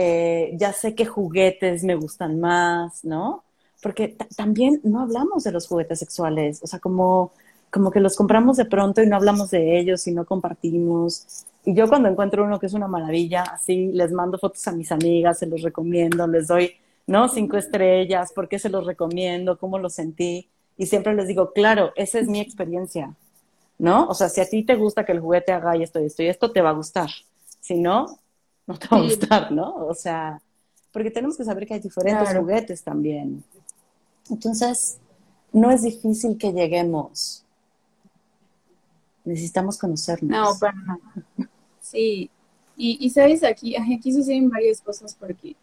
Eh, 0.00 0.52
ya 0.56 0.72
sé 0.72 0.94
qué 0.94 1.04
juguetes 1.06 1.82
me 1.82 1.96
gustan 1.96 2.38
más, 2.38 3.04
¿no? 3.04 3.42
Porque 3.82 4.16
también 4.36 4.80
no 4.84 5.00
hablamos 5.00 5.42
de 5.42 5.50
los 5.50 5.66
juguetes 5.66 5.98
sexuales, 5.98 6.60
o 6.62 6.68
sea, 6.68 6.78
como, 6.78 7.32
como 7.72 7.90
que 7.90 7.98
los 7.98 8.14
compramos 8.14 8.56
de 8.58 8.66
pronto 8.66 9.02
y 9.02 9.08
no 9.08 9.16
hablamos 9.16 9.50
de 9.50 9.76
ellos 9.76 10.06
y 10.06 10.12
no 10.12 10.24
compartimos. 10.24 11.46
Y 11.64 11.74
yo 11.74 11.88
cuando 11.88 12.08
encuentro 12.08 12.44
uno 12.44 12.60
que 12.60 12.66
es 12.66 12.74
una 12.74 12.86
maravilla, 12.86 13.42
así 13.42 13.90
les 13.92 14.12
mando 14.12 14.38
fotos 14.38 14.68
a 14.68 14.72
mis 14.72 14.92
amigas, 14.92 15.40
se 15.40 15.46
los 15.46 15.62
recomiendo, 15.62 16.28
les 16.28 16.46
doy, 16.46 16.74
¿no? 17.08 17.28
Cinco 17.28 17.56
estrellas, 17.56 18.32
¿por 18.32 18.48
qué 18.48 18.60
se 18.60 18.68
los 18.68 18.86
recomiendo? 18.86 19.58
¿Cómo 19.58 19.80
lo 19.80 19.90
sentí? 19.90 20.48
Y 20.76 20.86
siempre 20.86 21.12
les 21.16 21.26
digo, 21.26 21.52
claro, 21.52 21.92
esa 21.96 22.20
es 22.20 22.28
mi 22.28 22.38
experiencia, 22.38 23.16
¿no? 23.78 24.06
O 24.06 24.14
sea, 24.14 24.28
si 24.28 24.40
a 24.40 24.48
ti 24.48 24.64
te 24.64 24.76
gusta 24.76 25.04
que 25.04 25.12
el 25.12 25.20
juguete 25.20 25.50
haga 25.52 25.74
esto 25.74 26.00
y 26.00 26.06
esto 26.06 26.22
y 26.22 26.28
esto, 26.28 26.52
te 26.52 26.62
va 26.62 26.70
a 26.70 26.74
gustar. 26.74 27.10
Si 27.60 27.76
no, 27.76 28.20
no 28.68 28.78
te 28.78 28.86
va 28.88 28.98
a 28.98 29.02
gustar, 29.02 29.50
¿no? 29.50 29.74
O 29.86 29.94
sea, 29.94 30.40
porque 30.92 31.10
tenemos 31.10 31.36
que 31.36 31.44
saber 31.44 31.66
que 31.66 31.74
hay 31.74 31.80
diferentes 31.80 32.36
juguetes 32.36 32.82
también. 32.82 33.42
Entonces, 34.30 34.98
no 35.52 35.70
es 35.70 35.82
difícil 35.82 36.36
que 36.36 36.52
lleguemos. 36.52 37.44
Necesitamos 39.24 39.78
conocernos. 39.78 40.30
No, 40.30 40.58
para 40.58 40.74
nada. 40.74 41.00
Sí. 41.80 42.30
Y, 42.76 43.10
sabes, 43.10 43.42
aquí, 43.42 43.74
aquí 43.74 44.12
suceden 44.12 44.50
varias 44.50 44.80
cosas 44.80 45.16
porque 45.18 45.56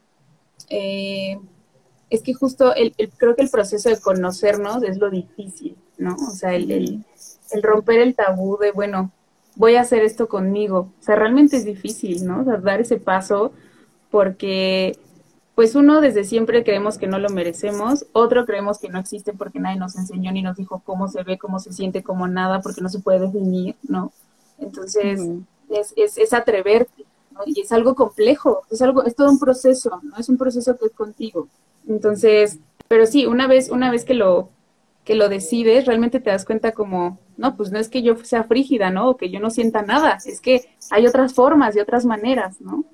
eh, 0.70 1.40
es 2.10 2.22
que 2.22 2.34
justo 2.34 2.76
el, 2.76 2.94
creo 3.18 3.36
que 3.36 3.44
el 3.44 3.50
proceso 3.50 3.88
de 3.88 4.02
conocernos 4.02 4.84
es 4.84 4.98
lo 4.98 5.10
difícil, 5.10 5.78
¿no? 5.98 6.16
O 6.16 6.32
sea, 6.32 6.54
el, 6.56 7.06
el 7.52 7.64
romper 7.64 8.02
el 8.02 8.16
tabú 8.16 8.58
de, 8.58 8.72
bueno, 8.72 9.14
voy 9.56 9.76
a 9.76 9.82
hacer 9.82 10.04
esto 10.04 10.28
conmigo. 10.28 10.90
O 11.00 11.04
sea, 11.04 11.16
realmente 11.16 11.58
es 11.58 11.66
difícil, 11.66 12.26
¿no? 12.26 12.42
O 12.42 12.44
sea, 12.44 12.58
dar 12.58 12.82
ese 12.82 12.98
paso 12.98 13.52
porque 14.12 14.98
pues 15.56 15.74
uno 15.76 16.02
desde 16.02 16.26
siempre 16.26 16.64
creemos 16.66 16.98
que 16.98 17.08
no 17.08 17.18
lo 17.18 17.30
merecemos, 17.30 18.06
otro 18.12 18.46
creemos 18.46 18.78
que 18.78 18.90
no 18.90 19.00
existe 19.00 19.32
porque 19.32 19.60
nadie 19.60 19.80
nos 19.80 19.96
enseñó 19.96 20.34
ni 20.34 20.42
nos 20.42 20.58
dijo 20.58 20.82
cómo 20.86 21.08
se 21.08 21.24
ve, 21.24 21.38
cómo 21.38 21.60
se 21.60 21.72
siente, 21.72 22.04
cómo 22.04 22.28
nada, 22.28 22.60
porque 22.60 22.82
no 22.82 22.90
se 22.90 23.00
puede 23.00 23.20
definir, 23.22 23.76
¿no? 23.88 24.12
Entonces, 24.60 25.22
es, 25.70 25.94
es, 25.96 26.18
es, 26.18 26.34
atreverte, 26.34 27.06
¿no? 27.32 27.42
Y 27.46 27.62
es 27.62 27.72
algo 27.72 27.96
complejo, 27.96 28.64
es 28.70 28.82
algo, 28.82 29.06
es 29.06 29.16
todo 29.16 29.30
un 29.30 29.40
proceso, 29.40 30.02
¿no? 30.04 30.18
Es 30.18 30.28
un 30.28 30.38
proceso 30.38 30.78
que 30.78 30.88
es 30.88 30.92
contigo. 30.92 31.48
Entonces, 31.88 32.60
pero 32.90 33.06
sí, 33.06 33.26
una 33.26 33.48
vez, 33.48 33.70
una 33.70 33.92
vez 33.92 34.04
que 34.04 34.14
lo, 34.14 34.50
que 35.06 35.16
lo 35.16 35.30
decides, 35.30 35.86
realmente 35.86 36.20
te 36.20 36.32
das 36.32 36.44
cuenta 36.44 36.74
como 36.74 37.18
no, 37.38 37.56
pues 37.56 37.72
no 37.72 37.80
es 37.80 37.90
que 37.90 38.02
yo 38.02 38.16
sea 38.24 38.44
frígida, 38.44 38.90
¿no? 38.90 39.10
O 39.10 39.18
que 39.18 39.30
yo 39.30 39.40
no 39.40 39.50
sienta 39.50 39.82
nada, 39.82 40.18
es 40.26 40.42
que 40.42 40.70
hay 40.92 41.06
otras 41.08 41.34
formas 41.34 41.76
y 41.76 41.80
otras 41.80 42.06
maneras, 42.06 42.62
¿no? 42.62 42.86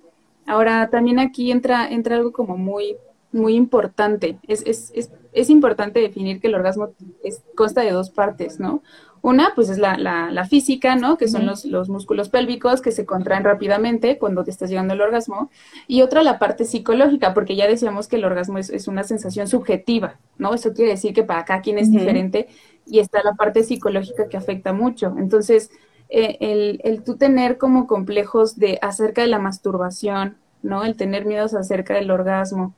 Ahora, 0.46 0.90
también 0.90 1.20
aquí 1.20 1.52
entra, 1.52 1.88
entra 1.88 2.16
algo 2.16 2.32
como 2.32 2.58
muy, 2.58 2.98
muy 3.32 3.56
importante. 3.56 4.38
Es, 4.48 4.64
es, 4.66 4.92
es, 4.96 5.12
es 5.34 5.50
importante 5.50 6.00
definir 6.00 6.40
que 6.40 6.48
el 6.48 6.56
orgasmo 6.56 6.90
es, 7.24 7.44
consta 7.56 7.82
de 7.82 7.92
dos 7.92 8.10
partes, 8.10 8.60
¿no? 8.60 8.82
Una, 9.24 9.54
pues 9.54 9.70
es 9.70 9.78
la, 9.78 9.98
la, 9.98 10.32
la 10.32 10.46
física, 10.46 10.96
¿no? 10.96 11.16
Que 11.16 11.28
son 11.28 11.46
los, 11.46 11.64
los, 11.64 11.90
músculos 11.90 12.30
pélvicos 12.30 12.82
que 12.82 12.92
se 12.92 13.06
contraen 13.06 13.44
rápidamente 13.44 14.18
cuando 14.18 14.44
te 14.44 14.50
estás 14.50 14.72
llegando 14.72 14.96
al 14.96 15.02
orgasmo. 15.02 15.52
Y 15.88 16.02
otra, 16.02 16.24
la 16.24 16.40
parte 16.40 16.66
psicológica, 16.66 17.36
porque 17.36 17.56
ya 17.56 17.68
decíamos 17.68 18.08
que 18.08 18.16
el 18.16 18.26
orgasmo 18.26 18.58
es, 18.58 18.72
es 18.72 18.88
una 18.88 19.04
sensación 19.04 19.48
subjetiva, 19.48 20.16
¿no? 20.40 20.56
Eso 20.56 20.74
quiere 20.74 20.92
decir 20.92 21.14
que 21.14 21.24
para 21.24 21.46
cada 21.46 21.62
quien 21.62 21.78
es 21.78 21.92
diferente 21.92 22.48
y 22.92 23.00
está 23.00 23.24
la 23.24 23.34
parte 23.34 23.64
psicológica 23.64 24.28
que 24.28 24.38
afecta 24.38 24.74
mucho. 24.74 25.16
Entonces, 25.18 25.72
eh, 26.10 26.38
el, 26.42 26.82
el 26.84 27.04
tú 27.04 27.16
tener 27.16 27.58
como 27.58 27.88
complejos 27.88 28.58
de 28.58 28.78
acerca 28.82 29.22
de 29.22 29.30
la 29.30 29.40
masturbación, 29.40 30.38
¿no? 30.62 30.84
El 30.84 30.98
tener 30.98 31.26
miedos 31.26 31.54
acerca 31.54 31.96
del 31.96 32.12
orgasmo, 32.12 32.76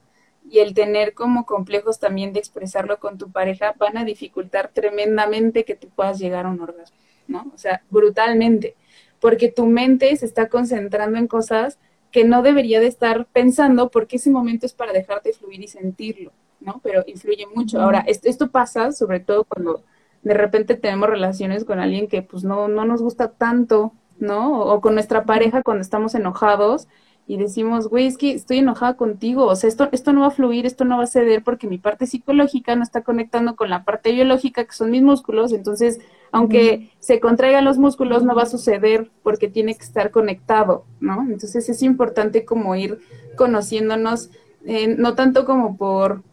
y 0.49 0.59
el 0.59 0.75
tener 0.75 1.15
como 1.15 1.45
complejos 1.45 1.99
también 1.99 2.31
de 2.31 2.39
expresarlo 2.39 2.99
con 2.99 3.17
tu 3.17 3.31
pareja 3.31 3.73
van 3.79 3.97
a 3.97 4.05
dificultar 4.05 4.69
tremendamente 4.71 5.65
que 5.65 5.75
tú 5.75 5.87
puedas 5.89 6.19
llegar 6.19 6.45
a 6.45 6.49
un 6.49 6.61
orgasmo, 6.61 6.95
¿no? 7.27 7.51
O 7.55 7.57
sea, 7.57 7.81
brutalmente, 7.89 8.75
porque 9.19 9.51
tu 9.51 9.65
mente 9.65 10.15
se 10.15 10.27
está 10.27 10.49
concentrando 10.49 11.17
en 11.17 11.27
cosas 11.27 11.79
que 12.11 12.23
no 12.23 12.43
debería 12.43 12.79
de 12.79 12.87
estar 12.87 13.25
pensando 13.33 13.89
porque 13.89 14.17
ese 14.17 14.29
momento 14.29 14.67
es 14.67 14.73
para 14.73 14.93
dejarte 14.93 15.33
fluir 15.33 15.63
y 15.63 15.67
sentirlo, 15.67 16.31
¿no? 16.59 16.79
Pero 16.83 17.03
influye 17.07 17.47
mucho. 17.47 17.81
Ahora, 17.81 18.03
esto, 18.05 18.29
esto 18.29 18.51
pasa 18.51 18.91
sobre 18.91 19.21
todo 19.21 19.45
cuando 19.45 19.81
de 20.23 20.33
repente 20.33 20.75
tenemos 20.75 21.09
relaciones 21.09 21.65
con 21.65 21.79
alguien 21.79 22.07
que 22.07 22.21
pues 22.21 22.43
no, 22.43 22.67
no 22.67 22.85
nos 22.85 23.01
gusta 23.01 23.29
tanto, 23.31 23.93
¿no? 24.19 24.61
O, 24.61 24.73
o 24.73 24.81
con 24.81 24.93
nuestra 24.93 25.25
pareja 25.25 25.63
cuando 25.63 25.81
estamos 25.81 26.15
enojados 26.15 26.87
y 27.25 27.37
decimos, 27.37 27.87
güey, 27.87 28.07
es 28.07 28.17
que 28.17 28.33
estoy 28.33 28.57
enojada 28.59 28.97
contigo, 28.97 29.45
o 29.45 29.55
sea, 29.55 29.69
esto, 29.69 29.87
esto 29.91 30.11
no 30.11 30.21
va 30.21 30.27
a 30.27 30.31
fluir, 30.31 30.65
esto 30.65 30.83
no 30.83 30.97
va 30.97 31.03
a 31.03 31.07
ceder 31.07 31.41
porque 31.43 31.67
mi 31.67 31.77
parte 31.77 32.05
psicológica 32.05 32.75
no 32.75 32.83
está 32.83 33.01
conectando 33.01 33.55
con 33.55 33.69
la 33.69 33.85
parte 33.85 34.11
biológica, 34.11 34.65
que 34.65 34.73
son 34.73 34.91
mis 34.91 35.03
músculos, 35.03 35.53
entonces, 35.53 35.99
aunque 36.31 36.91
se 36.99 37.19
contraigan 37.21 37.63
los 37.63 37.77
músculos, 37.77 38.23
no 38.23 38.35
va 38.35 38.43
a 38.43 38.47
suceder 38.47 39.09
porque 39.23 39.47
tiene 39.47 39.73
que 39.75 39.83
estar 39.83 40.11
conectado, 40.11 40.85
¿no? 40.99 41.21
Entonces 41.21 41.69
es 41.69 41.81
importante 41.81 42.43
como 42.43 42.75
ir 42.75 42.99
conociéndonos, 43.37 44.29
eh, 44.65 44.87
no 44.97 45.15
tanto 45.15 45.45
como 45.45 45.77
por 45.77 46.23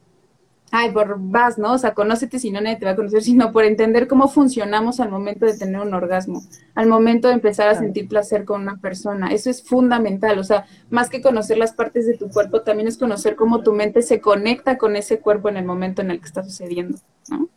ay, 0.70 0.92
por 0.92 1.16
vas, 1.18 1.58
¿no? 1.58 1.72
O 1.72 1.78
sea, 1.78 1.94
conócete 1.94 2.38
si 2.38 2.50
no 2.50 2.60
nadie 2.60 2.76
te 2.76 2.84
va 2.84 2.92
a 2.92 2.96
conocer, 2.96 3.22
sino 3.24 3.52
por 3.52 3.64
entender 3.64 4.06
cómo 4.08 4.28
funcionamos 4.28 5.00
al 5.00 5.10
momento 5.10 5.46
de 5.46 5.56
tener 5.56 5.80
un 5.80 5.94
orgasmo, 5.94 6.42
al 6.74 6.86
momento 6.86 7.28
de 7.28 7.34
empezar 7.34 7.68
a 7.68 7.74
sentir 7.74 8.08
placer 8.08 8.44
con 8.44 8.62
una 8.62 8.76
persona. 8.76 9.28
Eso 9.32 9.50
es 9.50 9.62
fundamental, 9.62 10.38
o 10.38 10.44
sea, 10.44 10.66
más 10.90 11.08
que 11.08 11.22
conocer 11.22 11.58
las 11.58 11.72
partes 11.72 12.06
de 12.06 12.16
tu 12.16 12.30
cuerpo, 12.30 12.62
también 12.62 12.88
es 12.88 12.98
conocer 12.98 13.36
cómo 13.36 13.62
tu 13.62 13.72
mente 13.72 14.02
se 14.02 14.20
conecta 14.20 14.78
con 14.78 14.96
ese 14.96 15.20
cuerpo 15.20 15.48
en 15.48 15.56
el 15.56 15.64
momento 15.64 16.02
en 16.02 16.10
el 16.10 16.20
que 16.20 16.26
está 16.26 16.42
sucediendo, 16.42 16.98
¿no? 17.28 17.48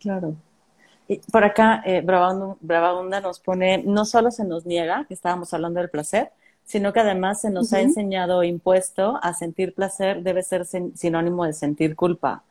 Claro. 0.00 0.34
Y 1.06 1.18
por 1.30 1.44
acá, 1.44 1.82
eh, 1.84 2.02
Bravabunda 2.02 3.20
nos 3.20 3.38
pone, 3.38 3.82
no 3.84 4.04
solo 4.04 4.30
se 4.30 4.44
nos 4.44 4.64
niega, 4.64 5.04
que 5.06 5.14
estábamos 5.14 5.52
hablando 5.52 5.80
del 5.80 5.90
placer, 5.90 6.32
sino 6.64 6.92
que 6.92 7.00
además 7.00 7.40
se 7.40 7.50
nos 7.50 7.72
ha 7.72 7.80
enseñado 7.80 8.42
impuesto 8.42 9.18
a 9.22 9.34
sentir 9.34 9.74
placer 9.74 10.22
debe 10.22 10.42
ser 10.42 10.66
sinónimo 10.66 11.44
de 11.44 11.52
sentir 11.52 11.94
culpa. 11.94 12.42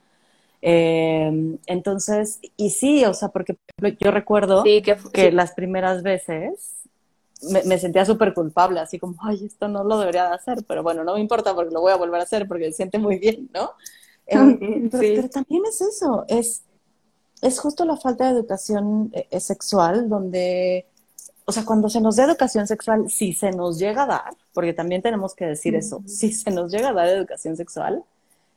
Em, 0.62 1.58
entonces, 1.66 2.40
y 2.56 2.70
sí, 2.70 3.04
o 3.04 3.14
sea, 3.14 3.30
porque 3.30 3.58
yo 4.00 4.12
recuerdo 4.12 4.64
que, 4.64 5.32
las 5.32 5.52
primeras 5.54 6.04
veces 6.04 6.84
me, 7.66 7.78
sentía 7.78 8.06
súper 8.06 8.34
culpable, 8.34 8.80
así 8.80 8.98
como, 8.98 9.16
ay, 9.22 9.44
esto 9.46 9.68
no 9.68 9.84
lo 9.84 10.00
debería 10.00 10.30
de 10.30 10.36
hacer, 10.36 10.64
pero 10.66 10.84
bueno, 10.84 11.04
no 11.04 11.16
me 11.16 11.20
importa 11.20 11.54
porque 11.54 11.74
lo 11.74 11.82
voy 11.82 11.92
a 11.92 11.98
volver 11.98 12.22
a 12.22 12.24
hacer 12.24 12.48
porque 12.48 12.66
se 12.68 12.78
siente 12.78 12.98
muy 12.98 13.18
bien, 13.20 13.50
¿no? 13.54 13.72
Em, 14.26 14.90
pero, 14.90 15.28
también 15.28 15.64
es 15.68 15.82
eso, 15.82 16.24
es, 16.30 16.64
es 17.42 17.60
justo 17.60 17.84
la 17.84 17.98
falta 17.98 18.26
de 18.26 18.40
educación 18.40 19.12
eh, 19.12 19.40
sexual 19.42 20.08
donde 20.08 20.86
o 21.46 21.52
sea, 21.52 21.66
cuando 21.66 21.90
se 21.90 22.02
nos 22.02 22.16
da 22.16 22.26
educación 22.26 22.68
sexual, 22.68 23.10
si 23.10 23.34
se 23.34 23.52
nos 23.52 23.80
llega 23.80 24.04
a 24.04 24.08
dar, 24.08 24.34
porque 24.54 24.74
también 24.74 25.02
tenemos 25.02 25.36
que 25.36 25.46
decir 25.46 25.76
eso, 25.76 26.02
si 26.06 26.32
se 26.32 26.52
nos 26.52 26.72
llega 26.72 26.90
a 26.90 26.94
dar 26.94 27.08
educación 27.10 27.58
sexual, 27.58 28.04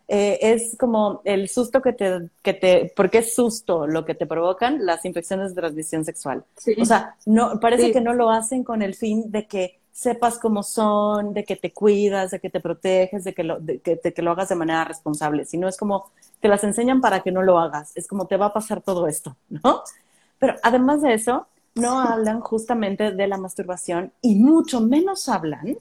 eh, 0.09 0.39
es 0.41 0.77
como 0.79 1.21
el 1.25 1.49
susto 1.49 1.83
que 1.83 1.93
te, 1.93 2.29
que 2.43 2.55
te, 2.55 2.93
porque 2.95 3.19
es 3.19 3.35
susto 3.35 3.89
lo 3.89 4.05
que 4.05 4.15
te 4.15 4.27
provocan 4.27 4.87
las 4.87 5.05
infecciones 5.05 5.55
de 5.55 5.61
transmisión 5.61 6.05
sexual. 6.05 6.45
O 6.81 6.85
sea, 6.85 7.17
no, 7.27 7.59
parece 7.59 7.91
que 7.91 8.01
no 8.01 8.15
lo 8.15 8.31
hacen 8.31 8.63
con 8.63 8.83
el 8.83 8.95
fin 8.95 9.33
de 9.33 9.47
que 9.47 9.81
sepas 9.91 10.39
cómo 10.39 10.63
son, 10.63 11.33
de 11.35 11.45
que 11.45 11.57
te 11.57 11.73
cuidas, 11.73 12.31
de 12.31 12.39
que 12.39 12.51
te 12.51 12.61
proteges, 12.61 13.25
de 13.25 13.35
que 13.35 13.43
lo, 13.43 13.59
de 13.59 13.81
que, 13.81 13.97
de 13.97 14.13
que 14.13 14.23
lo 14.23 14.31
hagas 14.31 14.51
de 14.51 14.55
manera 14.55 14.85
responsable, 14.85 15.45
sino 15.45 15.69
es 15.69 15.77
como 15.77 16.11
te 16.39 16.49
las 16.49 16.63
enseñan 16.63 17.01
para 17.01 17.21
que 17.21 17.33
no 17.33 17.43
lo 17.43 17.59
hagas, 17.59 17.97
es 17.97 18.07
como 18.07 18.27
te 18.27 18.37
va 18.37 18.47
a 18.47 18.53
pasar 18.53 18.83
todo 18.83 19.09
esto, 19.09 19.37
¿no? 19.49 19.83
Pero 20.39 20.55
además 20.63 21.03
de 21.03 21.15
eso, 21.15 21.47
no 21.77 22.01
hablan 22.01 22.41
justamente 22.41 23.13
de 23.13 23.27
la 23.27 23.39
masturbación 23.39 24.13
y 24.23 24.35
mucho 24.37 24.81
menos 24.81 25.29
hablan 25.29 25.77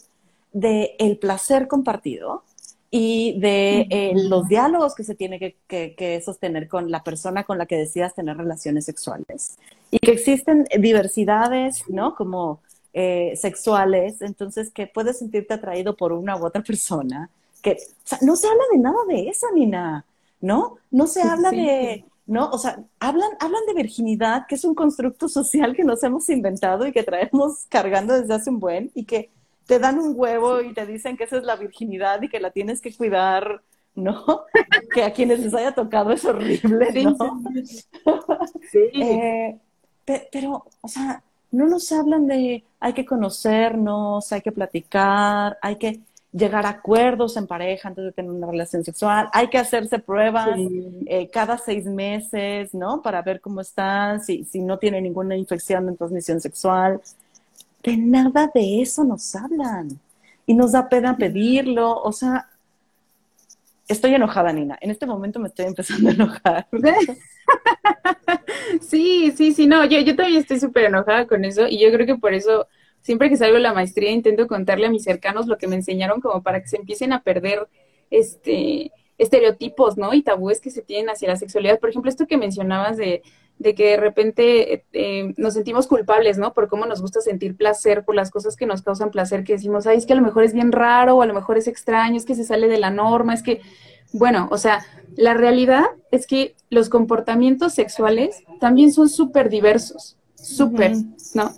de 0.52 0.96
el 1.00 1.18
placer 1.18 1.68
compartido 1.68 2.44
y 2.92 3.40
de 3.40 3.88
eh, 3.90 4.14
los 4.16 4.48
diálogos 4.48 4.96
que 4.96 5.04
se 5.04 5.16
tiene 5.16 5.56
que, 5.68 6.22
sostener 6.24 6.68
con 6.68 6.92
la 6.92 7.04
persona 7.04 7.44
con 7.44 7.58
la 7.58 7.66
que 7.66 7.78
decidas 7.78 8.14
tener 8.14 8.38
relaciones 8.38 8.86
sexuales. 8.86 9.58
Y 9.92 10.00
que 10.00 10.12
existen 10.12 10.66
diversidades, 10.80 11.84
¿no? 11.90 12.16
Como 12.16 12.62
eh, 12.94 13.34
sexuales, 13.36 14.22
entonces 14.22 14.72
que 14.72 14.88
puedes 14.88 15.20
sentirte 15.20 15.54
atraído 15.54 15.98
por 15.98 16.14
una 16.14 16.38
u 16.38 16.46
otra 16.46 16.62
persona. 16.64 17.30
Que, 17.62 17.72
o 17.72 18.08
sea, 18.08 18.20
no 18.22 18.36
se 18.36 18.48
habla 18.48 18.64
de 18.72 18.78
nada 18.78 19.00
de 19.08 19.28
eso, 19.28 19.48
Nina, 19.54 20.06
¿no? 20.40 20.78
No 20.92 21.08
se 21.08 21.22
habla 21.22 21.52
de 21.52 22.06
¿no? 22.28 22.50
O 22.50 22.58
sea, 22.58 22.84
hablan, 23.00 23.32
hablan 23.40 23.62
de 23.68 23.74
virginidad, 23.74 24.48
que 24.48 24.56
es 24.56 24.66
un 24.66 24.76
constructo 24.76 25.28
social 25.28 25.76
que 25.76 25.84
nos 25.84 26.04
hemos 26.04 26.30
inventado 26.30 26.88
y 26.88 26.92
que 26.92 27.04
traemos 27.04 27.66
cargando 27.70 28.20
desde 28.20 28.34
hace 28.34 28.50
un 28.50 28.60
buen, 28.60 28.92
y 28.94 29.06
que 29.06 29.30
te 29.66 29.80
dan 29.80 30.00
un 30.00 30.14
huevo 30.16 30.62
y 30.62 30.74
te 30.74 30.86
dicen 30.86 31.18
que 31.18 31.26
esa 31.26 31.38
es 31.38 31.44
la 31.44 31.56
virginidad 31.56 32.22
y 32.22 32.30
que 32.30 32.40
la 32.40 32.52
tienes 32.52 32.82
que 32.82 32.94
cuidar, 32.94 33.62
¿no? 33.96 34.44
que 34.94 35.04
a 35.04 35.14
quienes 35.14 35.40
les 35.40 35.54
haya 35.54 35.74
tocado 35.74 36.12
es 36.12 36.26
horrible, 36.26 37.04
¿no? 37.04 37.42
Sí. 38.72 38.80
Eh, 40.08 40.22
pero, 40.32 40.66
o 40.82 40.88
sea, 40.88 41.24
no 41.52 41.66
nos 41.66 41.92
hablan 41.92 42.28
de 42.28 42.64
hay 42.80 42.94
que 42.94 43.06
conocernos, 43.06 44.32
hay 44.32 44.42
que 44.42 44.52
platicar, 44.52 45.58
hay 45.64 45.78
que 45.78 46.02
llegar 46.36 46.66
a 46.66 46.70
acuerdos 46.70 47.38
en 47.38 47.48
pareja 47.48 47.88
antes 47.88 48.04
de 48.04 48.12
tener 48.12 48.30
una 48.30 48.48
relación 48.48 48.84
sexual. 48.84 49.30
Hay 49.32 49.48
que 49.48 49.58
hacerse 49.58 50.00
pruebas 50.00 50.60
eh, 51.06 51.30
cada 51.32 51.58
seis 51.58 51.86
meses, 51.86 52.74
¿no? 52.74 53.02
Para 53.02 53.22
ver 53.22 53.40
cómo 53.40 53.62
están, 53.62 54.22
si, 54.22 54.44
si 54.44 54.60
no 54.60 54.78
tiene 54.78 55.02
ninguna 55.02 55.38
infección 55.38 55.86
de 55.88 55.96
transmisión 55.96 56.42
sexual. 56.42 57.02
De 57.84 57.96
nada 57.96 58.52
de 58.54 58.82
eso 58.82 59.04
nos 59.06 59.34
hablan. 59.36 59.98
Y 60.46 60.54
nos 60.54 60.74
da 60.74 60.90
pena 60.90 61.16
pedirlo. 61.16 62.02
O 62.02 62.12
sea, 62.12 62.50
estoy 63.88 64.14
enojada, 64.14 64.52
Nina. 64.52 64.78
En 64.82 64.92
este 64.92 65.06
momento 65.06 65.40
me 65.40 65.48
estoy 65.48 65.66
empezando 65.68 66.10
a 66.10 66.14
enojar. 66.14 66.68
Sí, 68.82 69.32
sí, 69.36 69.54
sí, 69.54 69.68
no, 69.68 69.86
yo, 69.86 70.00
yo 70.00 70.16
también 70.16 70.42
estoy 70.42 70.60
súper 70.60 70.86
enojada 70.86 71.28
con 71.28 71.46
eso 71.46 71.68
y 71.68 71.80
yo 71.80 71.92
creo 71.92 72.06
que 72.08 72.16
por 72.16 72.34
eso 72.34 72.68
siempre 73.06 73.30
que 73.30 73.38
salgo 73.38 73.54
de 73.54 73.62
la 73.62 73.74
maestría 73.74 74.10
intento 74.10 74.48
contarle 74.48 74.88
a 74.88 74.90
mis 74.90 75.04
cercanos 75.04 75.46
lo 75.46 75.60
que 75.60 75.68
me 75.68 75.76
enseñaron 75.76 76.22
como 76.22 76.42
para 76.42 76.60
que 76.60 76.68
se 76.68 76.78
empiecen 76.78 77.14
a 77.14 77.22
perder 77.22 77.68
este 78.10 78.92
estereotipos, 79.20 79.96
¿no? 79.96 80.12
Y 80.16 80.24
tabúes 80.24 80.60
que 80.60 80.72
se 80.72 80.82
tienen 80.82 81.12
hacia 81.12 81.28
la 81.28 81.36
sexualidad. 81.36 81.80
Por 81.80 81.90
ejemplo, 81.90 82.10
esto 82.10 82.26
que 82.26 82.38
mencionabas 82.38 82.98
de, 82.98 83.22
de 83.60 83.76
que 83.76 83.92
de 83.92 83.98
repente 83.98 84.86
eh, 84.92 85.34
nos 85.38 85.54
sentimos 85.54 85.86
culpables, 85.86 86.40
¿no? 86.40 86.52
Por 86.54 86.68
cómo 86.68 86.88
nos 86.88 87.00
gusta 87.00 87.22
sentir 87.22 87.56
placer, 87.56 88.04
por 88.04 88.16
las 88.16 88.32
cosas 88.32 88.56
que 88.56 88.66
nos 88.66 88.82
causan 88.82 89.12
placer, 89.12 89.44
que 89.44 89.54
decimos, 89.54 89.86
ay, 89.86 90.00
es 90.00 90.08
que 90.08 90.14
a 90.14 90.18
lo 90.18 90.24
mejor 90.24 90.44
es 90.44 90.54
bien 90.54 90.72
raro, 90.72 91.18
o 91.18 91.22
a 91.22 91.28
lo 91.28 91.36
mejor 91.36 91.60
es 91.60 91.68
extraño, 91.68 92.18
es 92.18 92.26
que 92.26 92.34
se 92.34 92.44
sale 92.44 92.68
de 92.68 92.80
la 92.80 92.90
norma, 92.90 93.36
es 93.36 93.44
que, 93.44 93.62
bueno, 94.14 94.48
o 94.50 94.58
sea, 94.58 94.84
la 95.16 95.36
realidad 95.36 95.86
es 96.10 96.26
que 96.26 96.56
los 96.72 96.90
comportamientos 96.90 97.76
sexuales 97.76 98.44
también 98.60 98.92
son 98.92 99.10
súper 99.10 99.50
diversos 99.50 100.15
súper, 100.46 100.94
¿no? 101.34 101.54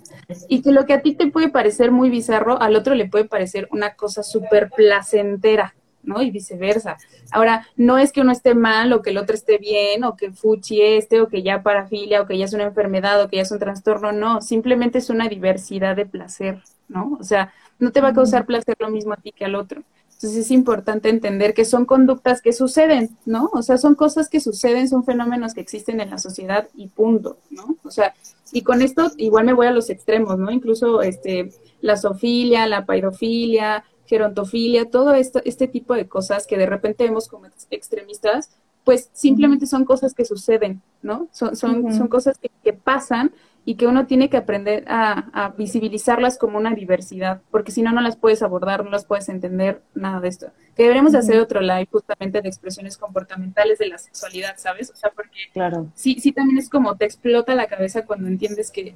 Y 0.48 0.62
que 0.62 0.72
lo 0.72 0.86
que 0.86 0.94
a 0.94 1.02
ti 1.02 1.14
te 1.14 1.30
puede 1.30 1.48
parecer 1.50 1.90
muy 1.90 2.10
bizarro, 2.10 2.60
al 2.60 2.76
otro 2.76 2.94
le 2.94 3.08
puede 3.08 3.24
parecer 3.26 3.68
una 3.70 3.94
cosa 3.94 4.22
súper 4.22 4.70
placentera, 4.70 5.74
¿no? 6.02 6.22
Y 6.22 6.30
viceversa. 6.30 6.96
Ahora, 7.30 7.66
no 7.76 7.98
es 7.98 8.12
que 8.12 8.22
uno 8.22 8.32
esté 8.32 8.54
mal 8.54 8.92
o 8.92 9.02
que 9.02 9.10
el 9.10 9.18
otro 9.18 9.34
esté 9.34 9.58
bien 9.58 10.04
o 10.04 10.16
que 10.16 10.32
fuchi 10.32 10.80
este 10.80 11.20
o 11.20 11.28
que 11.28 11.42
ya 11.42 11.62
parafilia 11.62 12.22
o 12.22 12.26
que 12.26 12.38
ya 12.38 12.46
es 12.46 12.54
una 12.54 12.64
enfermedad 12.64 13.22
o 13.22 13.28
que 13.28 13.36
ya 13.36 13.42
es 13.42 13.50
un 13.50 13.58
trastorno, 13.58 14.12
no, 14.12 14.40
simplemente 14.40 14.98
es 14.98 15.10
una 15.10 15.28
diversidad 15.28 15.94
de 15.94 16.06
placer, 16.06 16.62
¿no? 16.88 17.16
O 17.20 17.24
sea, 17.24 17.52
no 17.78 17.92
te 17.92 18.00
va 18.00 18.08
a 18.08 18.14
causar 18.14 18.46
placer 18.46 18.76
lo 18.78 18.90
mismo 18.90 19.12
a 19.12 19.16
ti 19.16 19.32
que 19.32 19.44
al 19.44 19.54
otro. 19.54 19.82
Entonces 20.18 20.46
es 20.46 20.50
importante 20.50 21.10
entender 21.10 21.54
que 21.54 21.64
son 21.64 21.84
conductas 21.84 22.42
que 22.42 22.52
suceden, 22.52 23.16
¿no? 23.24 23.50
O 23.52 23.62
sea, 23.62 23.78
son 23.78 23.94
cosas 23.94 24.28
que 24.28 24.40
suceden, 24.40 24.88
son 24.88 25.04
fenómenos 25.04 25.54
que 25.54 25.60
existen 25.60 26.00
en 26.00 26.10
la 26.10 26.18
sociedad 26.18 26.66
y 26.74 26.88
punto, 26.88 27.38
¿no? 27.50 27.76
O 27.84 27.90
sea, 27.92 28.16
y 28.50 28.62
con 28.62 28.82
esto 28.82 29.12
igual 29.16 29.44
me 29.46 29.52
voy 29.52 29.68
a 29.68 29.70
los 29.70 29.90
extremos, 29.90 30.36
¿no? 30.36 30.50
Incluso 30.50 31.02
este, 31.02 31.52
la 31.80 31.96
zoofilia, 31.96 32.66
la 32.66 32.84
pairofilia, 32.84 33.84
gerontofilia, 34.06 34.90
todo 34.90 35.14
esto, 35.14 35.40
este 35.44 35.68
tipo 35.68 35.94
de 35.94 36.08
cosas 36.08 36.48
que 36.48 36.58
de 36.58 36.66
repente 36.66 37.04
vemos 37.04 37.28
como 37.28 37.46
extremistas, 37.70 38.50
pues 38.82 39.10
simplemente 39.12 39.66
son 39.66 39.84
cosas 39.84 40.14
que 40.14 40.24
suceden, 40.24 40.82
¿no? 41.00 41.28
Son, 41.30 41.54
son, 41.54 41.94
son 41.94 42.08
cosas 42.08 42.38
que, 42.38 42.50
que 42.64 42.72
pasan 42.72 43.30
y 43.68 43.74
que 43.74 43.86
uno 43.86 44.06
tiene 44.06 44.30
que 44.30 44.38
aprender 44.38 44.86
a, 44.88 45.52
visibilizarlas 45.58 46.38
como 46.38 46.56
una 46.56 46.74
diversidad, 46.74 47.42
porque 47.50 47.70
si 47.70 47.82
no, 47.82 47.92
no 47.92 48.00
las 48.00 48.16
puedes 48.16 48.42
abordar, 48.42 48.82
no 48.82 48.90
las 48.90 49.04
puedes 49.04 49.28
entender, 49.28 49.82
nada 49.94 50.20
de 50.20 50.28
esto. 50.28 50.46
Que 50.74 50.84
deberíamos 50.84 51.14
hacer 51.14 51.38
otro 51.38 51.60
live 51.60 51.86
justamente 51.92 52.40
de 52.40 52.48
expresiones 52.48 52.96
comportamentales 52.96 53.78
de 53.78 53.88
la 53.88 53.98
sexualidad, 53.98 54.54
¿sabes? 54.56 54.90
O 54.90 54.96
sea, 54.96 55.10
porque 55.10 55.50
claro. 55.52 55.86
sí, 55.94 56.16
sí 56.18 56.32
también 56.32 56.56
es 56.56 56.70
como 56.70 56.96
te 56.96 57.04
explota 57.04 57.54
la 57.54 57.66
cabeza 57.66 58.06
cuando 58.06 58.26
entiendes 58.26 58.70
que, 58.70 58.94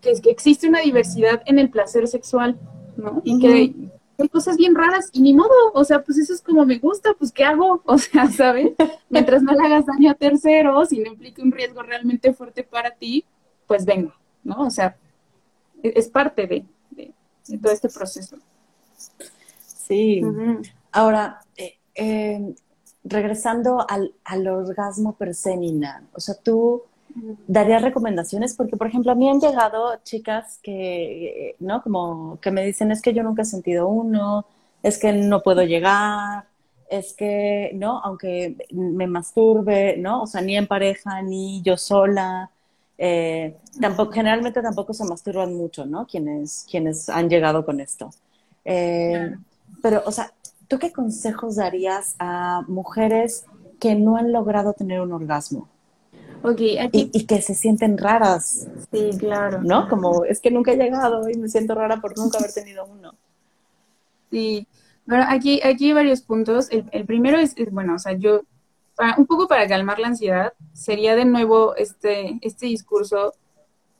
que, 0.00 0.20
que 0.20 0.30
existe 0.30 0.66
una 0.66 0.80
diversidad 0.80 1.42
en 1.46 1.60
el 1.60 1.70
placer 1.70 2.08
sexual, 2.08 2.58
¿no? 2.96 3.22
Y 3.22 3.38
que 3.38 3.46
hay 4.18 4.28
cosas 4.28 4.56
bien 4.56 4.74
raras 4.74 5.10
y 5.12 5.22
ni 5.22 5.34
modo, 5.34 5.54
o 5.72 5.84
sea, 5.84 6.02
pues 6.02 6.18
eso 6.18 6.34
es 6.34 6.42
como 6.42 6.66
me 6.66 6.78
gusta, 6.78 7.14
pues 7.16 7.30
¿qué 7.30 7.44
hago? 7.44 7.80
O 7.86 7.96
sea, 7.96 8.28
¿sabes? 8.28 8.72
Mientras 9.08 9.44
no 9.44 9.52
le 9.52 9.64
hagas 9.64 9.86
daño 9.86 10.10
a 10.10 10.14
terceros 10.14 10.92
y 10.92 10.98
no 10.98 11.12
implique 11.12 11.42
un 11.42 11.52
riesgo 11.52 11.84
realmente 11.84 12.32
fuerte 12.32 12.64
para 12.64 12.90
ti, 12.90 13.24
pues 13.70 13.84
vengo, 13.84 14.12
¿no? 14.42 14.62
O 14.62 14.70
sea, 14.70 14.96
e-, 15.80 15.92
es 15.94 16.08
parte 16.08 16.48
de, 16.48 16.64
todo 17.62 17.72
este 17.72 17.88
proceso. 17.88 18.36
Sí. 19.64 20.22
Ahora, 20.90 21.38
eh, 21.56 21.78
em, 21.94 22.52
regresando 23.04 23.86
al, 23.88 24.12
orgasmo 24.48 25.12
per 25.12 25.36
se, 25.36 25.56
Nina, 25.56 26.02
o 26.12 26.18
sea, 26.18 26.34
tú 26.34 26.82
darías 27.46 27.82
recomendaciones 27.82 28.56
porque, 28.56 28.76
por 28.76 28.88
ejemplo, 28.88 29.12
a 29.12 29.14
mí 29.14 29.30
han 29.30 29.38
llegado 29.38 30.00
chicas 30.02 30.58
que, 30.64 31.54
¿no? 31.60 31.80
Como 31.84 32.40
que 32.40 32.50
me 32.50 32.64
dicen, 32.64 32.90
es 32.90 33.00
que 33.00 33.14
yo 33.14 33.22
nunca 33.22 33.42
he 33.42 33.44
sentido 33.44 33.86
uno, 33.86 34.46
es 34.82 34.98
que 34.98 35.12
no 35.12 35.44
puedo 35.44 35.62
llegar, 35.62 36.46
es 36.88 37.12
que, 37.14 37.70
¿no? 37.74 38.00
Aunque 38.02 38.56
me 38.72 39.06
masturbe, 39.06 39.96
¿no? 39.96 40.22
O 40.22 40.26
sea, 40.26 40.40
ni 40.40 40.56
en 40.56 40.66
pareja, 40.66 41.22
ni 41.22 41.62
yo 41.62 41.76
sola, 41.76 42.50
eh, 43.02 43.56
tampoco, 43.80 44.12
generalmente 44.12 44.60
tampoco 44.60 44.92
se 44.92 45.06
masturban 45.06 45.54
mucho, 45.54 45.86
¿no? 45.86 46.06
Quienes, 46.06 46.66
quienes 46.70 47.08
han 47.08 47.30
llegado 47.30 47.64
con 47.64 47.80
esto. 47.80 48.10
Eh, 48.62 49.34
pero, 49.80 50.02
o 50.04 50.12
sea, 50.12 50.34
¿tú 50.68 50.78
qué 50.78 50.92
consejos 50.92 51.56
darías 51.56 52.14
a 52.18 52.60
mujeres 52.68 53.46
que 53.78 53.94
no 53.94 54.16
han 54.16 54.32
logrado 54.32 54.74
tener 54.74 55.00
un 55.00 55.12
orgasmo? 55.12 55.66
Okay, 56.42 56.76
y, 56.92 57.24
que 57.24 57.40
se 57.40 57.54
sienten 57.54 57.96
raras. 57.96 58.68
Sí, 58.92 59.10
claro. 59.18 59.62
¿No? 59.62 59.88
Como 59.88 60.26
es 60.26 60.40
que 60.40 60.50
nunca 60.50 60.72
he 60.72 60.76
llegado 60.76 61.26
y 61.30 61.38
me 61.38 61.48
siento 61.48 61.74
rara 61.74 62.02
por 62.02 62.18
nunca 62.18 62.36
haber 62.36 62.52
tenido 62.52 62.84
uno. 62.84 63.14
Sí, 64.30 64.66
bueno, 65.06 65.24
aquí, 65.26 65.62
aquí 65.64 65.86
hay 65.86 65.92
varios 65.94 66.20
puntos. 66.20 66.68
El, 66.70 67.06
primero 67.06 67.38
es, 67.38 67.54
bueno, 67.72 67.94
o 67.94 67.98
sea, 67.98 68.12
yo 68.12 68.42
un 69.16 69.26
poco 69.26 69.48
para 69.48 69.66
calmar 69.66 69.98
la 69.98 70.08
ansiedad, 70.08 70.52
sería 70.72 71.16
de 71.16 71.24
nuevo 71.24 71.74
este, 71.76 72.38
este 72.42 72.66
discurso 72.66 73.34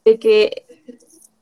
de 0.05 0.18
que 0.18 0.66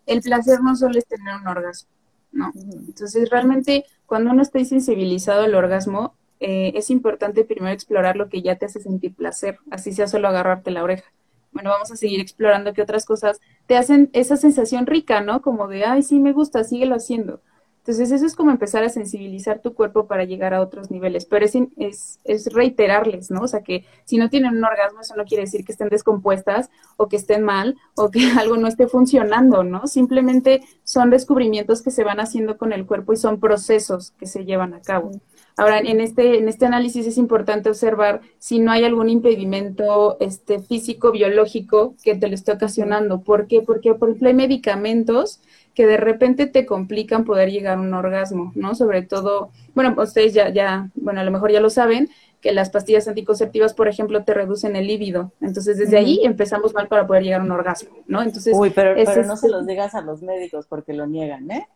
el 0.07 0.21
placer 0.21 0.61
no 0.61 0.75
solo 0.77 0.99
es 0.99 1.07
tener 1.07 1.35
un 1.35 1.47
orgasmo, 1.47 1.91
¿no? 2.33 2.53
Entonces, 2.55 3.29
realmente, 3.31 3.85
cuando 4.07 4.31
uno 4.31 4.43
está 4.43 4.65
sensibilizado 4.65 5.43
al 5.43 5.55
orgasmo, 5.55 6.15
eh, 6.41 6.73
es 6.75 6.91
importante 6.91 7.45
primero 7.45 7.73
explorar 7.73 8.17
lo 8.17 8.29
que 8.29 8.43
ya 8.43 8.57
te 8.57 8.67
hace 8.67 8.81
sentir 8.81 9.15
placer, 9.15 9.59
así 9.71 9.93
sea 9.93 10.07
solo 10.07 10.29
agarrarte 10.29 10.71
la 10.71 10.83
oreja. 10.83 11.11
Bueno, 11.53 11.71
vamos 11.71 11.91
a 11.91 11.97
seguir 11.97 12.21
explorando 12.21 12.73
qué 12.73 12.83
otras 12.83 13.05
cosas 13.05 13.41
te 13.67 13.77
hacen 13.77 14.11
esa 14.13 14.37
sensación 14.37 14.87
rica, 14.87 15.21
¿no? 15.21 15.43
Como 15.43 15.67
de, 15.67 15.85
ay, 15.85 16.03
sí, 16.03 16.21
me 16.21 16.33
gusta, 16.33 16.63
síguelo 16.65 16.95
haciendo. 16.95 17.41
Entonces, 17.89 18.12
eso 18.12 18.26
es 18.26 18.36
como 18.36 18.51
empezar 18.51 18.84
a 18.84 18.91
sensibilizar 18.91 19.62
tu 19.62 19.72
cuerpo 19.72 20.07
para 20.07 20.24
llegar 20.24 20.53
a 20.53 20.61
otros 20.61 20.91
niveles, 20.91 21.24
pero 21.24 21.47
es, 21.47 21.55
es, 21.78 22.18
es, 22.22 22.53
reiterarles, 22.53 23.30
¿no? 23.30 23.41
O 23.41 23.49
sea, 23.49 23.62
que 23.62 23.86
si 24.05 24.18
no 24.18 24.28
tienen 24.28 24.59
un 24.59 24.62
orgasmo, 24.62 25.01
eso 25.01 25.16
no 25.16 25.24
quiere 25.24 25.45
decir 25.45 25.64
que 25.64 25.72
estén 25.72 25.89
descompuestas 25.89 26.68
o 26.99 27.09
que 27.09 27.16
estén 27.16 27.45
mal 27.45 27.78
o 27.97 28.11
que 28.11 28.20
algo 28.39 28.59
no 28.59 28.68
esté 28.68 28.89
funcionando, 28.89 29.64
¿no? 29.64 29.86
Simplemente 29.86 30.61
son 30.84 31.09
descubrimientos 31.09 31.80
que 31.80 31.91
se 31.91 32.05
van 32.05 32.20
haciendo 32.20 32.59
con 32.59 32.74
el 32.74 32.84
cuerpo 32.84 33.14
y 33.14 33.16
son 33.16 33.41
procesos 33.41 34.11
que 34.18 34.26
se 34.26 34.45
llevan 34.45 34.74
a 34.74 34.82
cabo. 34.82 35.12
Ahora, 35.57 35.78
en 35.78 36.03
este, 36.03 36.39
en 36.39 36.47
este 36.49 36.66
análisis 36.66 37.07
es 37.07 37.16
importante 37.16 37.70
observar 37.70 38.20
si 38.39 38.59
no 38.59 38.70
hay 38.70 38.84
algún 38.84 39.09
impedimento 39.09 40.18
este, 40.20 40.61
físico, 40.61 41.11
biológico 41.11 41.95
que 42.05 42.14
te 42.14 42.28
lo 42.28 42.34
esté 42.34 42.53
ocasionando. 42.53 43.22
¿Por 43.22 43.47
qué? 43.47 43.62
Porque, 43.62 43.95
por 43.95 44.11
ejemplo, 44.11 44.28
hay 44.28 44.34
medicamentos 44.34 45.41
que 45.79 45.87
de 45.87 45.97
repente 45.97 46.47
te 46.47 46.66
complican 46.66 47.24
poder 47.24 47.53
llegar 47.53 47.79
a 47.79 47.81
un 47.81 47.95
orgasmo, 47.95 48.51
¿no? 48.57 48.74
Sobre 48.74 49.03
todo, 49.03 49.53
bueno, 49.76 49.95
ustedes 49.97 50.35
ya, 50.35 50.49
ya, 50.49 50.91
bueno, 50.97 51.20
a 51.20 51.22
lo 51.22 51.31
mejor 51.31 51.53
ya 51.53 51.61
lo 51.61 51.70
saben, 51.70 52.11
que 52.41 52.51
las 52.51 52.70
pastillas 52.70 53.07
anticonceptivas, 53.07 53.74
por 53.74 53.87
ejemplo, 53.87 54.24
te 54.24 54.35
reducen 54.35 54.74
el 54.74 54.89
líbido. 54.89 55.31
Entonces, 55.41 55.79
desde 55.79 55.97
ahí 55.97 56.18
empezamos 56.24 56.74
mal 56.74 56.89
para 56.89 57.07
poder 57.07 57.22
llegar 57.22 57.43
a 57.43 57.45
un 57.45 57.53
orgasmo, 57.53 57.91
¿no? 58.09 58.22
Entonces, 58.22 58.57
Uy, 58.59 58.70
pero, 58.70 58.97
pero 58.97 59.22
no 59.22 59.37
se 59.37 59.49
los 59.49 59.68
digas 59.68 59.95
a 59.95 60.01
los 60.01 60.20
médicos 60.20 60.66
porque 60.66 60.95
lo 60.95 61.07
niegan, 61.07 61.49
¿eh? 61.49 61.68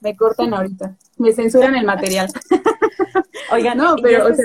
Me 0.00 0.16
cortan 0.16 0.54
ahorita, 0.54 0.96
me 1.18 1.34
censuran 1.34 1.76
el 1.76 1.84
material. 1.84 2.30
Oigan, 3.52 3.78
no, 3.78 3.96
pero 4.02 4.28
esto, 4.28 4.42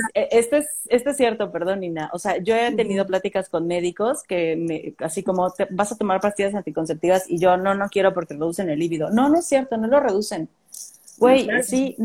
es, 0.56 0.68
esto, 0.90 1.10
es, 1.10 1.18
cierto, 1.18 1.52
perdón, 1.52 1.82
Nina. 1.82 2.10
O 2.14 2.20
sea, 2.20 2.38
yo 2.38 2.56
he 2.56 2.72
tenido 2.76 3.06
pláticas 3.06 3.50
con 3.50 3.68
médicos 3.68 4.24
que, 4.24 4.56
me, 4.56 4.94
así 5.06 5.24
como 5.24 5.52
te, 5.52 5.68
vas 5.72 5.92
a 5.92 5.98
tomar 5.98 6.22
pastillas 6.22 6.56
anticonceptivas 6.56 7.30
y 7.30 7.38
yo 7.40 7.58
no, 7.58 7.76
no 7.76 7.90
quiero 7.90 8.14
porque 8.14 8.34
reducen 8.34 8.70
el 8.70 8.80
líbido. 8.80 9.10
No, 9.10 9.30
no 9.30 9.40
es 9.40 9.46
cierto, 9.46 9.78
no 9.78 9.88
lo 9.88 10.00
reducen. 10.00 10.50
Güey, 11.18 11.48
sí, 11.64 11.96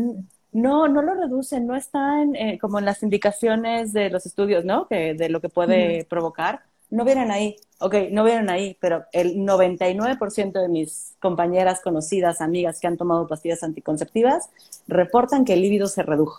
no, 0.53 0.87
no 0.87 1.01
lo 1.01 1.13
reducen, 1.13 1.67
no 1.67 1.75
están 1.75 2.35
eh, 2.35 2.57
como 2.59 2.79
en 2.79 2.85
las 2.85 3.03
indicaciones 3.03 3.93
de 3.93 4.09
los 4.09 4.25
estudios, 4.25 4.63
¿no? 4.63 4.87
Que, 4.87 5.13
de 5.13 5.29
lo 5.29 5.41
que 5.41 5.49
puede 5.49 6.05
provocar 6.05 6.61
no 6.91 7.05
vienen 7.05 7.31
ahí, 7.31 7.55
ok, 7.79 7.95
no 8.11 8.23
vienen 8.23 8.49
ahí, 8.49 8.77
pero 8.79 9.05
el 9.13 9.37
99% 9.37 10.61
de 10.61 10.67
mis 10.67 11.15
compañeras 11.19 11.81
conocidas, 11.81 12.41
amigas 12.41 12.79
que 12.79 12.87
han 12.87 12.97
tomado 12.97 13.27
pastillas 13.27 13.63
anticonceptivas, 13.63 14.49
reportan 14.87 15.45
que 15.45 15.53
el 15.53 15.61
líbido 15.61 15.87
se 15.87 16.03
redujo. 16.03 16.37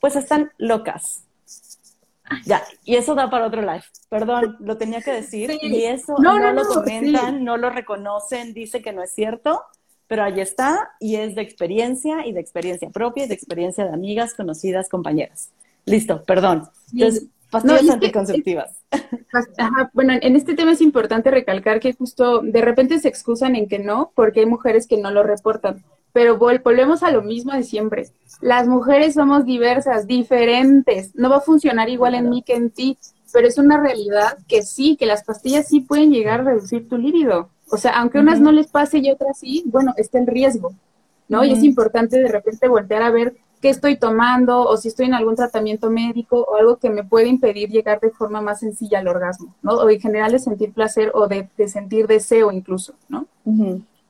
Pues 0.00 0.16
están 0.16 0.50
locas. 0.56 1.24
Ya, 2.46 2.62
y 2.84 2.94
eso 2.94 3.16
da 3.16 3.28
para 3.28 3.46
otro 3.46 3.60
live. 3.60 3.82
Perdón, 4.08 4.56
lo 4.60 4.78
tenía 4.78 5.02
que 5.02 5.10
decir. 5.10 5.50
Y 5.60 5.84
eso 5.84 6.14
no, 6.18 6.38
lo 6.38 6.64
comentan, 6.64 7.44
no 7.44 7.56
lo 7.56 7.70
reconocen, 7.70 8.54
dice 8.54 8.80
que 8.80 8.92
no 8.92 9.02
es 9.02 9.12
cierto, 9.12 9.62
pero 10.06 10.22
ahí 10.22 10.40
está 10.40 10.92
y 11.00 11.16
es 11.16 11.34
de 11.34 11.42
experiencia 11.42 12.24
y 12.26 12.32
de 12.32 12.40
experiencia 12.40 12.88
propia 12.90 13.24
y 13.24 13.28
de 13.28 13.34
experiencia 13.34 13.84
de 13.84 13.92
amigas, 13.92 14.34
conocidas, 14.34 14.88
compañeras. 14.88 15.50
Listo, 15.84 16.22
perdón. 16.22 16.68
Entonces, 16.92 17.26
pastillas 17.50 17.90
anticonceptivas. 17.90 18.82
bueno, 19.92 20.14
en 20.20 20.36
este 20.36 20.54
tema 20.54 20.72
es 20.72 20.80
importante 20.80 21.30
recalcar 21.30 21.80
que 21.80 21.92
justo 21.92 22.40
de 22.40 22.60
repente 22.60 22.98
se 22.98 23.08
excusan 23.08 23.56
en 23.56 23.68
que 23.68 23.78
no, 23.78 24.12
porque 24.14 24.40
hay 24.40 24.46
mujeres 24.46 24.86
que 24.86 24.96
no 24.96 25.10
lo 25.10 25.22
reportan. 25.22 25.84
Pero 26.12 26.38
volvemos 26.38 27.02
a 27.02 27.10
lo 27.12 27.22
mismo 27.22 27.52
de 27.52 27.62
siempre. 27.62 28.08
Las 28.40 28.66
mujeres 28.66 29.14
somos 29.14 29.44
diversas, 29.44 30.06
diferentes. 30.06 31.14
No 31.14 31.30
va 31.30 31.36
a 31.36 31.40
funcionar 31.40 31.88
igual 31.88 32.14
en 32.14 32.30
mí 32.30 32.42
que 32.42 32.54
en 32.54 32.70
ti, 32.70 32.98
pero 33.32 33.46
es 33.46 33.58
una 33.58 33.80
realidad 33.80 34.38
que 34.48 34.62
sí, 34.62 34.96
que 34.96 35.06
las 35.06 35.22
pastillas 35.24 35.68
sí 35.68 35.80
pueden 35.80 36.10
llegar 36.10 36.40
a 36.40 36.44
reducir 36.44 36.88
tu 36.88 36.98
líbido. 36.98 37.50
O 37.70 37.76
sea, 37.76 37.92
aunque 37.92 38.18
unas 38.18 38.40
no 38.40 38.50
les 38.50 38.66
pase 38.66 38.98
y 38.98 39.10
otras 39.10 39.38
sí, 39.38 39.62
bueno, 39.66 39.94
está 39.96 40.18
el 40.18 40.26
riesgo, 40.26 40.72
¿no? 41.28 41.44
Y 41.44 41.52
es 41.52 41.62
importante 41.62 42.18
de 42.18 42.28
repente 42.28 42.66
voltear 42.66 43.02
a 43.02 43.10
ver 43.10 43.36
qué 43.60 43.68
estoy 43.68 43.96
tomando 43.96 44.62
o 44.62 44.76
si 44.76 44.88
estoy 44.88 45.06
en 45.06 45.14
algún 45.14 45.36
tratamiento 45.36 45.90
médico 45.90 46.46
o 46.48 46.56
algo 46.56 46.78
que 46.78 46.90
me 46.90 47.04
puede 47.04 47.28
impedir 47.28 47.68
llegar 47.68 48.00
de 48.00 48.10
forma 48.10 48.40
más 48.40 48.60
sencilla 48.60 49.00
al 49.00 49.08
orgasmo, 49.08 49.54
¿no? 49.62 49.74
O 49.74 49.90
en 49.90 50.00
general 50.00 50.32
de 50.32 50.38
sentir 50.38 50.72
placer 50.72 51.12
o 51.14 51.28
de, 51.28 51.48
sentir 51.68 52.06
deseo 52.06 52.52
incluso, 52.52 52.94
¿no? 53.08 53.26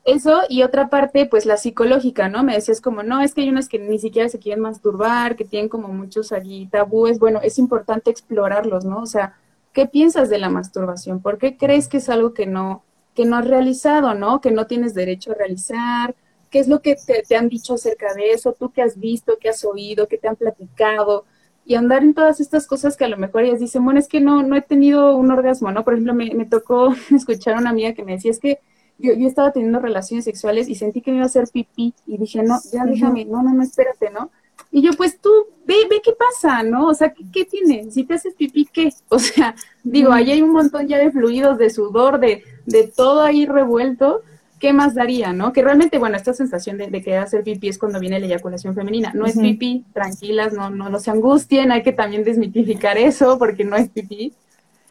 Eso 0.05 0.40
y 0.48 0.62
otra 0.62 0.88
parte, 0.88 1.26
pues 1.26 1.46
la 1.46 1.57
psicológica, 1.57 2.28
¿no? 2.28 2.42
Me 2.42 2.55
decías 2.55 2.80
como, 2.80 3.03
no, 3.03 3.20
es 3.20 3.34
que 3.34 3.42
hay 3.42 3.51
unas 3.51 3.68
que 3.68 3.78
ni 3.78 3.98
siquiera 3.98 4.28
se 4.28 4.38
quieren 4.38 4.62
masturbar, 4.62 5.36
que 5.36 5.44
tienen 5.44 5.68
como 5.68 5.88
muchos 5.88 6.32
allí 6.32 6.66
tabúes. 6.66 7.18
Bueno, 7.18 7.40
es 7.42 7.59
importante 7.59 8.11
explorarlos, 8.11 8.84
¿no? 8.84 9.03
O 9.03 9.07
sea, 9.07 9.36
¿qué 9.72 9.86
piensas 9.86 10.30
de 10.30 10.38
la 10.38 10.48
masturbación? 10.48 11.20
¿Por 11.20 11.38
qué 11.38 11.57
crees 11.57 11.88
que 11.88 11.98
es 11.98 12.09
algo 12.09 12.32
que 12.32 12.46
no, 12.46 12.82
que 13.14 13.26
no 13.26 13.36
has 13.36 13.46
realizado, 13.46 14.14
¿no? 14.14 14.40
Que 14.40 14.53
no 14.53 14.66
tienes 14.66 14.94
derecho 14.94 15.32
a 15.32 15.34
realizar, 15.34 16.14
¿Qué 16.51 16.59
es 16.59 16.68
lo 16.68 16.82
que 16.82 16.96
te, 16.96 17.36
han 17.36 17.48
dicho 17.48 17.74
acerca 17.74 18.12
de 18.14 18.32
eso? 18.32 18.53
¿Tú 18.53 18.70
qué 18.70 18.82
has 18.82 18.98
visto, 18.98 19.38
qué 19.40 19.51
has 19.51 19.64
oído, 19.64 20.09
qué 20.09 20.18
te 20.18 20.28
han 20.28 20.36
platicado? 20.36 21.24
Y 21.64 21.76
andar 21.76 22.03
en 22.03 22.14
todas 22.14 22.40
estas 22.40 22.66
cosas 22.66 22.96
que 22.96 23.05
a 23.05 23.09
lo 23.09 23.16
mejor 23.16 23.44
ellas 23.44 23.61
dicen, 23.61 23.84
bueno, 23.84 24.01
es 24.01 24.09
que 24.09 24.20
no, 24.20 24.42
no 24.42 24.57
he 24.57 24.62
tenido 24.62 25.16
un 25.16 25.30
orgasmo, 25.30 25.70
¿no? 25.70 25.84
Por 25.84 25.94
ejemplo, 25.94 26.14
me, 26.14 26.34
me 26.34 26.46
tocó 26.46 26.92
escuchar 27.14 27.55
a 27.55 27.59
una 27.59 27.70
amiga 27.70 27.94
que 27.94 28.05
me 28.05 28.12
decía, 28.12 28.30
es 28.30 28.40
que 28.40 28.59
yo, 28.98 29.14
yo, 29.14 29.26
estaba 29.26 29.53
teniendo 29.53 29.78
relaciones 29.78 30.24
sexuales 30.24 30.68
y 30.68 30.74
sentí 30.74 31.01
que 31.01 31.11
me 31.11 31.18
iba 31.18 31.24
a 31.24 31.28
hacer 31.28 31.48
pipí 31.51 31.94
y 32.07 32.18
dije, 32.18 32.42
no, 32.42 32.59
ya 32.70 32.84
déjame, 32.84 33.24
no, 33.24 33.42
no, 33.42 33.55
no, 33.55 33.62
espérate, 33.62 34.11
¿no? 34.11 34.30
Y 34.70 34.82
yo, 34.82 34.92
pues 34.92 35.18
tú, 35.20 35.30
ve, 35.64 35.74
ve 35.88 36.01
qué 36.03 36.12
pasa, 36.12 36.62
¿no? 36.62 36.88
O 36.88 36.94
sea, 36.94 37.12
¿qué, 37.12 37.24
qué 37.32 37.44
tiene? 37.44 37.90
Si 37.90 38.05
te 38.05 38.14
haces 38.14 38.34
pipí, 38.34 38.66
¿qué? 38.66 38.92
O 39.09 39.18
sea, 39.18 39.55
digo, 39.82 40.12
ahí 40.12 40.30
hay 40.30 40.42
un 40.42 40.51
montón 40.51 40.86
ya 40.86 40.98
de 40.98 41.11
fluidos, 41.11 41.59
de 41.59 41.70
sudor, 41.70 42.20
de, 42.20 42.44
de 42.66 42.86
todo 42.88 43.22
ahí 43.22 43.46
revuelto. 43.46 44.22
¿Qué 44.61 44.74
más 44.74 44.94
daría, 44.94 45.32
no? 45.32 45.52
Que 45.52 45.62
realmente, 45.62 45.98
bueno, 45.98 46.16
esta 46.16 46.34
sensación 46.34 46.76
de, 46.76 46.88
de 46.88 47.02
que 47.02 47.16
hacer 47.16 47.42
pipí 47.42 47.68
es 47.68 47.78
cuando 47.78 47.98
viene 47.98 48.20
la 48.20 48.26
eyaculación 48.26 48.74
femenina. 48.74 49.11
No 49.14 49.24
es 49.24 49.36
pipí, 49.36 49.86
tranquilas, 49.94 50.52
no, 50.52 50.68
no, 50.68 50.90
no 50.90 50.98
se 51.00 51.11
angustien, 51.11 51.72
hay 51.72 51.82
que 51.82 51.92
también 51.92 52.24
desmitificar 52.24 52.98
eso, 52.98 53.38
porque 53.38 53.64
no 53.64 53.74
es 53.76 53.88
pipí, 53.88 54.34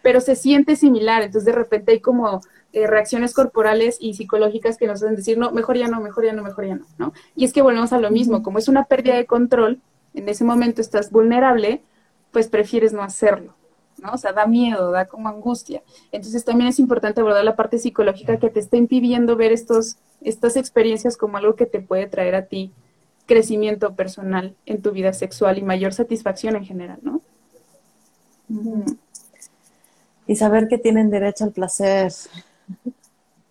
pero 0.02 0.22
se 0.22 0.36
siente 0.36 0.76
similar. 0.76 1.22
Entonces, 1.22 1.46
de 1.46 1.52
repente 1.52 1.92
hay 1.92 2.00
como 2.00 2.42
eh, 2.74 2.88
reacciones 2.88 3.34
corporales 3.34 3.98
y 4.00 4.16
psicológicas 4.16 4.78
que 4.78 4.88
nos 4.88 5.04
hacen 5.04 5.16
decir, 5.16 5.38
no, 5.38 5.52
mejor 5.52 5.78
ya 5.78 5.88
no, 5.88 6.02
mejor 6.02 6.26
ya 6.26 6.34
no, 6.34 6.44
mejor 6.44 6.66
ya 6.66 6.76
no, 6.76 6.86
¿no? 6.98 7.14
Y 7.36 7.46
es 7.46 7.54
que 7.54 7.62
volvemos 7.62 7.94
a 7.94 8.00
lo 8.00 8.10
mismo, 8.10 8.44
como 8.44 8.58
es 8.58 8.68
una 8.68 8.86
pérdida 8.86 9.16
de 9.18 9.28
control, 9.28 9.82
en 10.16 10.30
ese 10.30 10.44
momento 10.44 10.82
estás 10.82 11.12
vulnerable, 11.12 11.82
pues 12.32 12.48
prefieres 12.48 12.92
no 12.92 13.04
hacerlo, 13.04 13.54
¿no? 14.02 14.14
O 14.14 14.18
sea, 14.18 14.34
da 14.34 14.46
miedo, 14.46 14.92
da 14.92 15.06
como 15.06 15.30
angustia. 15.30 15.84
Entonces 16.12 16.46
también 16.46 16.70
es 16.70 16.80
importante 16.80 17.22
abordar 17.22 17.44
la 17.44 17.56
parte 17.56 17.78
psicológica 17.78 18.38
que 18.38 18.50
te 18.50 18.60
está 18.60 18.78
impidiendo 18.78 19.36
ver 19.36 19.52
estos, 19.52 19.98
estas 20.22 20.58
experiencias 20.58 21.18
como 21.18 21.38
algo 21.38 21.56
que 21.56 21.66
te 21.66 21.80
puede 21.80 22.08
traer 22.08 22.36
a 22.36 22.46
ti 22.46 22.72
crecimiento 23.30 23.94
personal 23.94 24.56
en 24.66 24.82
tu 24.82 24.92
vida 24.92 25.14
sexual 25.14 25.60
y 25.60 25.62
mayor 25.62 25.94
satisfacción 25.94 26.56
en 26.56 26.66
general, 26.66 26.98
¿no? 27.04 27.22
Y 30.26 30.36
saber 30.36 30.68
que 30.68 30.80
tienen 30.80 31.12
derecho 31.12 31.44
al 31.44 31.52
placer. 31.52 32.12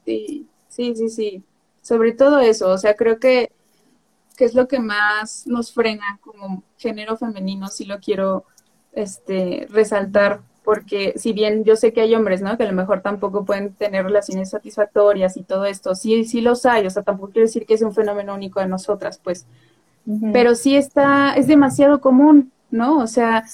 Sí, 0.04 0.48
sí, 0.68 0.96
sí, 0.96 1.08
sí. 1.08 1.42
Sobre 1.80 2.12
todo 2.12 2.40
eso, 2.40 2.70
o 2.70 2.76
sea, 2.76 2.94
creo 2.94 3.20
que, 3.20 3.52
que 4.36 4.44
es 4.44 4.54
lo 4.54 4.66
que 4.66 4.80
más 4.80 5.46
nos 5.46 5.72
frena 5.72 6.18
como 6.22 6.64
género 6.76 7.16
femenino, 7.16 7.68
si 7.68 7.84
lo 7.84 8.00
quiero 8.00 8.44
este, 8.98 9.68
resaltar, 9.70 10.40
porque 10.64 11.14
si 11.16 11.32
bien 11.32 11.64
yo 11.64 11.76
sé 11.76 11.92
que 11.92 12.00
hay 12.00 12.14
hombres, 12.14 12.42
¿no? 12.42 12.56
Que 12.58 12.64
a 12.64 12.66
lo 12.66 12.72
mejor 12.72 13.00
tampoco 13.00 13.44
pueden 13.44 13.72
tener 13.72 14.04
relaciones 14.04 14.50
satisfactorias 14.50 15.36
y 15.36 15.42
todo 15.42 15.64
esto, 15.66 15.94
sí, 15.94 16.24
sí 16.24 16.40
los 16.40 16.66
hay, 16.66 16.86
o 16.86 16.90
sea, 16.90 17.04
tampoco 17.04 17.32
quiero 17.32 17.46
decir 17.46 17.64
que 17.64 17.74
es 17.74 17.82
un 17.82 17.94
fenómeno 17.94 18.34
único 18.34 18.60
de 18.60 18.66
nosotras, 18.66 19.20
pues, 19.22 19.46
pero 20.32 20.54
sí 20.54 20.74
está, 20.74 21.34
es 21.36 21.46
demasiado 21.46 22.00
común, 22.00 22.50
¿no? 22.70 22.98
O 22.98 23.06
sea, 23.06 23.44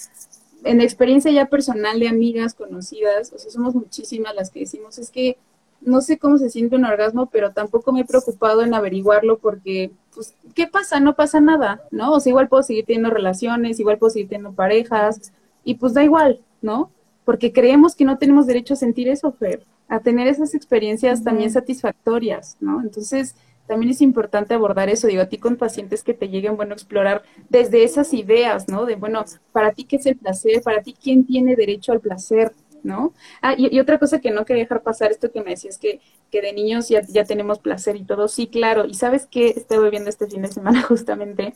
en 0.63 0.81
experiencia 0.81 1.31
ya 1.31 1.45
personal 1.45 1.99
de 1.99 2.07
amigas 2.07 2.55
conocidas, 2.55 3.31
o 3.33 3.37
sea, 3.37 3.51
somos 3.51 3.75
muchísimas 3.75 4.33
las 4.33 4.49
que 4.49 4.61
decimos, 4.61 4.97
es 4.97 5.11
que 5.11 5.37
no 5.85 6.01
sé 6.01 6.17
cómo 6.17 6.37
se 6.37 6.49
siente 6.49 6.75
un 6.75 6.85
orgasmo, 6.85 7.27
pero 7.27 7.51
tampoco 7.51 7.91
me 7.91 8.01
he 8.01 8.05
preocupado 8.05 8.63
en 8.63 8.73
averiguarlo 8.73 9.37
porque, 9.37 9.91
pues, 10.13 10.33
¿qué 10.53 10.67
pasa? 10.67 10.99
No 10.99 11.15
pasa 11.15 11.39
nada, 11.39 11.81
¿no? 11.91 12.13
O 12.13 12.19
sea, 12.19 12.31
igual 12.31 12.49
puedo 12.49 12.63
seguir 12.63 12.85
teniendo 12.85 13.09
relaciones, 13.09 13.79
igual 13.79 13.97
puedo 13.97 14.11
seguir 14.11 14.29
teniendo 14.29 14.53
parejas, 14.53 15.31
y 15.63 15.75
pues 15.75 15.93
da 15.93 16.03
igual, 16.03 16.41
¿no? 16.61 16.91
Porque 17.23 17.51
creemos 17.51 17.95
que 17.95 18.05
no 18.05 18.17
tenemos 18.17 18.45
derecho 18.45 18.75
a 18.75 18.77
sentir 18.77 19.09
eso, 19.09 19.31
Fer, 19.31 19.65
a 19.87 19.99
tener 19.99 20.27
esas 20.27 20.53
experiencias 20.53 21.23
también 21.23 21.51
satisfactorias, 21.51 22.57
¿no? 22.59 22.81
Entonces, 22.81 23.35
también 23.67 23.91
es 23.91 24.01
importante 24.01 24.53
abordar 24.53 24.89
eso, 24.89 25.07
digo, 25.07 25.23
a 25.23 25.29
ti 25.29 25.37
con 25.37 25.55
pacientes 25.55 26.03
que 26.03 26.13
te 26.13 26.29
lleguen, 26.29 26.55
bueno, 26.55 26.73
explorar 26.73 27.23
desde 27.49 27.83
esas 27.83 28.13
ideas, 28.13 28.67
¿no? 28.69 28.85
De, 28.85 28.95
bueno, 28.95 29.25
para 29.51 29.71
ti, 29.71 29.85
¿qué 29.85 29.95
es 29.95 30.05
el 30.05 30.17
placer? 30.17 30.61
Para 30.61 30.81
ti, 30.83 30.95
¿quién 31.01 31.25
tiene 31.25 31.55
derecho 31.55 31.91
al 31.91 31.99
placer? 31.99 32.53
¿No? 32.85 33.13
Ah, 33.41 33.55
y, 33.57 33.79
otra 33.79 33.99
cosa 33.99 34.21
que 34.21 34.31
no 34.31 34.45
quería 34.45 34.63
dejar 34.63 34.83
pasar, 34.83 35.11
esto 35.11 35.31
que 35.31 35.41
me 35.41 35.51
decías 35.51 35.77
que, 35.77 35.99
que 36.31 36.41
de 36.41 36.53
niños 36.53 36.87
ya, 36.87 37.01
ya 37.01 37.25
tenemos 37.25 37.59
placer 37.59 37.95
y 37.95 38.03
todo, 38.03 38.27
sí, 38.27 38.47
claro, 38.47 38.85
y 38.85 38.93
sabes 38.93 39.27
qué 39.29 39.49
estoy 39.49 39.89
viendo 39.89 40.09
este 40.09 40.27
fin 40.27 40.43
de 40.43 40.47
semana 40.47 40.81
justamente, 40.87 41.53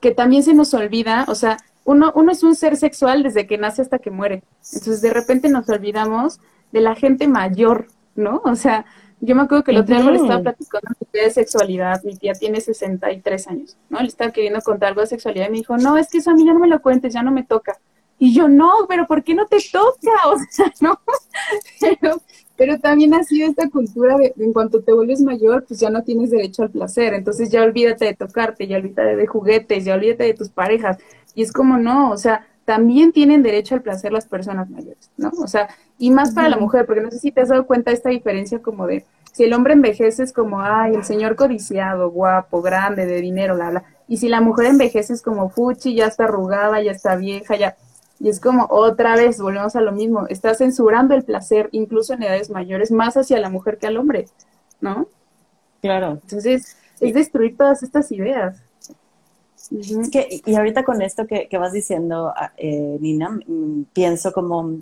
que 0.00 0.12
también 0.12 0.42
se 0.42 0.54
nos 0.54 0.74
olvida, 0.74 1.26
o 1.28 1.34
sea, 1.34 1.58
uno, 1.84 2.12
uno 2.16 2.32
es 2.32 2.42
un 2.42 2.56
ser 2.56 2.76
sexual 2.76 3.22
desde 3.22 3.46
que 3.46 3.58
nace 3.58 3.82
hasta 3.82 3.98
que 3.98 4.10
muere, 4.10 4.42
entonces 4.72 5.02
de 5.02 5.12
repente 5.12 5.48
nos 5.48 5.68
olvidamos 5.68 6.40
de 6.72 6.80
la 6.80 6.94
gente 6.94 7.28
mayor, 7.28 7.86
¿no? 8.16 8.40
O 8.44 8.56
sea, 8.56 8.86
yo 9.20 9.34
me 9.34 9.42
acuerdo 9.42 9.64
que 9.64 9.70
el 9.70 9.78
otro 9.78 9.96
día 9.96 10.10
le 10.10 10.16
estaba 10.16 10.42
platicando 10.42 10.88
de 11.12 11.30
sexualidad, 11.30 12.02
mi 12.04 12.16
tía 12.16 12.32
tiene 12.32 12.60
63 12.60 13.46
años, 13.48 13.76
¿no? 13.88 14.00
Le 14.00 14.08
estaba 14.08 14.32
queriendo 14.32 14.60
contar 14.60 14.88
algo 14.88 15.02
de 15.02 15.06
sexualidad 15.06 15.46
y 15.48 15.50
me 15.50 15.58
dijo, 15.58 15.76
no, 15.76 15.96
es 15.96 16.10
que 16.10 16.18
eso 16.18 16.30
a 16.30 16.34
mí 16.34 16.44
ya 16.44 16.52
no 16.52 16.58
me 16.58 16.68
lo 16.68 16.82
cuentes, 16.82 17.14
ya 17.14 17.22
no 17.22 17.30
me 17.30 17.44
toca. 17.44 17.78
Y 18.24 18.32
yo, 18.32 18.48
no, 18.48 18.72
pero 18.88 19.06
¿por 19.06 19.22
qué 19.22 19.34
no 19.34 19.44
te 19.46 19.58
toca? 19.70 20.10
O 20.32 20.38
sea, 20.48 20.72
no. 20.80 20.98
Pero, 21.80 22.22
pero 22.56 22.78
también 22.78 23.12
ha 23.12 23.22
sido 23.22 23.48
esta 23.50 23.68
cultura 23.68 24.16
de, 24.16 24.32
en 24.38 24.54
cuanto 24.54 24.80
te 24.80 24.94
vuelves 24.94 25.20
mayor, 25.20 25.64
pues 25.66 25.80
ya 25.80 25.90
no 25.90 26.02
tienes 26.04 26.30
derecho 26.30 26.62
al 26.62 26.70
placer. 26.70 27.12
Entonces 27.12 27.50
ya 27.50 27.62
olvídate 27.62 28.06
de 28.06 28.14
tocarte, 28.14 28.66
ya 28.66 28.78
olvídate 28.78 29.16
de 29.16 29.26
juguetes, 29.26 29.84
ya 29.84 29.94
olvídate 29.94 30.24
de 30.24 30.34
tus 30.34 30.48
parejas. 30.48 30.96
Y 31.34 31.42
es 31.42 31.52
como, 31.52 31.76
no, 31.76 32.12
o 32.12 32.16
sea, 32.16 32.46
también 32.64 33.12
tienen 33.12 33.42
derecho 33.42 33.74
al 33.74 33.82
placer 33.82 34.10
las 34.12 34.26
personas 34.26 34.70
mayores, 34.70 35.10
¿no? 35.18 35.30
O 35.42 35.48
sea, 35.48 35.68
y 35.98 36.10
más 36.10 36.32
para 36.32 36.48
la 36.48 36.56
mujer, 36.56 36.86
porque 36.86 37.02
no 37.02 37.10
sé 37.10 37.18
si 37.18 37.30
te 37.30 37.42
has 37.42 37.50
dado 37.50 37.66
cuenta 37.66 37.90
de 37.90 37.96
esta 37.96 38.08
diferencia 38.08 38.62
como 38.62 38.86
de, 38.86 39.04
si 39.32 39.42
el 39.42 39.52
hombre 39.52 39.74
envejece 39.74 40.22
es 40.22 40.32
como, 40.32 40.62
ay, 40.62 40.94
el 40.94 41.04
señor 41.04 41.36
codiciado, 41.36 42.10
guapo, 42.10 42.62
grande, 42.62 43.04
de 43.04 43.20
dinero, 43.20 43.56
bla, 43.56 43.70
bla. 43.70 43.84
Y 44.08 44.16
si 44.16 44.28
la 44.28 44.40
mujer 44.40 44.66
envejece 44.66 45.12
es 45.12 45.20
como, 45.20 45.50
fuchi, 45.50 45.94
ya 45.94 46.06
está 46.06 46.24
arrugada, 46.24 46.80
ya 46.80 46.92
está 46.92 47.16
vieja, 47.16 47.56
ya 47.56 47.76
y 48.20 48.28
es 48.28 48.40
como 48.40 48.66
otra 48.70 49.16
vez, 49.16 49.40
volvemos 49.40 49.74
a 49.76 49.80
lo 49.80 49.92
mismo, 49.92 50.26
está 50.28 50.54
censurando 50.54 51.14
el 51.14 51.24
placer 51.24 51.68
incluso 51.72 52.14
en 52.14 52.22
edades 52.22 52.50
mayores 52.50 52.90
más 52.90 53.16
hacia 53.16 53.40
la 53.40 53.50
mujer 53.50 53.78
que 53.78 53.86
al 53.86 53.96
hombre, 53.96 54.26
¿no? 54.80 55.08
Claro. 55.80 56.20
Entonces, 56.22 56.76
es 57.00 57.14
destruir 57.14 57.56
todas 57.56 57.82
estas 57.82 58.10
ideas. 58.12 58.62
que, 60.12 60.40
y 60.44 60.54
ahorita 60.54 60.84
con 60.84 61.02
esto 61.02 61.26
que, 61.26 61.48
vas 61.58 61.72
diciendo, 61.72 62.32
ah, 62.34 62.52
eh, 62.56 62.96
Nina, 63.00 63.30
mm, 63.30 63.84
pienso 63.92 64.32
como, 64.32 64.78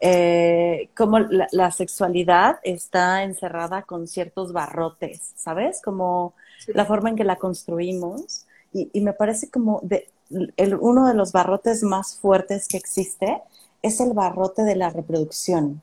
eh, 0.00 0.90
como 0.96 1.20
la, 1.20 1.70
sexualidad 1.70 2.58
está 2.62 3.22
encerrada 3.22 3.82
con 3.82 4.08
ciertos 4.08 4.52
barrotes, 4.52 5.32
¿sabes? 5.36 5.80
Como 5.82 6.34
la 6.68 6.84
forma 6.84 7.10
en 7.10 7.16
que 7.16 7.24
la 7.24 7.36
construimos. 7.36 8.46
Y, 8.72 8.90
y 8.92 9.00
me 9.00 9.12
parece 9.12 9.50
como 9.50 9.80
de, 9.82 10.08
el, 10.56 10.74
uno 10.74 11.06
de 11.06 11.14
los 11.14 11.32
barrotes 11.32 11.82
más 11.82 12.16
fuertes 12.16 12.68
que 12.68 12.76
existe 12.76 13.42
es 13.82 14.00
el 14.00 14.12
barrote 14.12 14.62
de 14.62 14.76
la 14.76 14.90
reproducción. 14.90 15.82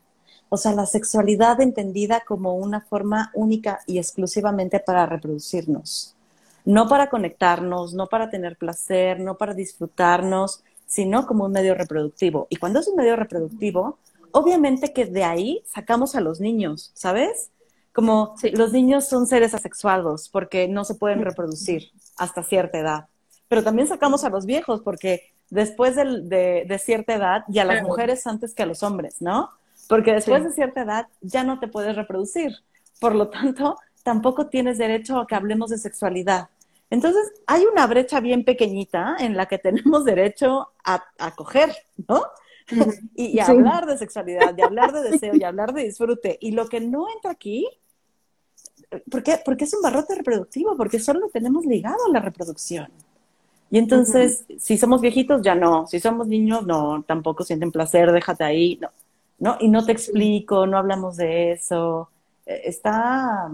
O 0.50 0.58
sea, 0.58 0.74
la 0.74 0.86
sexualidad 0.86 1.62
entendida 1.62 2.24
como 2.28 2.56
una 2.56 2.82
forma 2.82 3.32
única 3.34 3.80
y 3.88 4.00
exclusivamente 4.00 4.80
para 4.80 5.06
reproducirnos. 5.06 6.16
No 6.66 6.88
para 6.89 7.10
conectarnos, 7.10 7.94
no 7.94 8.08
para 8.08 8.30
tener 8.30 8.58
placer, 8.58 9.20
no 9.20 9.38
para 9.38 9.54
disfrutarnos, 9.54 10.64
sino 10.86 11.26
como 11.26 11.46
un 11.46 11.54
medio 11.54 11.74
reproductivo. 11.74 12.48
Y 12.50 12.58
cuando 12.58 12.80
es 12.80 12.88
un 12.88 12.98
medio 12.98 13.16
reproductivo, 13.16 13.98
obviamente 14.32 14.92
que 14.94 15.06
de 15.06 15.24
ahí 15.24 15.64
sacamos 15.66 16.16
a 16.16 16.22
los 16.22 16.39
niños, 16.42 16.92
¿sabes? 16.94 17.52
Como 17.94 18.36
los 18.54 18.74
niños 18.74 19.08
son 19.08 19.28
seres 19.28 19.54
asexuados 19.54 20.28
porque 20.30 20.68
no 20.68 20.84
se 20.86 20.96
pueden 20.96 21.22
reproducir 21.22 21.92
hasta 22.18 22.44
cierta 22.44 22.78
edad 22.78 23.11
pero 23.52 23.64
también 23.64 23.86
sacamos 23.86 24.24
a 24.24 24.30
los 24.30 24.45
viejos, 24.45 24.80
porque 24.80 25.34
después 25.49 25.97
de, 25.97 26.82
cierta 26.82 27.16
edad, 27.16 27.43
y 27.49 27.60
a 27.60 27.66
las 27.66 27.84
mujeres 27.84 28.26
antes 28.26 28.54
que 28.54 28.64
a 28.64 28.66
los 28.66 28.82
hombres, 28.82 29.22
¿no? 29.22 29.49
Porque 29.89 30.14
después 30.14 30.45
de 30.45 30.54
cierta 30.54 30.84
edad 30.84 31.08
ya 31.20 31.43
no 31.43 31.60
te 31.60 31.68
puedes 31.68 31.97
reproducir. 31.97 32.54
Por 33.02 33.14
lo 33.14 33.28
tanto, 33.28 33.78
tampoco 34.04 34.47
tienes 34.47 34.78
derecho 34.78 35.20
a 35.20 35.28
que 35.28 35.36
hablemos 35.36 35.70
de 35.70 35.80
sexualidad. 35.80 36.47
Entonces, 36.89 37.30
hay 37.45 37.66
una 37.66 37.88
brecha 37.88 38.22
bien 38.22 38.45
pequeñita 38.45 39.18
en 39.20 39.36
la 39.36 39.47
que 39.47 39.58
tenemos 39.58 40.06
derecho 40.06 40.70
a, 40.86 41.04
a 41.20 41.36
coger, 41.36 41.76
¿no? 42.08 42.24
y, 43.16 43.38
hablar 43.39 43.86
de 43.86 43.97
sexualidad, 43.97 44.58
y 44.58 44.62
hablar 44.62 44.93
de 44.93 45.02
deseo, 45.12 45.36
y 45.36 45.43
hablar 45.43 45.74
de 45.74 45.84
disfrute. 45.84 46.38
Y 46.39 46.52
lo 46.52 46.70
que 46.70 46.80
no 46.80 47.08
entra 47.14 47.32
aquí, 47.32 47.68
¿por 49.12 49.22
qué? 49.24 49.41
Porque 49.43 49.66
es 49.66 49.74
un 49.74 49.82
barrote 49.82 50.16
reproductivo, 50.16 50.78
porque 50.78 50.99
solo 50.99 51.20
lo 51.20 51.28
tenemos 51.28 51.66
ligado 51.66 52.06
a 52.06 52.14
la 52.14 52.22
reproducción. 52.22 52.88
Y 53.72 53.78
entonces, 53.78 54.43
si 54.59 54.78
somos 54.78 54.99
viejitos, 54.99 55.41
ya 55.41 55.55
no. 55.55 55.88
Si 55.88 56.01
somos 56.01 56.28
niños, 56.28 56.67
no, 56.67 57.03
tampoco 57.07 57.45
sienten 57.45 57.72
placer, 57.72 58.11
déjate 58.11 58.43
ahí. 58.43 58.78
No, 58.82 58.89
no 59.39 59.57
y 59.61 59.69
no 59.69 59.86
te 59.86 59.93
explico, 59.93 60.67
no 60.67 60.78
hablamos 60.78 61.15
de 61.15 61.53
eso. 61.53 62.09
E, 62.45 62.63
está, 62.65 63.49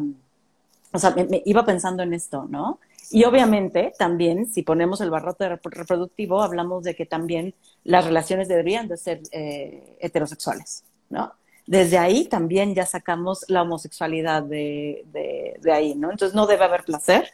o 0.91 0.99
sea, 0.99 1.11
me, 1.11 1.43
iba 1.45 1.63
pensando 1.63 2.01
en 2.01 2.15
esto, 2.15 2.47
¿no? 2.49 2.79
Y 3.11 3.25
obviamente 3.25 3.93
también, 3.97 4.47
si 4.47 4.63
ponemos 4.63 5.01
el 5.01 5.11
barrote 5.11 5.49
reproductivo, 5.63 6.41
hablamos 6.41 6.83
de 6.83 6.95
que 6.95 7.05
también 7.05 7.53
las 7.83 8.03
relaciones 8.05 8.47
deberían 8.47 8.87
de 8.87 8.97
ser 8.97 9.21
eh, 9.31 9.97
heterosexuales, 9.99 10.83
¿no? 11.09 11.31
Desde 11.67 11.99
ahí 11.99 12.25
también 12.25 12.73
ya 12.73 12.87
sacamos 12.87 13.45
la 13.49 13.61
homosexualidad 13.61 14.41
de, 14.41 15.05
de, 15.13 15.59
de 15.61 15.71
ahí, 15.71 15.93
¿no? 15.95 16.09
Entonces 16.11 16.35
no 16.35 16.47
debe 16.47 16.65
haber 16.65 16.83
placer, 16.83 17.29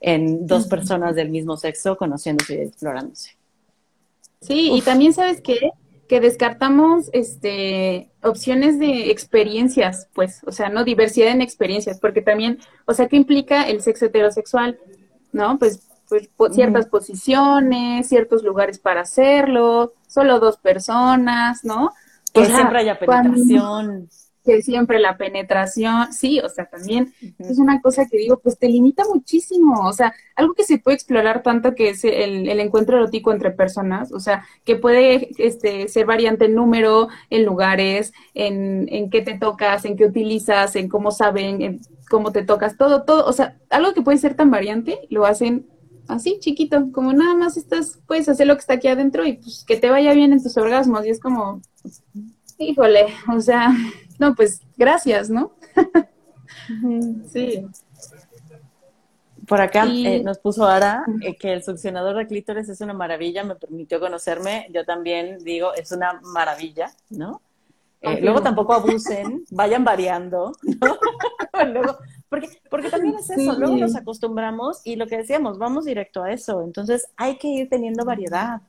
en 0.00 0.46
dos 0.46 0.66
personas 0.66 1.14
del 1.14 1.30
mismo 1.30 1.56
sexo 1.56 1.96
conociéndose 1.96 2.54
y 2.54 2.60
explorándose. 2.62 3.36
Sí, 4.40 4.70
y 4.72 4.82
también 4.82 5.12
sabes 5.12 5.40
qué? 5.40 5.72
que 6.08 6.20
descartamos 6.20 7.10
este 7.12 8.10
opciones 8.22 8.78
de 8.78 9.10
experiencias, 9.10 10.08
pues, 10.14 10.40
o 10.46 10.52
sea, 10.52 10.70
no 10.70 10.82
diversidad 10.82 11.30
en 11.30 11.42
experiencias, 11.42 12.00
porque 12.00 12.22
también, 12.22 12.58
o 12.86 12.94
sea, 12.94 13.08
¿qué 13.08 13.16
implica 13.16 13.68
el 13.68 13.82
sexo 13.82 14.06
heterosexual? 14.06 14.78
¿No? 15.32 15.58
Pues 15.58 15.88
pues, 16.08 16.54
ciertas 16.54 16.86
posiciones, 16.86 18.08
ciertos 18.08 18.42
lugares 18.42 18.78
para 18.78 19.02
hacerlo, 19.02 19.92
solo 20.06 20.40
dos 20.40 20.56
personas, 20.56 21.64
¿no? 21.64 21.92
Que 22.32 22.46
siempre 22.46 22.78
haya 22.78 22.98
penetración 22.98 24.08
que 24.48 24.62
siempre 24.62 24.98
la 24.98 25.18
penetración, 25.18 26.10
sí, 26.10 26.40
o 26.40 26.48
sea, 26.48 26.64
también 26.64 27.12
es 27.38 27.58
una 27.58 27.82
cosa 27.82 28.06
que 28.06 28.16
digo, 28.16 28.38
pues 28.38 28.58
te 28.58 28.66
limita 28.66 29.04
muchísimo, 29.04 29.86
o 29.86 29.92
sea, 29.92 30.14
algo 30.36 30.54
que 30.54 30.64
se 30.64 30.78
puede 30.78 30.94
explorar 30.94 31.42
tanto 31.42 31.74
que 31.74 31.90
es 31.90 32.02
el, 32.02 32.48
encuentro 32.48 32.96
erótico 32.96 33.30
entre 33.30 33.50
personas, 33.50 34.10
o 34.10 34.20
sea, 34.20 34.46
que 34.64 34.76
puede 34.76 35.28
este, 35.36 35.88
ser 35.88 36.06
variante 36.06 36.46
en 36.46 36.54
número, 36.54 37.08
en 37.28 37.44
lugares, 37.44 38.14
en, 38.32 38.88
en 38.90 39.10
qué 39.10 39.20
te 39.20 39.36
tocas, 39.36 39.84
en 39.84 39.96
qué 39.96 40.06
utilizas, 40.06 40.74
en 40.76 40.88
cómo 40.88 41.10
saben, 41.10 41.60
en 41.60 41.80
cómo 42.08 42.32
te 42.32 42.42
tocas, 42.42 42.78
todo, 42.78 43.02
todo, 43.02 43.26
o 43.26 43.32
sea, 43.34 43.58
algo 43.68 43.92
que 43.92 44.00
puede 44.00 44.16
ser 44.16 44.34
tan 44.34 44.50
variante, 44.50 45.00
lo 45.10 45.26
hacen 45.26 45.66
así, 46.08 46.38
chiquito, 46.40 46.90
como 46.90 47.12
nada 47.12 47.34
más 47.34 47.58
estás, 47.58 47.98
puedes 48.06 48.30
hacer 48.30 48.46
lo 48.46 48.54
que 48.54 48.60
está 48.60 48.74
aquí 48.74 48.88
adentro 48.88 49.26
y 49.26 49.34
pues 49.34 49.64
que 49.66 49.76
te 49.76 49.90
vaya 49.90 50.14
bien 50.14 50.32
en 50.32 50.42
tus 50.42 50.56
orgasmos, 50.56 51.04
y 51.04 51.10
es 51.10 51.20
como, 51.20 51.60
híjole, 52.58 53.06
o 53.34 53.40
sea, 53.40 53.74
no, 54.18 54.34
pues 54.34 54.60
gracias, 54.76 55.30
¿no? 55.30 55.52
sí. 57.32 57.66
Por 59.46 59.62
acá 59.62 59.86
eh, 59.86 60.22
nos 60.22 60.38
puso 60.38 60.66
Ara 60.66 61.06
eh, 61.22 61.34
que 61.36 61.54
el 61.54 61.62
succionador 61.62 62.16
de 62.16 62.26
clítoris 62.26 62.68
es 62.68 62.82
una 62.82 62.92
maravilla, 62.92 63.44
me 63.44 63.54
permitió 63.54 63.98
conocerme. 63.98 64.66
Yo 64.74 64.84
también 64.84 65.38
digo, 65.38 65.72
es 65.72 65.90
una 65.90 66.20
maravilla, 66.22 66.92
¿no? 67.08 67.40
Eh, 68.00 68.20
luego 68.20 68.42
tampoco 68.42 68.74
abusen, 68.74 69.44
vayan 69.50 69.84
variando, 69.84 70.52
¿no? 70.62 70.98
porque, 72.28 72.48
porque 72.70 72.90
también 72.90 73.16
es 73.16 73.28
eso, 73.30 73.58
luego 73.58 73.76
nos 73.76 73.96
acostumbramos 73.96 74.82
y 74.84 74.94
lo 74.94 75.06
que 75.06 75.16
decíamos, 75.16 75.58
vamos 75.58 75.86
directo 75.86 76.22
a 76.22 76.30
eso. 76.30 76.62
Entonces 76.62 77.08
hay 77.16 77.38
que 77.38 77.48
ir 77.48 77.68
teniendo 77.68 78.04
variedad. 78.04 78.60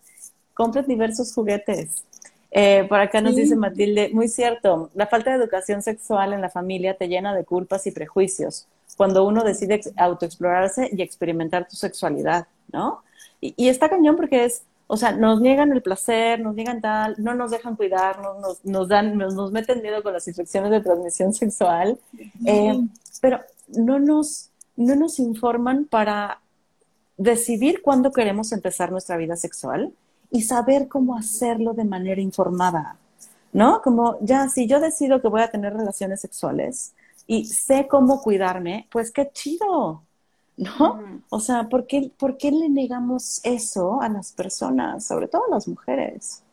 Compren 0.53 0.87
diversos 0.87 1.33
juguetes. 1.33 2.05
Eh, 2.51 2.85
por 2.89 2.99
acá 2.99 3.21
nos 3.21 3.35
dice 3.35 3.55
Matilde, 3.55 4.09
muy 4.11 4.27
cierto, 4.27 4.89
la 4.95 5.05
falta 5.05 5.29
de 5.29 5.37
educación 5.37 5.83
sexual 5.83 6.33
en 6.33 6.41
la 6.41 6.49
familia 6.49 6.97
te 6.97 7.07
llena 7.07 7.35
de 7.35 7.45
culpas 7.45 7.85
y 7.85 7.91
prejuicios 7.91 8.67
cuando 8.97 9.25
uno 9.25 9.43
decide 9.43 9.79
autoexplorarse 9.95 10.89
y 10.91 11.01
experimentar 11.01 11.67
tu 11.69 11.77
sexualidad, 11.77 12.47
¿no? 12.71 13.01
Y, 13.39 13.69
está 13.69 13.87
cañón 13.87 14.17
porque 14.17 14.43
es, 14.43 14.63
o 14.87 14.97
sea, 14.97 15.13
nos 15.13 15.39
niegan 15.39 15.71
el 15.71 15.81
placer, 15.81 16.41
nos 16.41 16.53
niegan 16.53 16.81
tal, 16.81 17.15
no 17.17 17.33
nos 17.33 17.51
dejan 17.51 17.77
cuidarnos, 17.77 18.41
nos, 18.41 18.65
nos 18.65 18.89
dan, 18.89 19.17
nos, 19.17 19.51
meten 19.53 19.81
miedo 19.81 20.03
con 20.03 20.11
las 20.11 20.27
infecciones 20.27 20.71
de 20.71 20.81
transmisión 20.81 21.33
sexual, 21.33 21.97
eh, 22.45 22.77
pero 23.21 23.39
no 23.69 23.99
nos, 23.99 24.49
no 24.75 24.95
nos 24.97 25.19
informan 25.19 25.85
para 25.85 26.41
decidir 27.15 27.81
cuándo 27.81 28.11
queremos 28.11 28.51
empezar 28.51 28.91
nuestra 28.91 29.15
vida 29.15 29.37
sexual 29.37 29.93
y 30.31 30.41
saber 30.41 30.87
cómo 30.87 31.17
hacerlo 31.17 31.73
de 31.73 31.85
manera 31.85 32.21
informada, 32.21 32.97
¿no? 33.51 33.81
Como 33.81 34.17
ya, 34.21 34.47
si 34.49 34.67
yo 34.67 34.79
decido 34.79 35.21
que 35.21 35.27
voy 35.27 35.41
a 35.41 35.51
tener 35.51 35.73
relaciones 35.73 36.21
sexuales 36.21 36.93
y 37.27 37.45
sé 37.45 37.87
cómo 37.87 38.21
cuidarme, 38.21 38.87
pues 38.91 39.11
qué 39.11 39.29
chido, 39.31 40.03
¿no? 40.57 41.21
O 41.29 41.39
sea, 41.39 41.69
¿por 41.69 41.87
qué, 41.87 42.11
¿por 42.17 42.37
qué 42.37 42.51
le 42.51 42.69
negamos 42.69 43.41
eso 43.43 44.01
a 44.01 44.09
las 44.09 44.33
personas, 44.33 45.05
sobre 45.05 45.27
todo 45.27 45.45
a 45.45 45.55
las 45.55 45.67
mujeres? 45.67 46.43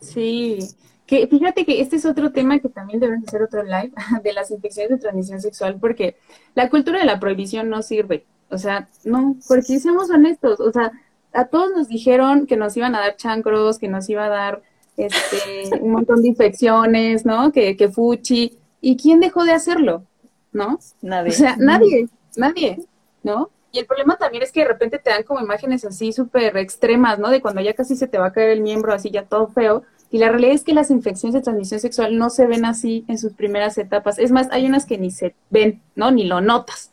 Sí, 0.00 0.58
que 1.06 1.26
fíjate 1.26 1.64
que 1.64 1.80
este 1.80 1.96
es 1.96 2.04
otro 2.04 2.32
tema 2.32 2.58
que 2.58 2.68
también 2.68 3.00
debemos 3.00 3.28
hacer 3.28 3.42
otro 3.42 3.62
live 3.62 3.92
de 4.24 4.32
las 4.32 4.50
infecciones 4.50 4.90
de 4.90 4.98
transmisión 4.98 5.40
sexual, 5.40 5.78
porque 5.80 6.16
la 6.54 6.68
cultura 6.68 6.98
de 6.98 7.06
la 7.06 7.20
prohibición 7.20 7.68
no 7.68 7.82
sirve. 7.82 8.26
O 8.50 8.58
sea, 8.58 8.88
no, 9.04 9.36
porque 9.48 9.78
seamos 9.78 10.10
honestos, 10.10 10.60
o 10.60 10.70
sea, 10.72 10.92
a 11.32 11.46
todos 11.46 11.70
nos 11.74 11.88
dijeron 11.88 12.46
que 12.46 12.56
nos 12.56 12.76
iban 12.76 12.94
a 12.94 13.00
dar 13.00 13.16
chancros, 13.16 13.78
que 13.78 13.88
nos 13.88 14.08
iba 14.08 14.26
a 14.26 14.28
dar 14.28 14.62
este, 14.96 15.70
un 15.80 15.92
montón 15.92 16.22
de 16.22 16.28
infecciones, 16.28 17.24
¿no? 17.24 17.52
Que, 17.52 17.76
que 17.76 17.88
fuchi. 17.88 18.58
¿Y 18.80 18.96
quién 18.96 19.20
dejó 19.20 19.44
de 19.44 19.52
hacerlo? 19.52 20.04
¿No? 20.52 20.78
Nadie. 21.00 21.30
O 21.30 21.32
sea, 21.32 21.56
nadie, 21.58 22.08
nadie, 22.36 22.78
¿no? 23.22 23.50
Y 23.72 23.78
el 23.78 23.86
problema 23.86 24.16
también 24.16 24.42
es 24.42 24.52
que 24.52 24.60
de 24.60 24.68
repente 24.68 24.98
te 24.98 25.10
dan 25.10 25.22
como 25.22 25.40
imágenes 25.40 25.84
así 25.84 26.12
súper 26.12 26.56
extremas, 26.58 27.18
¿no? 27.18 27.30
De 27.30 27.40
cuando 27.40 27.62
ya 27.62 27.72
casi 27.72 27.96
se 27.96 28.06
te 28.06 28.18
va 28.18 28.26
a 28.26 28.32
caer 28.32 28.50
el 28.50 28.60
miembro 28.60 28.92
así 28.92 29.10
ya 29.10 29.24
todo 29.24 29.48
feo. 29.48 29.82
Y 30.10 30.18
la 30.18 30.28
realidad 30.28 30.52
es 30.52 30.62
que 30.62 30.74
las 30.74 30.90
infecciones 30.90 31.32
de 31.32 31.40
transmisión 31.40 31.80
sexual 31.80 32.18
no 32.18 32.28
se 32.28 32.46
ven 32.46 32.66
así 32.66 33.06
en 33.08 33.16
sus 33.16 33.32
primeras 33.32 33.78
etapas. 33.78 34.18
Es 34.18 34.30
más, 34.30 34.48
hay 34.50 34.66
unas 34.66 34.84
que 34.84 34.98
ni 34.98 35.10
se 35.10 35.34
ven, 35.48 35.80
¿no? 35.94 36.10
Ni 36.10 36.24
lo 36.24 36.42
notas. 36.42 36.90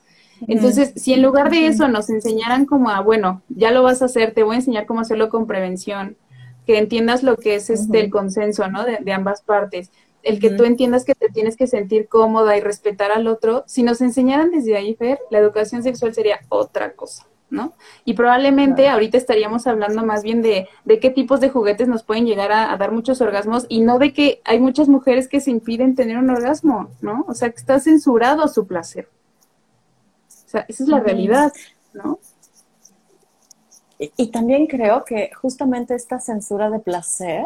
Entonces, 0.47 0.93
si 0.95 1.13
en 1.13 1.21
lugar 1.21 1.49
de 1.49 1.67
eso 1.67 1.87
nos 1.87 2.09
enseñaran 2.09 2.65
como 2.65 2.89
a, 2.89 3.01
bueno, 3.01 3.41
ya 3.49 3.71
lo 3.71 3.83
vas 3.83 4.01
a 4.01 4.05
hacer, 4.05 4.33
te 4.33 4.43
voy 4.43 4.55
a 4.55 4.59
enseñar 4.59 4.85
cómo 4.85 5.01
hacerlo 5.01 5.29
con 5.29 5.47
prevención, 5.47 6.17
que 6.65 6.77
entiendas 6.77 7.23
lo 7.23 7.37
que 7.37 7.55
es 7.55 7.69
este, 7.69 7.99
el 7.99 8.09
consenso, 8.09 8.67
¿no? 8.69 8.83
De, 8.85 9.11
ambas 9.11 9.41
partes, 9.41 9.91
el 10.21 10.39
que 10.39 10.51
tú 10.51 10.65
entiendas 10.65 11.05
que 11.05 11.15
te 11.15 11.29
tienes 11.29 11.55
que 11.55 11.67
sentir 11.67 12.07
cómoda 12.07 12.57
y 12.57 12.61
respetar 12.61 13.11
al 13.11 13.27
otro, 13.27 13.63
si 13.67 13.83
nos 13.83 14.01
enseñaran 14.01 14.51
desde 14.51 14.75
ahí, 14.77 14.93
Fer, 14.95 15.19
la 15.31 15.39
educación 15.39 15.81
sexual 15.81 16.13
sería 16.13 16.39
otra 16.49 16.91
cosa. 16.91 17.25
¿no? 17.49 17.73
Y 18.05 18.13
probablemente 18.13 18.87
ahorita 18.87 19.17
estaríamos 19.17 19.65
hablando 19.65 20.05
más 20.05 20.21
bien 20.21 20.43
de, 20.43 20.67
de, 20.85 20.99
qué 20.99 21.09
tipos 21.09 21.39
de 21.39 21.49
juguetes 21.49 21.87
nos 21.87 22.03
pueden 22.03 22.27
llegar 22.27 22.51
a, 22.51 22.71
a, 22.71 22.77
dar 22.77 22.91
muchos 22.91 23.21
orgasmos 23.21 23.65
y 23.69 23.81
no 23.81 23.97
de 23.97 24.13
que 24.13 24.39
hay 24.45 24.59
muchas 24.59 24.87
mujeres 24.87 25.27
que 25.27 25.39
se 25.39 25.49
impiden 25.49 25.95
tener 25.95 26.19
un 26.19 26.29
orgasmo, 26.29 26.91
¿no? 27.01 27.25
O 27.27 27.33
sea, 27.33 27.49
que 27.49 27.57
está 27.57 27.79
censurado 27.79 28.47
su 28.47 28.67
placer. 28.67 29.07
O 30.49 30.51
sea, 30.51 30.65
esa 30.67 30.83
es 30.83 30.89
la 30.89 30.99
realidad, 30.99 31.53
¿no? 31.93 32.17
Y, 33.99 34.31
también 34.31 34.65
creo 34.65 35.05
que 35.05 35.29
justamente 35.39 35.93
esta 35.93 36.19
censura 36.19 36.71
de 36.71 36.79
placer, 36.79 37.45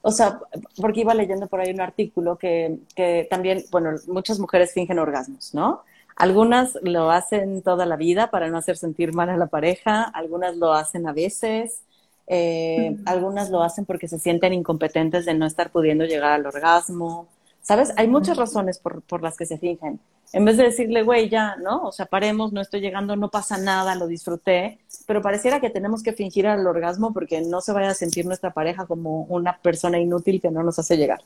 o 0.00 0.12
sea, 0.12 0.38
porque 0.80 1.00
iba 1.00 1.12
leyendo 1.12 1.48
por 1.48 1.58
ahí 1.58 1.72
un 1.72 1.80
artículo 1.80 2.38
que, 2.38 2.78
que 2.94 3.26
también, 3.28 3.64
bueno, 3.72 3.96
muchas 4.06 4.38
mujeres 4.38 4.72
fingen 4.72 5.00
orgasmos, 5.00 5.54
¿no? 5.54 5.82
Algunas 6.14 6.78
lo 6.82 7.10
hacen 7.10 7.62
toda 7.62 7.84
la 7.84 7.96
vida 7.96 8.30
para 8.30 8.48
no 8.48 8.58
hacer 8.58 8.76
sentir 8.76 9.12
mal 9.12 9.28
a 9.28 9.36
la 9.36 9.48
pareja, 9.48 10.04
algunas 10.04 10.56
lo 10.56 10.72
hacen 10.72 11.08
a 11.08 11.12
veces, 11.12 11.82
eh, 12.28 12.96
algunas 13.06 13.50
lo 13.50 13.60
hacen 13.60 13.86
porque 13.86 14.06
se 14.06 14.20
sienten 14.20 14.52
incompetentes 14.52 15.24
de 15.24 15.34
no 15.34 15.46
estar 15.46 15.72
pudiendo 15.72 16.04
llegar 16.04 16.30
al 16.30 16.46
orgasmo. 16.46 17.26
¿Sabes? 17.70 17.92
Hay 17.96 18.08
muchas 18.08 18.36
razones 18.36 18.80
por, 18.80 19.00
por 19.02 19.22
las 19.22 19.36
que 19.36 19.46
se 19.46 19.56
fingen 19.56 20.00
en 20.32 20.44
vez 20.44 20.56
de 20.56 20.64
decirle, 20.64 21.04
güey, 21.04 21.28
ya, 21.28 21.54
¿no? 21.54 21.84
O 21.84 21.92
sea, 21.92 22.04
paremos, 22.04 22.52
no 22.52 22.60
estoy 22.60 22.80
llegando, 22.80 23.14
no 23.14 23.30
pasa 23.30 23.58
nada, 23.58 23.94
lo 23.94 24.08
disfruté, 24.08 24.80
pero 25.06 25.22
pareciera 25.22 25.60
que 25.60 25.70
tenemos 25.70 26.02
que 26.02 26.12
fingir 26.12 26.48
al 26.48 26.66
orgasmo 26.66 27.12
porque 27.12 27.42
no 27.42 27.60
se 27.60 27.72
vaya 27.72 27.90
a 27.90 27.94
sentir 27.94 28.26
nuestra 28.26 28.52
pareja 28.52 28.86
como 28.86 29.22
una 29.26 29.56
persona 29.58 30.00
inútil 30.00 30.40
que 30.40 30.50
no 30.50 30.64
nos 30.64 30.80
hace 30.80 30.96
llegar. 30.96 31.20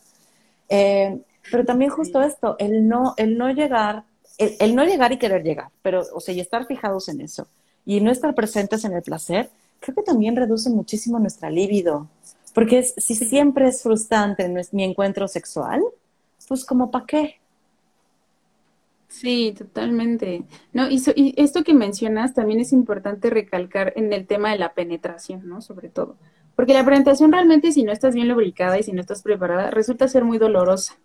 Eh, 0.68 1.18
pero 1.50 1.64
también 1.64 1.90
justo 1.90 2.20
esto, 2.20 2.56
el 2.58 2.86
no, 2.86 3.14
el 3.16 3.38
no 3.38 3.50
llegar, 3.50 4.04
el, 4.36 4.76
no 4.76 4.84
llegar 4.84 5.12
y 5.12 5.18
querer 5.18 5.44
llegar, 5.44 5.68
pero, 5.80 6.02
o 6.12 6.20
sea, 6.20 6.34
y 6.34 6.40
estar 6.40 6.66
fijados 6.66 7.08
en 7.08 7.22
eso 7.22 7.46
y 7.86 8.02
no 8.02 8.10
estar 8.10 8.34
presentes 8.34 8.84
en 8.84 8.92
el 8.92 9.00
placer, 9.00 9.48
creo 9.80 9.94
que 9.94 10.02
también 10.02 10.36
reduce 10.36 10.68
muchísimo 10.68 11.18
nuestra 11.18 11.48
libido, 11.48 12.06
porque 12.52 12.82
si 12.82 13.14
siempre 13.14 13.68
es 13.68 13.82
frustrante 13.82 14.46
mi 14.72 14.84
encuentro 14.84 15.26
sexual, 15.26 15.82
pues 16.48 16.64
como 16.64 16.90
para 16.90 17.06
qué, 17.06 17.40
Sí, 19.14 19.54
totalmente. 19.56 20.44
No, 20.72 20.90
y, 20.90 21.00
y, 21.14 21.34
esto 21.36 21.62
que 21.62 21.72
mencionas 21.72 22.34
también 22.34 22.58
es 22.58 22.72
importante 22.72 23.30
recalcar 23.30 23.92
en 23.94 24.12
el 24.12 24.26
tema 24.26 24.50
de 24.50 24.58
la 24.58 24.74
penetración, 24.74 25.48
¿no? 25.48 25.60
Sobre 25.60 25.88
todo. 25.88 26.16
Porque 26.56 26.72
la 26.72 26.84
penetración 26.84 27.30
realmente, 27.30 27.70
si 27.70 27.84
no 27.84 27.92
estás 27.92 28.16
bien 28.16 28.26
lubricada 28.26 28.76
y 28.76 28.82
si 28.82 28.92
no 28.92 29.00
estás 29.00 29.22
preparada, 29.22 29.70
resulta 29.70 30.08
ser 30.08 30.24
muy 30.24 30.38
dolorosa. 30.38 30.96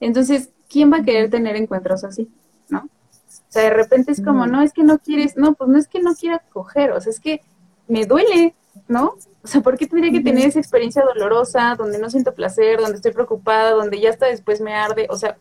Entonces, 0.00 0.50
¿quién 0.70 0.90
va 0.90 0.98
a 0.98 1.02
querer 1.02 1.28
tener 1.28 1.54
encuentros 1.56 2.02
así? 2.02 2.30
¿No? 2.70 2.78
O 2.80 3.52
sea, 3.52 3.64
de 3.64 3.70
repente 3.70 4.12
es 4.12 4.22
como, 4.22 4.46
no, 4.46 4.62
es 4.62 4.72
que 4.72 4.82
no 4.82 4.98
quieres, 4.98 5.36
no, 5.36 5.52
pues 5.52 5.68
no 5.68 5.78
es 5.78 5.86
que 5.86 6.00
no 6.00 6.14
quiera 6.14 6.38
coger, 6.50 6.92
o 6.92 7.00
sea, 7.00 7.10
es 7.10 7.20
que 7.20 7.42
me 7.88 8.06
duele, 8.06 8.54
¿no? 8.88 9.16
O 9.42 9.48
sea, 9.48 9.60
¿por 9.60 9.78
qué 9.78 9.86
tendría 9.86 10.12
que 10.12 10.20
tener 10.20 10.48
esa 10.48 10.58
experiencia 10.58 11.02
dolorosa, 11.02 11.74
donde 11.76 11.98
no 11.98 12.10
siento 12.10 12.34
placer, 12.34 12.80
donde 12.80 12.96
estoy 12.96 13.12
preocupada, 13.12 13.72
donde 13.72 14.00
ya 14.00 14.10
hasta 14.10 14.26
después 14.26 14.60
me 14.60 14.74
arde? 14.74 15.06
O 15.10 15.16
sea, 15.16 15.36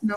¿no? 0.00 0.16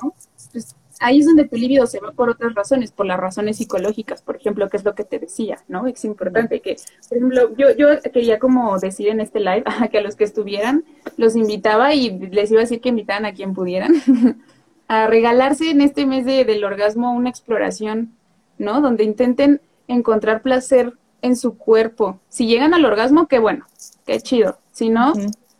Pues 0.51 0.75
ahí 0.99 1.19
es 1.19 1.25
donde 1.25 1.47
tu 1.47 1.55
libido 1.55 1.85
se 1.87 1.99
va 1.99 2.11
por 2.11 2.29
otras 2.29 2.53
razones, 2.53 2.91
por 2.91 3.05
las 3.05 3.19
razones 3.19 3.57
psicológicas, 3.57 4.21
por 4.21 4.35
ejemplo, 4.35 4.69
que 4.69 4.77
es 4.77 4.85
lo 4.85 4.95
que 4.95 5.03
te 5.03 5.19
decía, 5.19 5.57
¿no? 5.67 5.87
Es 5.87 6.05
importante 6.05 6.61
que, 6.61 6.77
por 7.09 7.17
ejemplo, 7.17 7.55
yo, 7.55 7.71
yo 7.75 7.87
quería 8.13 8.39
como 8.39 8.77
decir 8.79 9.09
en 9.09 9.21
este 9.21 9.39
live 9.39 9.63
que 9.91 9.97
a 9.97 10.01
los 10.01 10.15
que 10.15 10.23
estuvieran 10.23 10.83
los 11.17 11.35
invitaba 11.35 11.93
y 11.93 12.17
les 12.29 12.51
iba 12.51 12.61
a 12.61 12.63
decir 12.63 12.81
que 12.81 12.89
invitaran 12.89 13.25
a 13.25 13.33
quien 13.33 13.53
pudieran 13.53 13.93
a 14.87 15.07
regalarse 15.07 15.71
en 15.71 15.81
este 15.81 16.05
mes 16.05 16.25
de, 16.25 16.45
del 16.45 16.63
orgasmo 16.63 17.13
una 17.13 17.29
exploración, 17.29 18.11
¿no? 18.57 18.81
Donde 18.81 19.03
intenten 19.03 19.61
encontrar 19.87 20.41
placer 20.41 20.93
en 21.25 21.35
su 21.35 21.57
cuerpo. 21.57 22.19
Si 22.29 22.47
llegan 22.47 22.73
al 22.73 22.85
orgasmo, 22.85 23.27
qué 23.27 23.39
bueno, 23.39 23.65
qué 24.05 24.19
chido. 24.19 24.57
Si 24.71 24.89
no, 24.89 25.13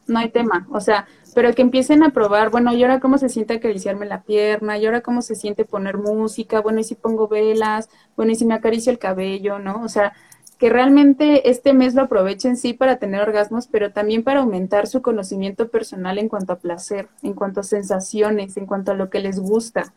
no 0.08 0.20
hay 0.20 0.30
tema. 0.30 0.68
O 0.72 0.80
sea, 0.80 1.08
pero 1.34 1.54
que 1.54 1.62
empiecen 1.62 2.04
a 2.04 2.12
probar, 2.12 2.50
bueno, 2.50 2.74
y 2.74 2.82
ahora 2.84 3.00
cómo 3.00 3.18
se 3.18 3.30
siente 3.30 3.56
acariciarme 3.56 4.06
la 4.06 4.22
pierna, 4.22 4.78
y 4.78 4.86
ahora 4.86 5.02
cómo 5.02 5.22
se 5.22 5.36
siente 5.36 5.66
poner 5.66 5.98
música, 5.98 6.62
bueno, 6.62 6.80
y 6.80 6.84
si 6.84 6.96
pongo 6.96 7.28
velas, 7.28 7.90
bueno, 8.16 8.32
y 8.32 8.36
si 8.36 8.46
me 8.46 8.54
acaricio 8.54 8.92
el 8.92 9.00
cabello, 9.00 9.60
¿no? 9.60 9.82
O 9.84 9.90
sea, 9.90 10.14
que 10.58 10.70
realmente 10.70 11.50
este 11.50 11.74
mes 11.74 11.96
lo 11.96 12.04
aprovechen 12.04 12.56
sí 12.56 12.74
para 12.74 12.98
tener 12.98 13.22
orgasmos, 13.22 13.68
pero 13.68 13.92
también 13.92 14.24
para 14.24 14.40
aumentar 14.40 14.88
su 14.88 15.02
conocimiento 15.02 15.68
personal 15.68 16.18
en 16.18 16.30
cuanto 16.30 16.54
a 16.54 16.60
placer, 16.60 17.10
en 17.24 17.34
cuanto 17.34 17.60
a 17.60 17.64
sensaciones, 17.64 18.56
en 18.56 18.66
cuanto 18.66 18.92
a 18.92 18.96
lo 18.96 19.10
que 19.10 19.20
les 19.20 19.40
gusta, 19.40 19.94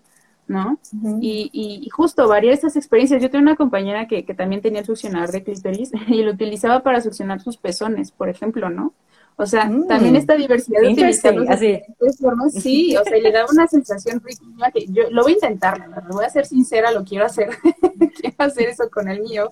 ¿no? 0.48 0.78
y, 1.20 1.50
y, 1.52 1.88
justo 1.90 2.26
variar 2.26 2.54
estas 2.54 2.76
experiencias. 2.76 3.22
Yo 3.22 3.30
tengo 3.30 3.42
una 3.42 3.56
compañera 3.56 4.08
que, 4.08 4.24
que 4.24 4.34
también 4.34 4.62
tenía 4.62 4.80
el 4.80 4.86
succionador 4.86 5.30
de 5.30 5.44
clítoris 5.44 5.92
y 6.08 6.22
lo 6.22 6.32
utilizaba 6.32 6.82
para 6.82 7.00
succionar 7.00 7.40
sus 7.40 7.58
pezones, 7.58 8.10
por 8.10 8.28
ejemplo, 8.28 8.70
¿no? 8.70 8.94
O 9.40 9.46
sea, 9.46 9.66
mm. 9.66 9.86
también 9.86 10.16
esta 10.16 10.34
diversidad 10.34 10.80
de 10.80 10.88
utilizarlos 10.88 11.48
así. 11.48 11.80
formas, 12.20 12.52
sí, 12.54 12.96
o 12.96 13.04
sea, 13.04 13.18
le 13.18 13.30
da 13.30 13.46
una 13.48 13.68
sensación 13.68 14.20
rica 14.20 14.72
que 14.72 14.86
yo 14.88 15.04
lo 15.10 15.22
voy 15.22 15.32
a 15.32 15.34
intentar, 15.36 15.88
lo 16.08 16.14
voy 16.16 16.24
a 16.24 16.30
ser 16.30 16.44
sincera, 16.44 16.90
lo 16.90 17.04
quiero 17.04 17.24
hacer, 17.24 17.50
quiero 18.20 18.36
hacer 18.38 18.68
eso 18.68 18.90
con 18.90 19.08
el 19.08 19.20
mío, 19.20 19.48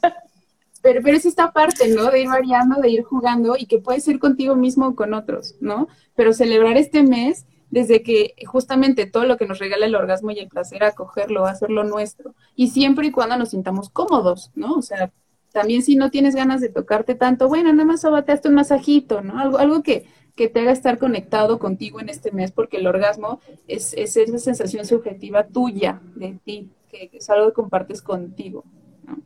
pero, 0.82 1.00
pero 1.04 1.16
es 1.16 1.24
esta 1.24 1.52
parte, 1.52 1.88
¿no? 1.88 2.10
De 2.10 2.20
ir 2.22 2.28
variando, 2.28 2.80
de 2.80 2.90
ir 2.90 3.04
jugando 3.04 3.54
y 3.56 3.66
que 3.66 3.78
puede 3.78 4.00
ser 4.00 4.18
contigo 4.18 4.56
mismo 4.56 4.88
o 4.88 4.96
con 4.96 5.14
otros, 5.14 5.54
¿no? 5.60 5.86
Pero 6.16 6.32
celebrar 6.32 6.76
este 6.76 7.04
mes 7.04 7.46
desde 7.70 8.02
que 8.02 8.34
justamente 8.46 9.06
todo 9.06 9.24
lo 9.24 9.36
que 9.36 9.46
nos 9.46 9.58
regala 9.58 9.86
el 9.86 9.94
orgasmo 9.94 10.30
y 10.30 10.38
el 10.38 10.48
placer, 10.48 10.84
acogerlo, 10.84 11.46
hacerlo 11.46 11.84
nuestro. 11.84 12.34
Y 12.54 12.68
siempre 12.68 13.08
y 13.08 13.10
cuando 13.10 13.36
nos 13.36 13.50
sintamos 13.50 13.90
cómodos, 13.90 14.50
¿no? 14.54 14.74
O 14.74 14.82
sea, 14.82 15.12
también 15.52 15.82
si 15.82 15.96
no 15.96 16.10
tienes 16.10 16.34
ganas 16.34 16.60
de 16.60 16.68
tocarte 16.68 17.14
tanto, 17.14 17.48
bueno, 17.48 17.72
nada 17.72 17.84
más 17.84 18.02
sobateaste 18.02 18.48
un 18.48 18.54
masajito, 18.54 19.22
¿no? 19.22 19.38
Algo, 19.38 19.58
algo 19.58 19.82
que, 19.82 20.06
que 20.36 20.48
te 20.48 20.60
haga 20.60 20.70
estar 20.70 20.98
conectado 20.98 21.58
contigo 21.58 21.98
en 21.98 22.10
este 22.10 22.30
mes, 22.30 22.52
porque 22.52 22.76
el 22.76 22.86
orgasmo 22.86 23.40
es, 23.66 23.94
es 23.94 24.16
esa 24.16 24.38
sensación 24.38 24.84
subjetiva 24.84 25.46
tuya, 25.46 26.00
de 26.14 26.38
ti, 26.44 26.70
que, 26.90 27.10
es 27.12 27.30
algo 27.30 27.48
que 27.48 27.54
compartes 27.54 28.02
contigo. 28.02 28.64
¿no? 29.04 29.18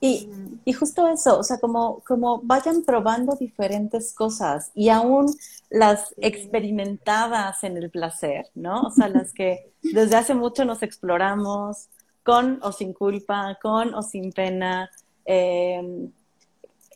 Y, 0.00 0.30
y, 0.64 0.72
justo 0.72 1.08
eso, 1.08 1.38
o 1.38 1.42
sea, 1.42 1.58
como, 1.58 2.00
como 2.06 2.40
vayan 2.42 2.84
probando 2.84 3.34
diferentes 3.34 4.12
cosas 4.14 4.70
y 4.74 4.90
aún 4.90 5.34
las 5.70 6.14
experimentadas 6.18 7.64
en 7.64 7.76
el 7.76 7.90
placer, 7.90 8.46
¿no? 8.54 8.82
O 8.82 8.90
sea, 8.90 9.08
las 9.08 9.32
que 9.32 9.72
desde 9.82 10.16
hace 10.16 10.34
mucho 10.34 10.64
nos 10.64 10.82
exploramos, 10.82 11.88
con 12.28 12.58
o 12.62 12.72
sin 12.72 12.92
culpa, 12.92 13.58
con 13.62 13.94
o 13.94 14.02
sin 14.02 14.32
pena. 14.32 14.90
Eh, 15.24 16.10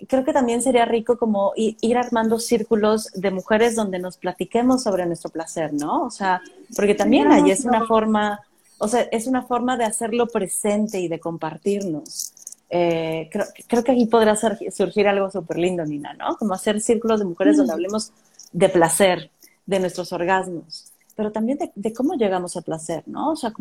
creo 0.07 0.25
que 0.25 0.33
también 0.35 0.61
sería 0.61 0.85
rico 0.85 1.17
como 1.17 1.55
ir 1.57 1.97
armando 1.97 2.39
círculos 2.39 3.09
de 3.15 3.31
mujeres 3.31 3.75
donde 3.75 3.99
nos 3.99 4.19
platiquemos 4.19 4.83
sobre 4.83 5.07
nuestro 5.07 5.31
placer, 5.31 5.73
¿no? 5.73 6.03
O 6.03 6.11
sea, 6.11 6.43
porque 6.77 6.95
también 6.95 7.33
ahí 7.33 7.51
es 7.51 7.65
una 7.65 7.87
forma, 7.87 8.41
o 8.77 8.89
sea, 8.89 9.09
es 9.11 9.27
una 9.27 9.41
forma 9.41 9.79
de 9.79 9.85
hacerlo 9.85 10.27
presente 10.27 11.01
y 11.01 11.09
de 11.09 11.19
compartirnos. 11.19 12.35
Eh, 12.75 13.29
creo, 13.31 13.45
creo, 13.69 13.85
que 13.85 13.93
aquí 13.93 14.07
podrá 14.07 14.35
surgir 14.35 15.07
algo 15.07 15.31
súper 15.31 15.59
lindo, 15.59 15.85
Nina, 15.85 16.15
¿no? 16.15 16.39
Como 16.39 16.55
hacer 16.55 16.81
círculos 16.81 17.21
de 17.21 17.27
mujeres 17.27 17.59
donde 17.59 17.71
mm. 17.71 17.75
hablemos 17.75 18.13
de 18.51 18.69
placer, 18.71 19.31
de 19.67 19.79
nuestros 19.79 20.11
orgasmos, 20.15 20.91
pero 21.15 21.31
también 21.31 21.59
de, 21.75 21.93
cómo 21.93 22.15
llegamos 22.15 22.57
al 22.57 22.63
placer, 22.63 23.03
¿no? 23.05 23.33
O 23.33 23.37
sea, 23.37 23.53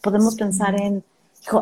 podemos 0.00 0.36
pensar 0.36 0.80
en 0.80 1.02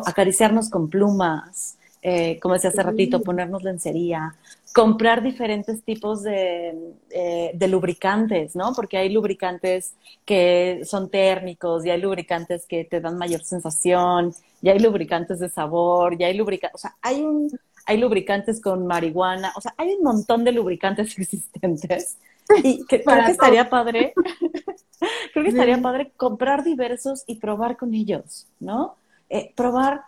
acariciarnos 0.05 0.69
con 0.69 0.91
plumas, 0.91 1.75
eh, 2.03 2.39
como 2.39 2.53
decía 2.53 2.69
hace 2.69 2.83
ratito, 2.83 3.23
ponernos 3.23 3.63
lencería, 3.63 4.35
comprar 4.71 5.23
diferentes 5.23 5.83
tipos 5.83 6.21
de, 6.21 6.93
eh, 7.09 7.51
de, 7.53 7.67
lubricantes, 7.67 8.55
¿no? 8.55 8.73
Porque 8.75 8.97
hay 8.97 9.09
lubricantes 9.09 9.95
que 10.23 10.81
son 10.85 11.09
térmicos 11.09 11.83
y 11.83 11.89
hay 11.89 11.99
lubricantes 11.99 12.67
que 12.67 12.85
te 12.85 13.01
dan 13.01 13.17
mayor 13.17 13.43
sensación, 13.43 14.35
y 14.61 14.69
hay 14.69 14.79
lubricantes 14.79 15.39
de 15.39 15.49
sabor, 15.49 16.15
y 16.19 16.23
hay 16.23 16.35
lubricantes, 16.35 16.75
o 16.75 16.77
sea, 16.77 16.95
hay, 17.01 17.21
un, 17.21 17.49
hay 17.85 17.97
lubricantes 17.97 18.61
con 18.61 18.85
marihuana, 18.85 19.51
o 19.55 19.61
sea, 19.61 19.73
hay 19.77 19.93
un 19.93 20.03
montón 20.03 20.43
de 20.43 20.51
lubricantes 20.51 21.17
existentes. 21.17 22.17
Y 22.63 22.85
que, 22.85 23.03
creo 23.03 23.25
que 23.25 23.31
estaría 23.31 23.69
padre, 23.69 24.13
creo 25.33 25.43
que 25.43 25.49
estaría 25.49 25.81
padre 25.81 26.11
comprar 26.17 26.63
diversos 26.63 27.23
y 27.25 27.35
probar 27.35 27.77
con 27.77 27.93
ellos, 27.93 28.47
¿no? 28.59 28.95
Eh, 29.29 29.53
probar, 29.55 30.01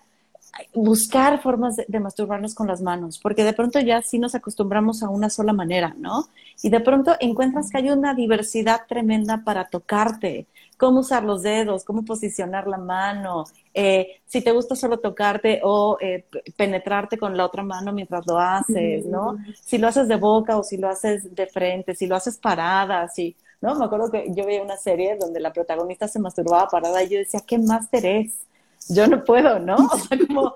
buscar 0.74 1.42
formas 1.42 1.78
de, 1.78 2.00
masturbarnos 2.00 2.54
con 2.54 2.68
las 2.68 2.82
manos, 2.82 3.18
porque 3.18 3.44
de 3.44 3.54
pronto 3.54 3.80
ya 3.80 4.02
sí 4.02 4.20
nos 4.20 4.36
acostumbramos 4.36 5.02
a 5.02 5.10
una 5.10 5.30
sola 5.30 5.54
manera, 5.54 5.96
¿no? 5.98 6.28
Y 6.62 6.70
de 6.70 6.80
pronto 6.82 7.16
encuentras 7.20 7.72
que 7.72 7.78
hay 7.78 7.90
una 7.90 8.14
diversidad 8.14 8.82
tremenda 8.88 9.44
para 9.44 9.70
tocarte, 9.70 10.48
cómo 10.78 11.00
usar 11.00 11.24
los 11.24 11.44
dedos, 11.44 11.84
cómo 11.84 12.04
posicionar 12.04 12.68
la 12.68 12.78
mano, 12.78 13.46
eh, 13.74 14.22
si 14.26 14.42
te 14.42 14.52
gusta 14.52 14.76
solo 14.76 15.00
tocarte 15.00 15.62
o 15.64 15.98
eh, 16.00 16.26
penetrarte 16.56 17.18
con 17.18 17.36
la 17.38 17.46
otra 17.46 17.64
mano 17.64 17.94
mientras 17.94 18.26
lo 18.28 18.40
haces, 18.40 19.06
¿no? 19.06 19.38
Si 19.64 19.78
lo 19.78 19.88
haces 19.88 20.08
de 20.08 20.16
boca 20.16 20.58
o 20.58 20.64
si 20.64 20.78
lo 20.78 20.90
haces 20.90 21.34
de 21.36 21.48
frente, 21.48 21.96
si 21.96 22.08
lo 22.08 22.16
haces 22.16 22.38
parada, 22.38 23.08
si, 23.08 23.36
¿no? 23.62 23.76
Me 23.76 23.86
acuerdo 23.86 24.12
que 24.12 24.28
yo 24.30 24.46
veía 24.46 24.62
una 24.62 24.78
serie 24.78 25.18
donde 25.20 25.40
la 25.40 25.54
protagonista 25.54 26.08
se 26.08 26.20
masturbaba 26.20 26.68
parada 26.68 27.04
y 27.04 27.10
yo 27.10 27.18
decía, 27.20 27.42
¿qué 27.46 27.58
máster 27.58 28.06
es? 28.06 28.48
yo 28.90 29.08
no 29.08 29.24
puedo, 29.24 29.60
¿no? 29.60 29.76
O 29.76 29.98
sea, 29.98 30.18
como 30.28 30.56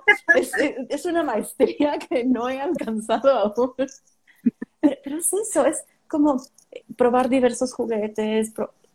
es, 0.89 1.05
una 1.05 1.23
maestría 1.23 1.97
que 1.97 2.23
no 2.25 2.49
he 2.49 2.59
alcanzado 2.59 3.31
aún. 3.31 3.73
Pero, 4.79 5.17
es 5.17 5.33
eso, 5.33 5.65
es 5.65 5.83
como 6.07 6.41
probar 6.97 7.29
diversos 7.29 7.73
juguetes, 7.73 8.53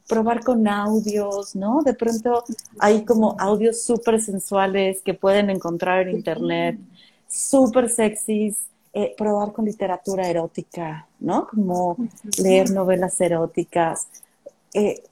probar 0.09 0.43
con 0.43 0.67
audios, 0.69 1.55
¿no? 1.55 1.83
De 1.83 1.95
pronto 1.95 2.45
hay 2.79 3.05
como 3.05 3.37
audios 3.39 3.83
súper 3.83 4.21
sensuales 4.21 5.03
que 5.03 5.15
pueden 5.15 5.51
encontrar 5.51 6.09
en 6.09 6.17
internet, 6.17 6.79
súper 7.29 7.89
sexys, 7.89 8.59
eh, 8.93 9.15
probar 9.17 9.53
con 9.53 9.65
literatura 9.65 10.29
erótica, 10.29 11.07
¿no? 11.19 11.47
Como 11.47 11.97
leer 12.39 12.71
novelas 12.71 13.19
eróticas. 13.21 14.09
Eh, 14.75 15.03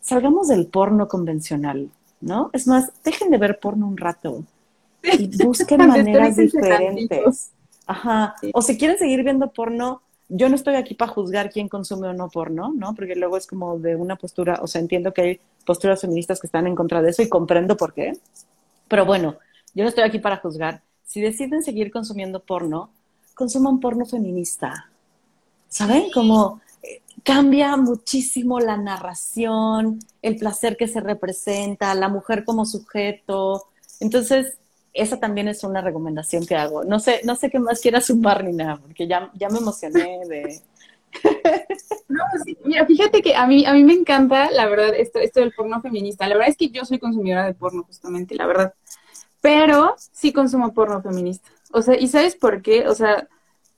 salgamos 0.00 0.48
del 0.48 0.66
porno 0.66 1.06
convencional, 1.06 1.90
¿no? 2.20 2.50
Es 2.52 2.66
más, 2.66 2.90
dejen 3.04 3.30
de 3.30 3.38
ver 3.38 3.60
porno 3.60 3.86
un 3.86 3.96
rato 3.96 4.44
y 5.02 5.44
busquen 5.44 5.78
maneras 5.86 6.36
diferentes. 6.36 7.50
Ajá. 7.86 8.34
O 8.52 8.62
si 8.62 8.76
quieren 8.76 8.98
seguir 8.98 9.22
viendo 9.22 9.50
porno, 9.50 10.02
yo 10.30 10.48
no 10.48 10.54
estoy 10.54 10.76
aquí 10.76 10.94
para 10.94 11.12
juzgar 11.12 11.50
quién 11.50 11.68
consume 11.68 12.06
o 12.08 12.12
no 12.14 12.28
porno, 12.28 12.72
¿no? 12.74 12.94
Porque 12.94 13.16
luego 13.16 13.36
es 13.36 13.46
como 13.46 13.78
de 13.78 13.96
una 13.96 14.16
postura, 14.16 14.60
o 14.62 14.66
sea, 14.68 14.80
entiendo 14.80 15.12
que 15.12 15.22
hay 15.22 15.40
posturas 15.66 16.00
feministas 16.00 16.40
que 16.40 16.46
están 16.46 16.68
en 16.68 16.76
contra 16.76 17.02
de 17.02 17.10
eso 17.10 17.22
y 17.22 17.28
comprendo 17.28 17.76
por 17.76 17.92
qué. 17.92 18.12
Pero 18.88 19.04
bueno, 19.04 19.36
yo 19.74 19.82
no 19.82 19.88
estoy 19.88 20.04
aquí 20.04 20.20
para 20.20 20.36
juzgar. 20.36 20.82
Si 21.04 21.20
deciden 21.20 21.62
seguir 21.62 21.90
consumiendo 21.90 22.40
porno, 22.40 22.90
consuman 23.34 23.80
porno 23.80 24.06
feminista. 24.06 24.90
¿Saben? 25.68 26.10
Como 26.12 26.60
cambia 27.24 27.76
muchísimo 27.76 28.60
la 28.60 28.76
narración, 28.76 29.98
el 30.22 30.36
placer 30.36 30.76
que 30.76 30.88
se 30.88 31.00
representa, 31.00 31.94
la 31.94 32.08
mujer 32.08 32.44
como 32.44 32.64
sujeto. 32.64 33.66
Entonces, 33.98 34.59
esa 34.92 35.18
también 35.18 35.48
es 35.48 35.62
una 35.64 35.80
recomendación 35.80 36.46
que 36.46 36.56
hago. 36.56 36.84
No 36.84 36.98
sé, 36.98 37.20
no 37.24 37.36
sé 37.36 37.50
qué 37.50 37.58
más 37.58 37.80
quieras 37.80 38.06
sumar 38.06 38.44
ni 38.44 38.52
nada, 38.52 38.78
porque 38.78 39.06
ya, 39.06 39.30
ya 39.34 39.48
me 39.48 39.58
emocioné 39.58 40.20
de... 40.28 40.60
No, 42.08 42.24
mira, 42.64 42.86
fíjate 42.86 43.22
que 43.22 43.34
a 43.34 43.46
mí, 43.46 43.64
a 43.64 43.72
mí 43.72 43.84
me 43.84 43.92
encanta, 43.92 44.50
la 44.50 44.66
verdad, 44.66 44.94
esto, 44.96 45.20
esto 45.20 45.40
del 45.40 45.52
porno 45.52 45.80
feminista. 45.80 46.26
La 46.26 46.34
verdad 46.34 46.50
es 46.50 46.56
que 46.56 46.70
yo 46.70 46.84
soy 46.84 46.98
consumidora 46.98 47.46
de 47.46 47.54
porno, 47.54 47.84
justamente, 47.84 48.34
la 48.34 48.46
verdad. 48.46 48.74
Pero 49.40 49.94
sí 50.12 50.32
consumo 50.32 50.74
porno 50.74 51.00
feminista. 51.02 51.48
O 51.72 51.82
sea, 51.82 51.96
¿y 51.98 52.08
sabes 52.08 52.36
por 52.36 52.62
qué? 52.62 52.88
O 52.88 52.94
sea, 52.94 53.28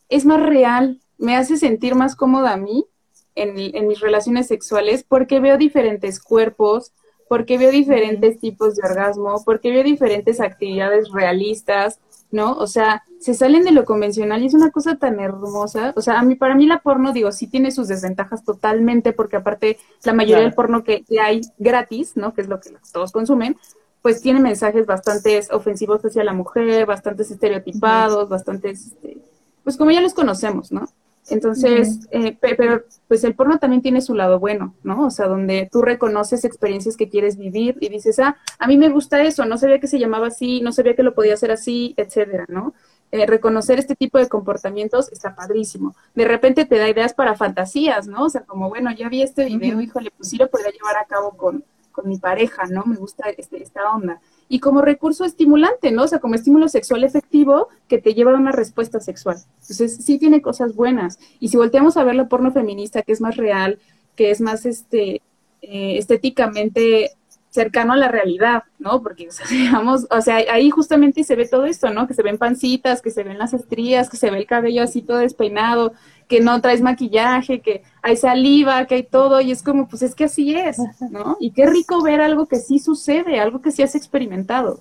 es 0.08 0.24
más 0.24 0.42
real, 0.42 1.00
me 1.18 1.36
hace 1.36 1.56
sentir 1.56 1.94
más 1.94 2.16
cómoda 2.16 2.52
a 2.52 2.56
mí 2.56 2.86
en, 3.34 3.86
mis 3.86 4.00
relaciones 4.00 4.46
sexuales 4.46 5.04
porque 5.06 5.40
veo 5.40 5.56
diferentes 5.56 6.20
cuerpos, 6.20 6.92
porque 7.32 7.56
veo 7.56 7.70
diferentes 7.70 8.38
tipos 8.40 8.76
de 8.76 8.86
orgasmo, 8.86 9.42
porque 9.42 9.70
veo 9.70 9.82
diferentes 9.82 10.38
actividades 10.38 11.10
realistas, 11.12 11.98
¿no? 12.30 12.52
O 12.58 12.66
sea, 12.66 13.04
se 13.20 13.32
salen 13.32 13.64
de 13.64 13.70
lo 13.70 13.86
convencional 13.86 14.42
y 14.42 14.48
es 14.48 14.52
una 14.52 14.70
cosa 14.70 14.96
tan 14.96 15.18
hermosa. 15.18 15.94
O 15.96 16.02
sea, 16.02 16.18
a 16.18 16.22
mí, 16.24 16.34
para 16.34 16.54
mí 16.54 16.66
la 16.66 16.80
porno, 16.80 17.14
digo, 17.14 17.32
sí 17.32 17.46
tiene 17.46 17.70
sus 17.70 17.88
desventajas 17.88 18.44
totalmente, 18.44 19.14
porque 19.14 19.36
aparte 19.36 19.78
la 20.04 20.12
mayoría 20.12 20.42
del 20.42 20.52
porno 20.52 20.84
que, 20.84 21.06
hay 21.18 21.40
gratis, 21.56 22.18
¿no? 22.18 22.34
Que 22.34 22.42
es 22.42 22.48
lo 22.48 22.60
que 22.60 22.68
todos 22.92 23.12
consumen, 23.12 23.56
pues 24.02 24.20
tiene 24.20 24.38
mensajes 24.38 24.84
bastante 24.84 25.40
ofensivos 25.52 26.04
hacia 26.04 26.24
la 26.24 26.34
mujer, 26.34 26.84
bastante 26.84 27.22
estereotipados, 27.22 28.28
bastante, 28.28 28.72
este, 28.72 29.16
pues 29.64 29.78
como 29.78 29.90
ya 29.90 30.02
los 30.02 30.12
conocemos, 30.12 30.70
¿no? 30.70 30.86
Entonces, 31.30 32.00
eh, 32.10 32.36
pero 32.40 32.82
pues 33.06 33.22
el 33.22 33.34
porno 33.34 33.58
también 33.58 33.80
tiene 33.80 34.00
su 34.00 34.14
lado 34.14 34.40
bueno, 34.40 34.74
¿no? 34.82 35.06
O 35.06 35.10
sea, 35.10 35.28
donde 35.28 35.68
tú 35.70 35.80
reconoces 35.80 36.44
experiencias 36.44 36.96
que 36.96 37.08
quieres 37.08 37.36
vivir 37.36 37.76
y 37.80 37.88
dices, 37.88 38.18
ah, 38.18 38.36
a 38.58 38.66
mí 38.66 38.76
me 38.76 38.88
gusta 38.88 39.22
eso, 39.22 39.44
no 39.44 39.56
sabía 39.56 39.78
que 39.78 39.86
se 39.86 40.00
llamaba 40.00 40.26
así, 40.26 40.60
no 40.60 40.72
sabía 40.72 40.96
que 40.96 41.04
lo 41.04 41.14
podía 41.14 41.34
hacer 41.34 41.52
así, 41.52 41.94
etcétera, 41.96 42.46
¿no? 42.48 42.74
eh, 43.12 43.26
reconocer 43.26 43.78
este 43.78 43.94
tipo 43.94 44.18
de 44.18 44.28
comportamientos 44.28 45.12
está 45.12 45.34
padrísimo. 45.36 45.94
De 46.14 46.24
repente 46.24 46.64
te 46.64 46.78
da 46.78 46.88
ideas 46.88 47.12
para 47.12 47.36
fantasías, 47.36 48.08
¿no? 48.08 48.24
O 48.24 48.30
sea, 48.30 48.40
como, 48.40 48.70
bueno, 48.70 48.90
ya 48.90 49.08
vi 49.10 49.22
este 49.22 49.44
video, 49.44 49.80
híjole, 49.80 50.10
pues 50.16 50.30
sí 50.30 50.38
lo 50.38 50.48
podría 50.48 50.70
llevar 50.70 50.96
a 50.96 51.04
cabo 51.04 51.36
con, 51.36 51.62
con 51.92 52.08
mi 52.08 52.16
pareja, 52.16 52.64
¿no? 52.70 52.84
Me 52.86 52.96
gusta 52.96 53.28
este, 53.36 53.62
esta 53.62 53.92
onda. 53.92 54.20
Y 54.48 54.60
como 54.60 54.82
recurso 54.82 55.24
estimulante, 55.24 55.92
¿no? 55.92 56.04
O 56.04 56.08
sea, 56.08 56.18
como 56.18 56.34
estímulo 56.34 56.68
sexual 56.68 57.04
efectivo 57.04 57.68
que 57.88 57.98
te 57.98 58.14
lleva 58.14 58.32
a 58.32 58.36
una 58.36 58.52
respuesta 58.52 59.00
sexual. 59.00 59.38
Entonces, 59.60 59.96
sí 60.04 60.18
tiene 60.18 60.42
cosas 60.42 60.74
buenas. 60.74 61.18
Y 61.40 61.48
si 61.48 61.56
volteamos 61.56 61.96
a 61.96 62.04
ver 62.04 62.14
la 62.14 62.28
porno 62.28 62.52
feminista, 62.52 63.02
que 63.02 63.12
es 63.12 63.20
más 63.20 63.36
real, 63.36 63.78
que 64.16 64.30
es 64.30 64.40
más 64.40 64.66
este, 64.66 65.22
eh, 65.62 65.98
estéticamente 65.98 67.12
cercano 67.52 67.92
a 67.92 67.96
la 67.96 68.08
realidad, 68.08 68.64
¿no? 68.78 69.02
Porque, 69.02 69.28
o 69.28 69.32
sea, 69.32 69.46
digamos, 69.46 70.06
o 70.10 70.20
sea, 70.20 70.36
ahí 70.50 70.70
justamente 70.70 71.22
se 71.22 71.36
ve 71.36 71.46
todo 71.46 71.66
esto, 71.66 71.90
¿no? 71.90 72.06
Que 72.08 72.14
se 72.14 72.22
ven 72.22 72.38
pancitas, 72.38 73.02
que 73.02 73.10
se 73.10 73.22
ven 73.22 73.38
las 73.38 73.52
estrías, 73.52 74.08
que 74.08 74.16
se 74.16 74.30
ve 74.30 74.38
el 74.38 74.46
cabello 74.46 74.82
así 74.82 75.02
todo 75.02 75.18
despeinado, 75.18 75.92
que 76.32 76.40
no 76.40 76.62
traes 76.62 76.80
maquillaje, 76.80 77.60
que 77.60 77.82
hay 78.00 78.16
saliva, 78.16 78.86
que 78.86 78.94
hay 78.94 79.02
todo, 79.02 79.42
y 79.42 79.50
es 79.50 79.62
como, 79.62 79.86
pues 79.86 80.00
es 80.00 80.14
que 80.14 80.24
así 80.24 80.54
es, 80.54 80.78
¿no? 81.10 81.36
Y 81.40 81.50
qué 81.50 81.66
rico 81.66 82.02
ver 82.02 82.22
algo 82.22 82.46
que 82.46 82.56
sí 82.56 82.78
sucede, 82.78 83.38
algo 83.38 83.60
que 83.60 83.70
sí 83.70 83.82
has 83.82 83.94
experimentado. 83.94 84.80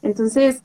Entonces, 0.00 0.62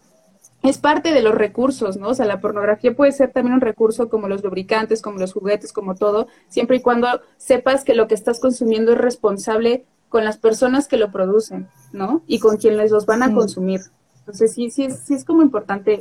es 0.61 0.77
parte 0.77 1.11
de 1.11 1.23
los 1.23 1.33
recursos, 1.33 1.97
¿no? 1.97 2.09
O 2.09 2.13
sea, 2.13 2.27
la 2.27 2.39
pornografía 2.39 2.95
puede 2.95 3.13
ser 3.13 3.31
también 3.31 3.55
un 3.55 3.61
recurso 3.61 4.09
como 4.09 4.27
los 4.27 4.43
lubricantes, 4.43 5.01
como 5.01 5.17
los 5.17 5.33
juguetes, 5.33 5.73
como 5.73 5.95
todo, 5.95 6.27
siempre 6.49 6.77
y 6.77 6.81
cuando 6.81 7.07
sepas 7.37 7.83
que 7.83 7.95
lo 7.95 8.07
que 8.07 8.13
estás 8.13 8.39
consumiendo 8.39 8.91
es 8.91 8.99
responsable 8.99 9.85
con 10.09 10.23
las 10.23 10.37
personas 10.37 10.87
que 10.87 10.97
lo 10.97 11.11
producen, 11.11 11.67
¿no? 11.93 12.21
Y 12.27 12.37
con 12.37 12.57
quienes 12.57 12.91
los 12.91 13.07
van 13.07 13.23
a 13.23 13.33
consumir. 13.33 13.81
Entonces, 14.19 14.53
sí, 14.53 14.69
sí 14.69 14.83
es, 14.83 14.99
sí 14.99 15.15
es 15.15 15.25
como 15.25 15.41
importante 15.41 15.97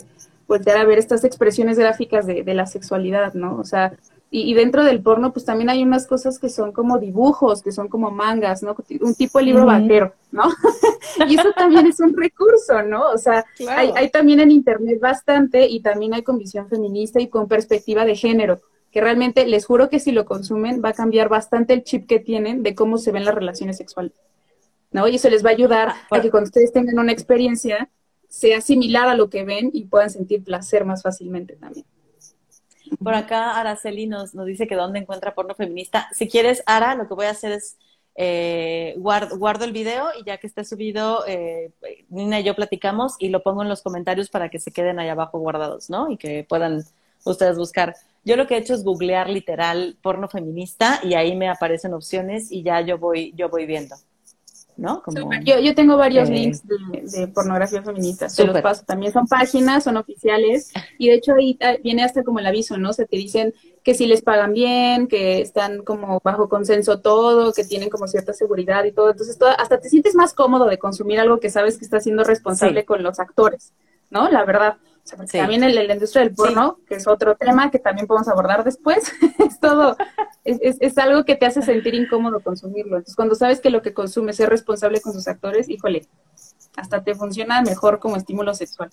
voltear 0.46 0.76
a 0.76 0.84
ver 0.84 0.98
estas 0.98 1.24
expresiones 1.24 1.78
gráficas 1.78 2.26
de, 2.26 2.42
de 2.42 2.54
la 2.54 2.66
sexualidad, 2.66 3.32
¿no? 3.32 3.56
O 3.56 3.64
sea, 3.64 3.94
y, 4.28 4.54
dentro 4.54 4.84
del 4.84 5.02
porno, 5.02 5.32
pues 5.32 5.44
también 5.44 5.70
hay 5.70 5.82
unas 5.82 6.06
cosas 6.06 6.38
que 6.38 6.48
son 6.48 6.72
como 6.72 6.98
dibujos, 6.98 7.62
que 7.62 7.72
son 7.72 7.88
como 7.88 8.10
mangas, 8.10 8.62
¿no? 8.62 8.76
Un 9.00 9.14
tipo 9.14 9.38
de 9.38 9.44
libro 9.44 9.64
vaquero, 9.64 10.12
¿no? 10.32 10.42
y 11.28 11.38
eso 11.38 11.52
también 11.52 11.86
es 11.86 12.00
un 12.00 12.14
recurso, 12.14 12.82
¿no? 12.82 13.10
O 13.10 13.18
sea, 13.18 13.44
hay, 13.70 13.92
hay 13.94 14.10
también 14.10 14.40
en 14.40 14.50
Internet 14.50 15.00
bastante 15.00 15.66
y 15.66 15.80
también 15.80 16.12
hay 16.12 16.22
con 16.22 16.38
visión 16.38 16.68
feminista 16.68 17.20
y 17.20 17.28
con 17.28 17.46
perspectiva 17.46 18.04
de 18.04 18.16
género 18.16 18.60
que 18.96 19.02
realmente 19.02 19.46
les 19.46 19.66
juro 19.66 19.90
que 19.90 20.00
si 20.00 20.10
lo 20.10 20.24
consumen 20.24 20.80
va 20.82 20.88
a 20.88 20.94
cambiar 20.94 21.28
bastante 21.28 21.74
el 21.74 21.84
chip 21.84 22.06
que 22.06 22.18
tienen 22.18 22.62
de 22.62 22.74
cómo 22.74 22.96
se 22.96 23.12
ven 23.12 23.26
las 23.26 23.34
relaciones 23.34 23.76
sexuales. 23.76 24.14
¿No? 24.90 25.06
Y 25.06 25.16
eso 25.16 25.28
les 25.28 25.44
va 25.44 25.50
a 25.50 25.52
ayudar 25.52 25.92
a 26.10 26.20
que 26.22 26.30
cuando 26.30 26.48
ustedes 26.48 26.72
tengan 26.72 26.98
una 26.98 27.12
experiencia 27.12 27.90
sea 28.28 28.62
similar 28.62 29.06
a 29.08 29.14
lo 29.14 29.28
que 29.28 29.44
ven 29.44 29.70
y 29.72 29.84
puedan 29.84 30.08
sentir 30.08 30.42
placer 30.42 30.86
más 30.86 31.02
fácilmente 31.02 31.56
también. 31.56 31.84
Por 33.02 33.14
acá 33.14 33.58
Araceli 33.58 34.06
nos, 34.06 34.34
nos 34.34 34.46
dice 34.46 34.66
que 34.66 34.74
dónde 34.74 34.98
encuentra 34.98 35.34
porno 35.34 35.54
feminista. 35.54 36.08
Si 36.12 36.28
quieres, 36.28 36.62
Ara, 36.66 36.94
lo 36.94 37.08
que 37.08 37.14
voy 37.14 37.26
a 37.26 37.30
hacer 37.30 37.52
es 37.52 37.76
eh, 38.18 38.94
guardo, 38.96 39.64
el 39.64 39.72
video 39.72 40.06
y 40.18 40.24
ya 40.24 40.38
que 40.38 40.46
esté 40.46 40.64
subido, 40.64 41.24
eh, 41.26 41.70
Nina 42.08 42.40
y 42.40 42.44
yo 42.44 42.54
platicamos 42.54 43.14
y 43.18 43.28
lo 43.28 43.42
pongo 43.42 43.62
en 43.62 43.68
los 43.68 43.82
comentarios 43.82 44.30
para 44.30 44.48
que 44.48 44.58
se 44.58 44.72
queden 44.72 44.98
ahí 44.98 45.08
abajo 45.08 45.38
guardados, 45.38 45.90
¿no? 45.90 46.10
Y 46.10 46.16
que 46.16 46.44
puedan 46.48 46.82
ustedes 47.24 47.58
buscar. 47.58 47.94
Yo 48.24 48.36
lo 48.36 48.46
que 48.46 48.54
he 48.54 48.58
hecho 48.58 48.74
es 48.74 48.84
googlear 48.84 49.28
literal 49.28 49.98
porno 50.02 50.28
feminista 50.28 51.00
y 51.02 51.14
ahí 51.14 51.36
me 51.36 51.48
aparecen 51.48 51.92
opciones 51.92 52.50
y 52.50 52.62
ya 52.62 52.80
yo 52.80 52.98
voy, 52.98 53.32
yo 53.36 53.50
voy 53.50 53.66
viendo. 53.66 53.96
¿No? 54.76 55.02
yo, 55.42 55.58
yo 55.58 55.74
tengo 55.74 55.96
varios 55.96 56.28
eh, 56.28 56.32
links 56.32 56.62
de, 56.66 57.28
pornografía 57.28 57.82
feminista, 57.82 58.28
se 58.28 58.44
los 58.44 58.60
paso. 58.60 58.84
También 58.84 59.12
son 59.12 59.26
páginas, 59.26 59.84
son 59.84 59.96
oficiales, 59.96 60.70
y 60.98 61.08
de 61.08 61.14
hecho 61.14 61.34
ahí 61.34 61.58
ah, 61.62 61.76
viene 61.82 62.04
hasta 62.04 62.22
como 62.22 62.40
el 62.40 62.46
aviso, 62.46 62.76
¿no? 62.76 62.92
se 62.92 63.06
te 63.06 63.16
dicen 63.16 63.54
que 63.82 63.94
si 63.94 64.06
les 64.06 64.20
pagan 64.20 64.52
bien, 64.52 65.06
que 65.06 65.40
están 65.40 65.84
como 65.84 66.20
bajo 66.22 66.48
consenso 66.48 67.00
todo, 67.00 67.52
que 67.52 67.64
tienen 67.64 67.88
como 67.88 68.08
cierta 68.08 68.32
seguridad 68.32 68.82
y 68.84 68.90
todo. 68.90 69.12
Entonces, 69.12 69.38
hasta 69.58 69.78
te 69.78 69.88
sientes 69.88 70.16
más 70.16 70.34
cómodo 70.34 70.66
de 70.66 70.76
consumir 70.76 71.20
algo 71.20 71.38
que 71.38 71.50
sabes 71.50 71.78
que 71.78 71.84
está 71.84 72.00
siendo 72.00 72.24
responsable 72.24 72.84
con 72.84 73.04
los 73.04 73.20
actores, 73.20 73.72
¿no? 74.10 74.28
La 74.28 74.44
verdad. 74.44 74.76
También 75.30 75.62
el, 75.62 75.74
la 75.74 75.94
industria 75.94 76.24
del 76.24 76.34
porno, 76.34 76.78
que 76.88 76.96
es 76.96 77.06
otro 77.06 77.36
tema 77.36 77.70
que 77.70 77.78
también 77.78 78.06
podemos 78.06 78.28
abordar 78.28 78.64
después, 78.64 79.12
es 79.38 79.60
todo, 79.60 79.96
es, 80.44 80.78
es, 80.80 80.98
algo 80.98 81.24
que 81.24 81.36
te 81.36 81.46
hace 81.46 81.62
sentir 81.62 81.94
incómodo 81.94 82.40
consumirlo. 82.40 82.96
Entonces, 82.96 83.14
cuando 83.14 83.34
sabes 83.34 83.60
que 83.60 83.70
lo 83.70 83.82
que 83.82 83.94
consumes 83.94 84.40
es 84.40 84.48
responsable 84.48 85.00
con 85.00 85.12
sus 85.12 85.28
actores, 85.28 85.68
híjole, 85.68 86.06
hasta 86.76 87.04
te 87.04 87.14
funciona 87.14 87.62
mejor 87.62 88.00
como 88.00 88.16
estímulo 88.16 88.54
sexual. 88.54 88.90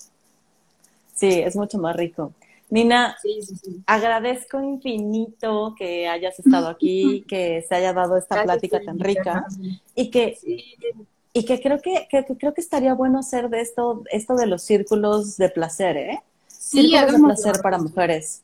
Sí, 1.14 1.40
es 1.40 1.56
mucho 1.56 1.78
más 1.80 1.96
rico. 1.96 2.34
Nina, 2.70 3.16
agradezco 3.86 4.62
infinito 4.62 5.76
que 5.78 6.08
hayas 6.08 6.40
estado 6.40 6.68
aquí, 6.70 7.24
que 7.28 7.64
se 7.68 7.76
haya 7.76 7.94
dado 7.94 8.18
esta 8.18 8.44
plática 8.44 8.80
tan 8.84 9.00
rica 9.00 9.46
y 9.96 10.10
que 10.10 10.38
y 11.34 11.46
que 11.46 11.60
creo 11.60 11.82
que, 11.82 12.08
creo 12.10 12.54
que 12.54 12.62
estaría 12.62 12.94
bueno 12.94 13.20
hacer 13.20 13.50
de 13.50 13.62
esto, 13.62 14.04
esto 14.12 14.36
de 14.36 14.46
los 14.46 14.62
círculos 14.62 15.36
de 15.36 15.50
placer, 15.50 15.98
¿eh? 15.98 16.20
Sí, 16.48 16.90
círculos 16.90 17.12
de 17.12 17.20
placer 17.20 17.62
para 17.64 17.80
mujeres, 17.80 18.44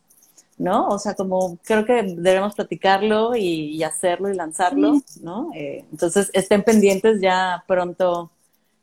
¿no? 0.58 0.88
O 0.88 0.98
sea, 0.98 1.14
como 1.14 1.60
creo 1.64 1.86
que 1.86 2.02
debemos 2.02 2.56
platicarlo 2.56 3.36
y, 3.36 3.84
hacerlo 3.84 4.30
y 4.30 4.36
lanzarlo, 4.36 5.00
¿no? 5.22 5.52
Eh, 5.54 5.86
entonces, 5.92 6.32
estén 6.34 6.64
pendientes 6.64 7.22
ya 7.22 7.64
pronto. 7.68 8.32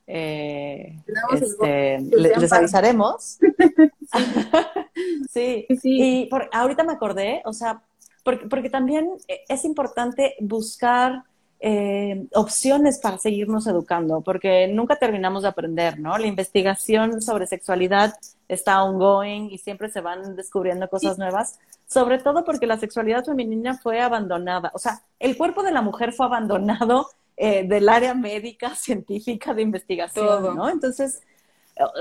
Eh, 0.06 1.00
este, 1.34 1.98
les, 1.98 2.52
avisaremos. 2.52 3.38
sí. 5.32 5.66
sí. 5.82 6.22
Y 6.22 6.26
por, 6.26 6.48
ahorita 6.52 6.84
me 6.84 6.92
acordé, 6.92 7.42
o 7.44 7.52
sea, 7.52 7.82
porque, 8.22 8.46
porque 8.46 8.70
también 8.70 9.10
es 9.48 9.64
importante 9.64 10.36
buscar 10.40 11.24
eh, 11.60 12.26
opciones 12.34 12.98
para 12.98 13.18
seguirnos 13.18 13.66
educando, 13.66 14.20
porque 14.20 14.68
nunca 14.68 14.96
terminamos 14.96 15.42
de 15.42 15.48
aprender, 15.48 15.98
¿no? 15.98 16.18
La 16.18 16.26
investigación 16.26 17.22
sobre 17.22 17.46
sexualidad 17.46 18.14
está 18.48 18.82
ongoing 18.84 19.50
y 19.50 19.58
siempre 19.58 19.88
se 19.88 20.00
van 20.00 20.36
descubriendo 20.36 20.88
cosas 20.88 21.18
nuevas, 21.18 21.58
sobre 21.86 22.18
todo 22.18 22.44
porque 22.44 22.66
la 22.66 22.78
sexualidad 22.78 23.24
femenina 23.24 23.78
fue 23.78 24.00
abandonada, 24.00 24.70
o 24.74 24.78
sea, 24.78 25.02
el 25.18 25.36
cuerpo 25.36 25.62
de 25.62 25.72
la 25.72 25.82
mujer 25.82 26.12
fue 26.12 26.26
abandonado 26.26 27.08
eh, 27.38 27.66
del 27.66 27.88
área 27.88 28.14
médica, 28.14 28.74
científica, 28.74 29.54
de 29.54 29.62
investigación, 29.62 30.56
¿no? 30.56 30.68
Entonces, 30.68 31.22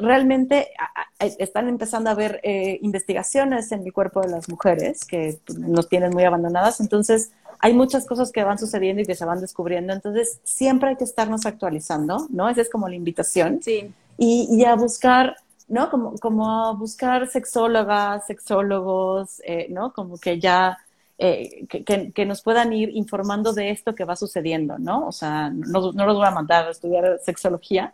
realmente 0.01 0.69
están 1.19 1.67
empezando 1.67 2.09
a 2.09 2.13
haber 2.13 2.39
eh, 2.43 2.79
investigaciones 2.81 3.71
en 3.71 3.83
el 3.85 3.91
cuerpo 3.91 4.21
de 4.21 4.29
las 4.29 4.47
mujeres 4.47 5.03
que 5.03 5.37
nos 5.57 5.89
tienen 5.89 6.11
muy 6.11 6.23
abandonadas, 6.23 6.79
entonces 6.79 7.31
hay 7.59 7.73
muchas 7.73 8.05
cosas 8.05 8.31
que 8.31 8.43
van 8.43 8.57
sucediendo 8.57 9.01
y 9.01 9.05
que 9.05 9.15
se 9.15 9.25
van 9.25 9.41
descubriendo, 9.41 9.93
entonces 9.93 10.39
siempre 10.43 10.89
hay 10.89 10.95
que 10.95 11.03
estarnos 11.03 11.45
actualizando, 11.45 12.27
¿no? 12.29 12.49
Esa 12.49 12.61
es 12.61 12.69
como 12.69 12.87
la 12.87 12.95
invitación. 12.95 13.59
Sí. 13.61 13.91
Y, 14.17 14.63
a 14.63 14.75
buscar, 14.75 15.35
¿no? 15.67 15.89
Como, 15.89 16.17
como 16.19 16.49
a 16.49 16.73
buscar 16.73 17.27
sexólogas, 17.27 18.25
sexólogos, 18.27 19.41
eh, 19.45 19.67
¿no? 19.69 19.91
Como 19.93 20.17
que 20.17 20.39
ya, 20.39 20.77
eh, 21.17 21.65
que, 21.67 22.11
que, 22.13 22.25
nos 22.25 22.41
puedan 22.41 22.71
ir 22.71 22.89
informando 22.95 23.51
de 23.51 23.71
esto 23.71 23.93
que 23.93 24.05
va 24.05 24.15
sucediendo, 24.15 24.77
¿no? 24.77 25.07
O 25.07 25.11
sea, 25.11 25.49
no, 25.49 25.91
no 25.91 26.05
los 26.05 26.15
voy 26.15 26.25
a 26.25 26.31
mandar 26.31 26.67
a 26.67 26.71
estudiar 26.71 27.19
sexología, 27.23 27.93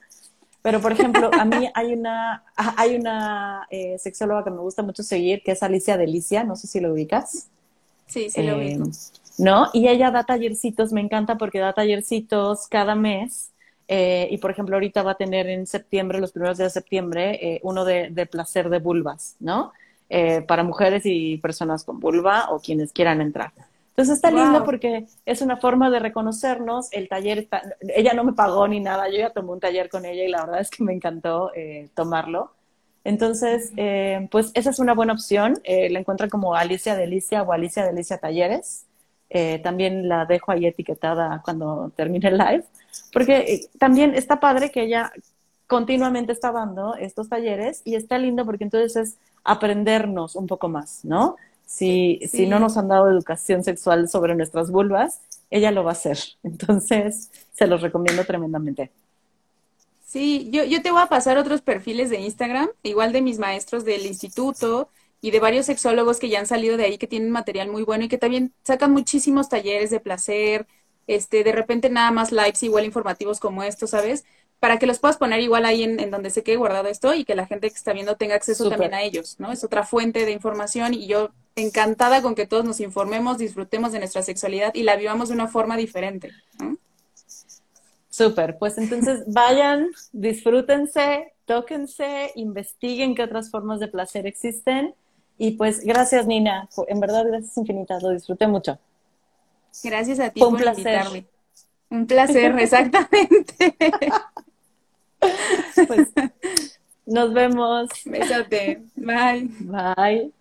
pero, 0.61 0.79
por 0.79 0.91
ejemplo, 0.91 1.31
a 1.33 1.45
mí 1.45 1.69
hay 1.73 1.93
una, 1.93 2.43
hay 2.77 2.95
una 2.95 3.67
eh, 3.69 3.97
sexóloga 3.97 4.43
que 4.43 4.51
me 4.51 4.59
gusta 4.59 4.83
mucho 4.83 5.03
seguir, 5.03 5.41
que 5.43 5.51
es 5.51 5.63
Alicia 5.63 5.97
Delicia, 5.97 6.43
no 6.43 6.55
sé 6.55 6.67
si 6.67 6.79
lo 6.79 6.93
ubicas. 6.93 7.47
Sí, 8.07 8.29
sí 8.29 8.43
lo 8.43 8.57
ubico. 8.57 8.89
¿No? 9.37 9.69
Y 9.73 9.87
ella 9.87 10.11
da 10.11 10.23
tallercitos, 10.23 10.91
me 10.91 11.01
encanta 11.01 11.37
porque 11.37 11.59
da 11.59 11.73
tallercitos 11.73 12.67
cada 12.67 12.95
mes. 12.95 13.51
Eh, 13.93 14.29
y 14.31 14.37
por 14.37 14.51
ejemplo, 14.51 14.77
ahorita 14.77 15.03
va 15.03 15.11
a 15.11 15.15
tener 15.15 15.47
en 15.47 15.67
septiembre, 15.67 16.21
los 16.21 16.31
primeros 16.31 16.57
días 16.57 16.73
de 16.73 16.79
septiembre, 16.79 17.39
eh, 17.41 17.59
uno 17.63 17.83
de, 17.83 18.09
de, 18.09 18.25
placer 18.25 18.69
de 18.69 18.79
vulvas, 18.79 19.35
¿no? 19.41 19.73
Eh, 20.09 20.41
para 20.47 20.63
mujeres 20.63 21.01
y 21.05 21.37
personas 21.37 21.83
con 21.83 21.99
vulva 21.99 22.47
o 22.51 22.59
quienes 22.59 22.93
quieran 22.93 23.19
entrar. 23.19 23.51
Entonces 23.89 24.15
está 24.15 24.31
lindo 24.31 24.63
porque 24.63 25.05
es 25.25 25.41
una 25.41 25.57
forma 25.57 25.89
de 25.89 25.99
reconocernos. 25.99 26.87
El 26.93 27.09
taller 27.09 27.39
está, 27.39 27.61
ella 27.93 28.13
no 28.13 28.23
me 28.23 28.31
pagó 28.31 28.65
ni 28.67 28.79
nada, 28.79 29.09
yo 29.09 29.17
ya 29.17 29.31
tomé 29.31 29.51
un 29.51 29.59
taller 29.59 29.89
con 29.89 30.05
ella 30.05 30.23
y 30.23 30.29
la 30.29 30.45
verdad 30.45 30.61
es 30.61 30.69
que 30.69 30.83
me 30.83 30.93
encantó 30.93 31.51
tomarlo. 31.93 32.51
Entonces, 33.03 33.73
pues 34.31 34.51
esa 34.53 34.69
es 34.69 34.79
una 34.79 34.93
buena 34.93 35.11
opción. 35.11 35.59
la 35.65 35.99
encuentran 35.99 36.29
como 36.29 36.55
Alicia 36.55 36.95
Delicia 36.95 37.43
o 37.43 37.51
Alicia 37.51 37.85
Delicia 37.85 38.17
Talleres. 38.17 38.85
Eh, 39.33 39.59
también 39.63 40.09
la 40.09 40.25
dejo 40.25 40.51
ahí 40.51 40.65
etiquetada 40.65 41.41
cuando 41.45 41.89
termine 41.95 42.27
el 42.27 42.37
live, 42.37 42.65
porque 43.13 43.37
eh, 43.37 43.69
también 43.79 44.13
está 44.13 44.41
padre 44.41 44.71
que 44.71 44.83
ella 44.83 45.09
continuamente 45.67 46.33
está 46.33 46.51
dando 46.51 46.95
estos 46.95 47.29
talleres 47.29 47.81
y 47.85 47.95
está 47.95 48.17
lindo 48.17 48.45
porque 48.45 48.65
entonces 48.65 48.95
es 48.97 49.17
aprendernos 49.45 50.35
un 50.35 50.47
poco 50.47 50.67
más, 50.67 51.05
¿no? 51.05 51.37
Si, 51.65 52.19
si 52.29 52.45
no 52.45 52.59
nos 52.59 52.75
han 52.75 52.89
dado 52.89 53.09
educación 53.09 53.63
sexual 53.63 54.09
sobre 54.09 54.35
nuestras 54.35 54.69
vulvas, 54.69 55.21
ella 55.49 55.71
lo 55.71 55.85
va 55.85 55.91
a 55.91 55.93
hacer. 55.93 56.17
Entonces, 56.43 57.31
se 57.53 57.67
los 57.67 57.81
recomiendo 57.81 58.25
tremendamente. 58.25 58.91
Sí, 60.05 60.49
yo, 60.51 60.65
yo 60.65 60.81
te 60.81 60.91
voy 60.91 61.01
a 61.01 61.07
pasar 61.07 61.37
otros 61.37 61.61
perfiles 61.61 62.09
de 62.09 62.19
Instagram, 62.19 62.67
igual 62.83 63.13
de 63.13 63.21
mis 63.21 63.39
maestros 63.39 63.85
del 63.85 64.05
instituto 64.05 64.89
y 65.21 65.31
de 65.31 65.39
varios 65.39 65.67
sexólogos 65.67 66.19
que 66.19 66.29
ya 66.29 66.39
han 66.39 66.47
salido 66.47 66.77
de 66.77 66.85
ahí, 66.85 66.97
que 66.97 67.07
tienen 67.07 67.29
material 67.29 67.69
muy 67.69 67.83
bueno 67.83 68.05
y 68.05 68.07
que 68.07 68.17
también 68.17 68.53
sacan 68.63 68.91
muchísimos 68.91 69.49
talleres 69.49 69.91
de 69.91 69.99
placer, 69.99 70.67
este, 71.07 71.43
de 71.43 71.51
repente 71.51 71.89
nada 71.89 72.11
más 72.11 72.31
lives 72.31 72.63
igual 72.63 72.85
informativos 72.85 73.39
como 73.39 73.63
estos, 73.63 73.91
¿sabes? 73.91 74.25
Para 74.59 74.79
que 74.79 74.87
los 74.87 74.99
puedas 74.99 75.17
poner 75.17 75.39
igual 75.41 75.65
ahí 75.65 75.83
en, 75.83 75.99
en 75.99 76.11
donde 76.11 76.29
se 76.29 76.43
quede 76.43 76.57
guardado 76.57 76.87
esto 76.89 77.13
y 77.13 77.23
que 77.23 77.35
la 77.35 77.47
gente 77.47 77.69
que 77.69 77.75
está 77.75 77.93
viendo 77.93 78.15
tenga 78.15 78.35
acceso 78.35 78.69
también 78.69 78.93
a 78.93 79.03
ellos, 79.03 79.35
¿no? 79.39 79.51
Es 79.51 79.63
otra 79.63 79.83
fuente 79.83 80.25
de 80.25 80.31
información 80.31 80.93
y 80.93 81.07
yo 81.07 81.31
encantada 81.55 82.21
con 82.21 82.35
que 82.35 82.47
todos 82.47 82.65
nos 82.65 82.79
informemos, 82.79 83.37
disfrutemos 83.37 83.91
de 83.91 83.99
nuestra 83.99 84.21
sexualidad 84.23 84.73
y 84.73 84.83
la 84.83 84.95
vivamos 84.95 85.29
de 85.29 85.35
una 85.35 85.47
forma 85.47 85.77
diferente, 85.77 86.31
¿no? 86.59 86.77
Súper, 88.09 88.57
pues 88.57 88.77
entonces 88.77 89.23
vayan, 89.27 89.89
disfrútense, 90.11 91.33
tóquense, 91.45 92.31
investiguen 92.35 93.15
qué 93.15 93.23
otras 93.23 93.49
formas 93.49 93.79
de 93.79 93.87
placer 93.87 94.27
existen. 94.27 94.93
Y 95.43 95.53
pues 95.53 95.79
gracias, 95.83 96.27
Nina. 96.27 96.69
En 96.87 96.99
verdad, 96.99 97.25
gracias 97.25 97.57
infinitas. 97.57 98.03
Lo 98.03 98.11
disfruté 98.11 98.45
mucho. 98.45 98.77
Gracias 99.83 100.19
a 100.19 100.29
ti 100.29 100.39
Fue 100.39 100.49
un 100.49 100.53
por 100.53 100.61
placer. 100.61 100.85
invitarme. 100.85 101.25
Un 101.89 102.05
placer, 102.05 102.55
exactamente. 102.59 103.75
Pues 105.87 106.09
nos 107.07 107.33
vemos. 107.33 107.89
Bésate. 108.05 108.83
Bye. 108.95 109.49
Bye. 109.61 110.31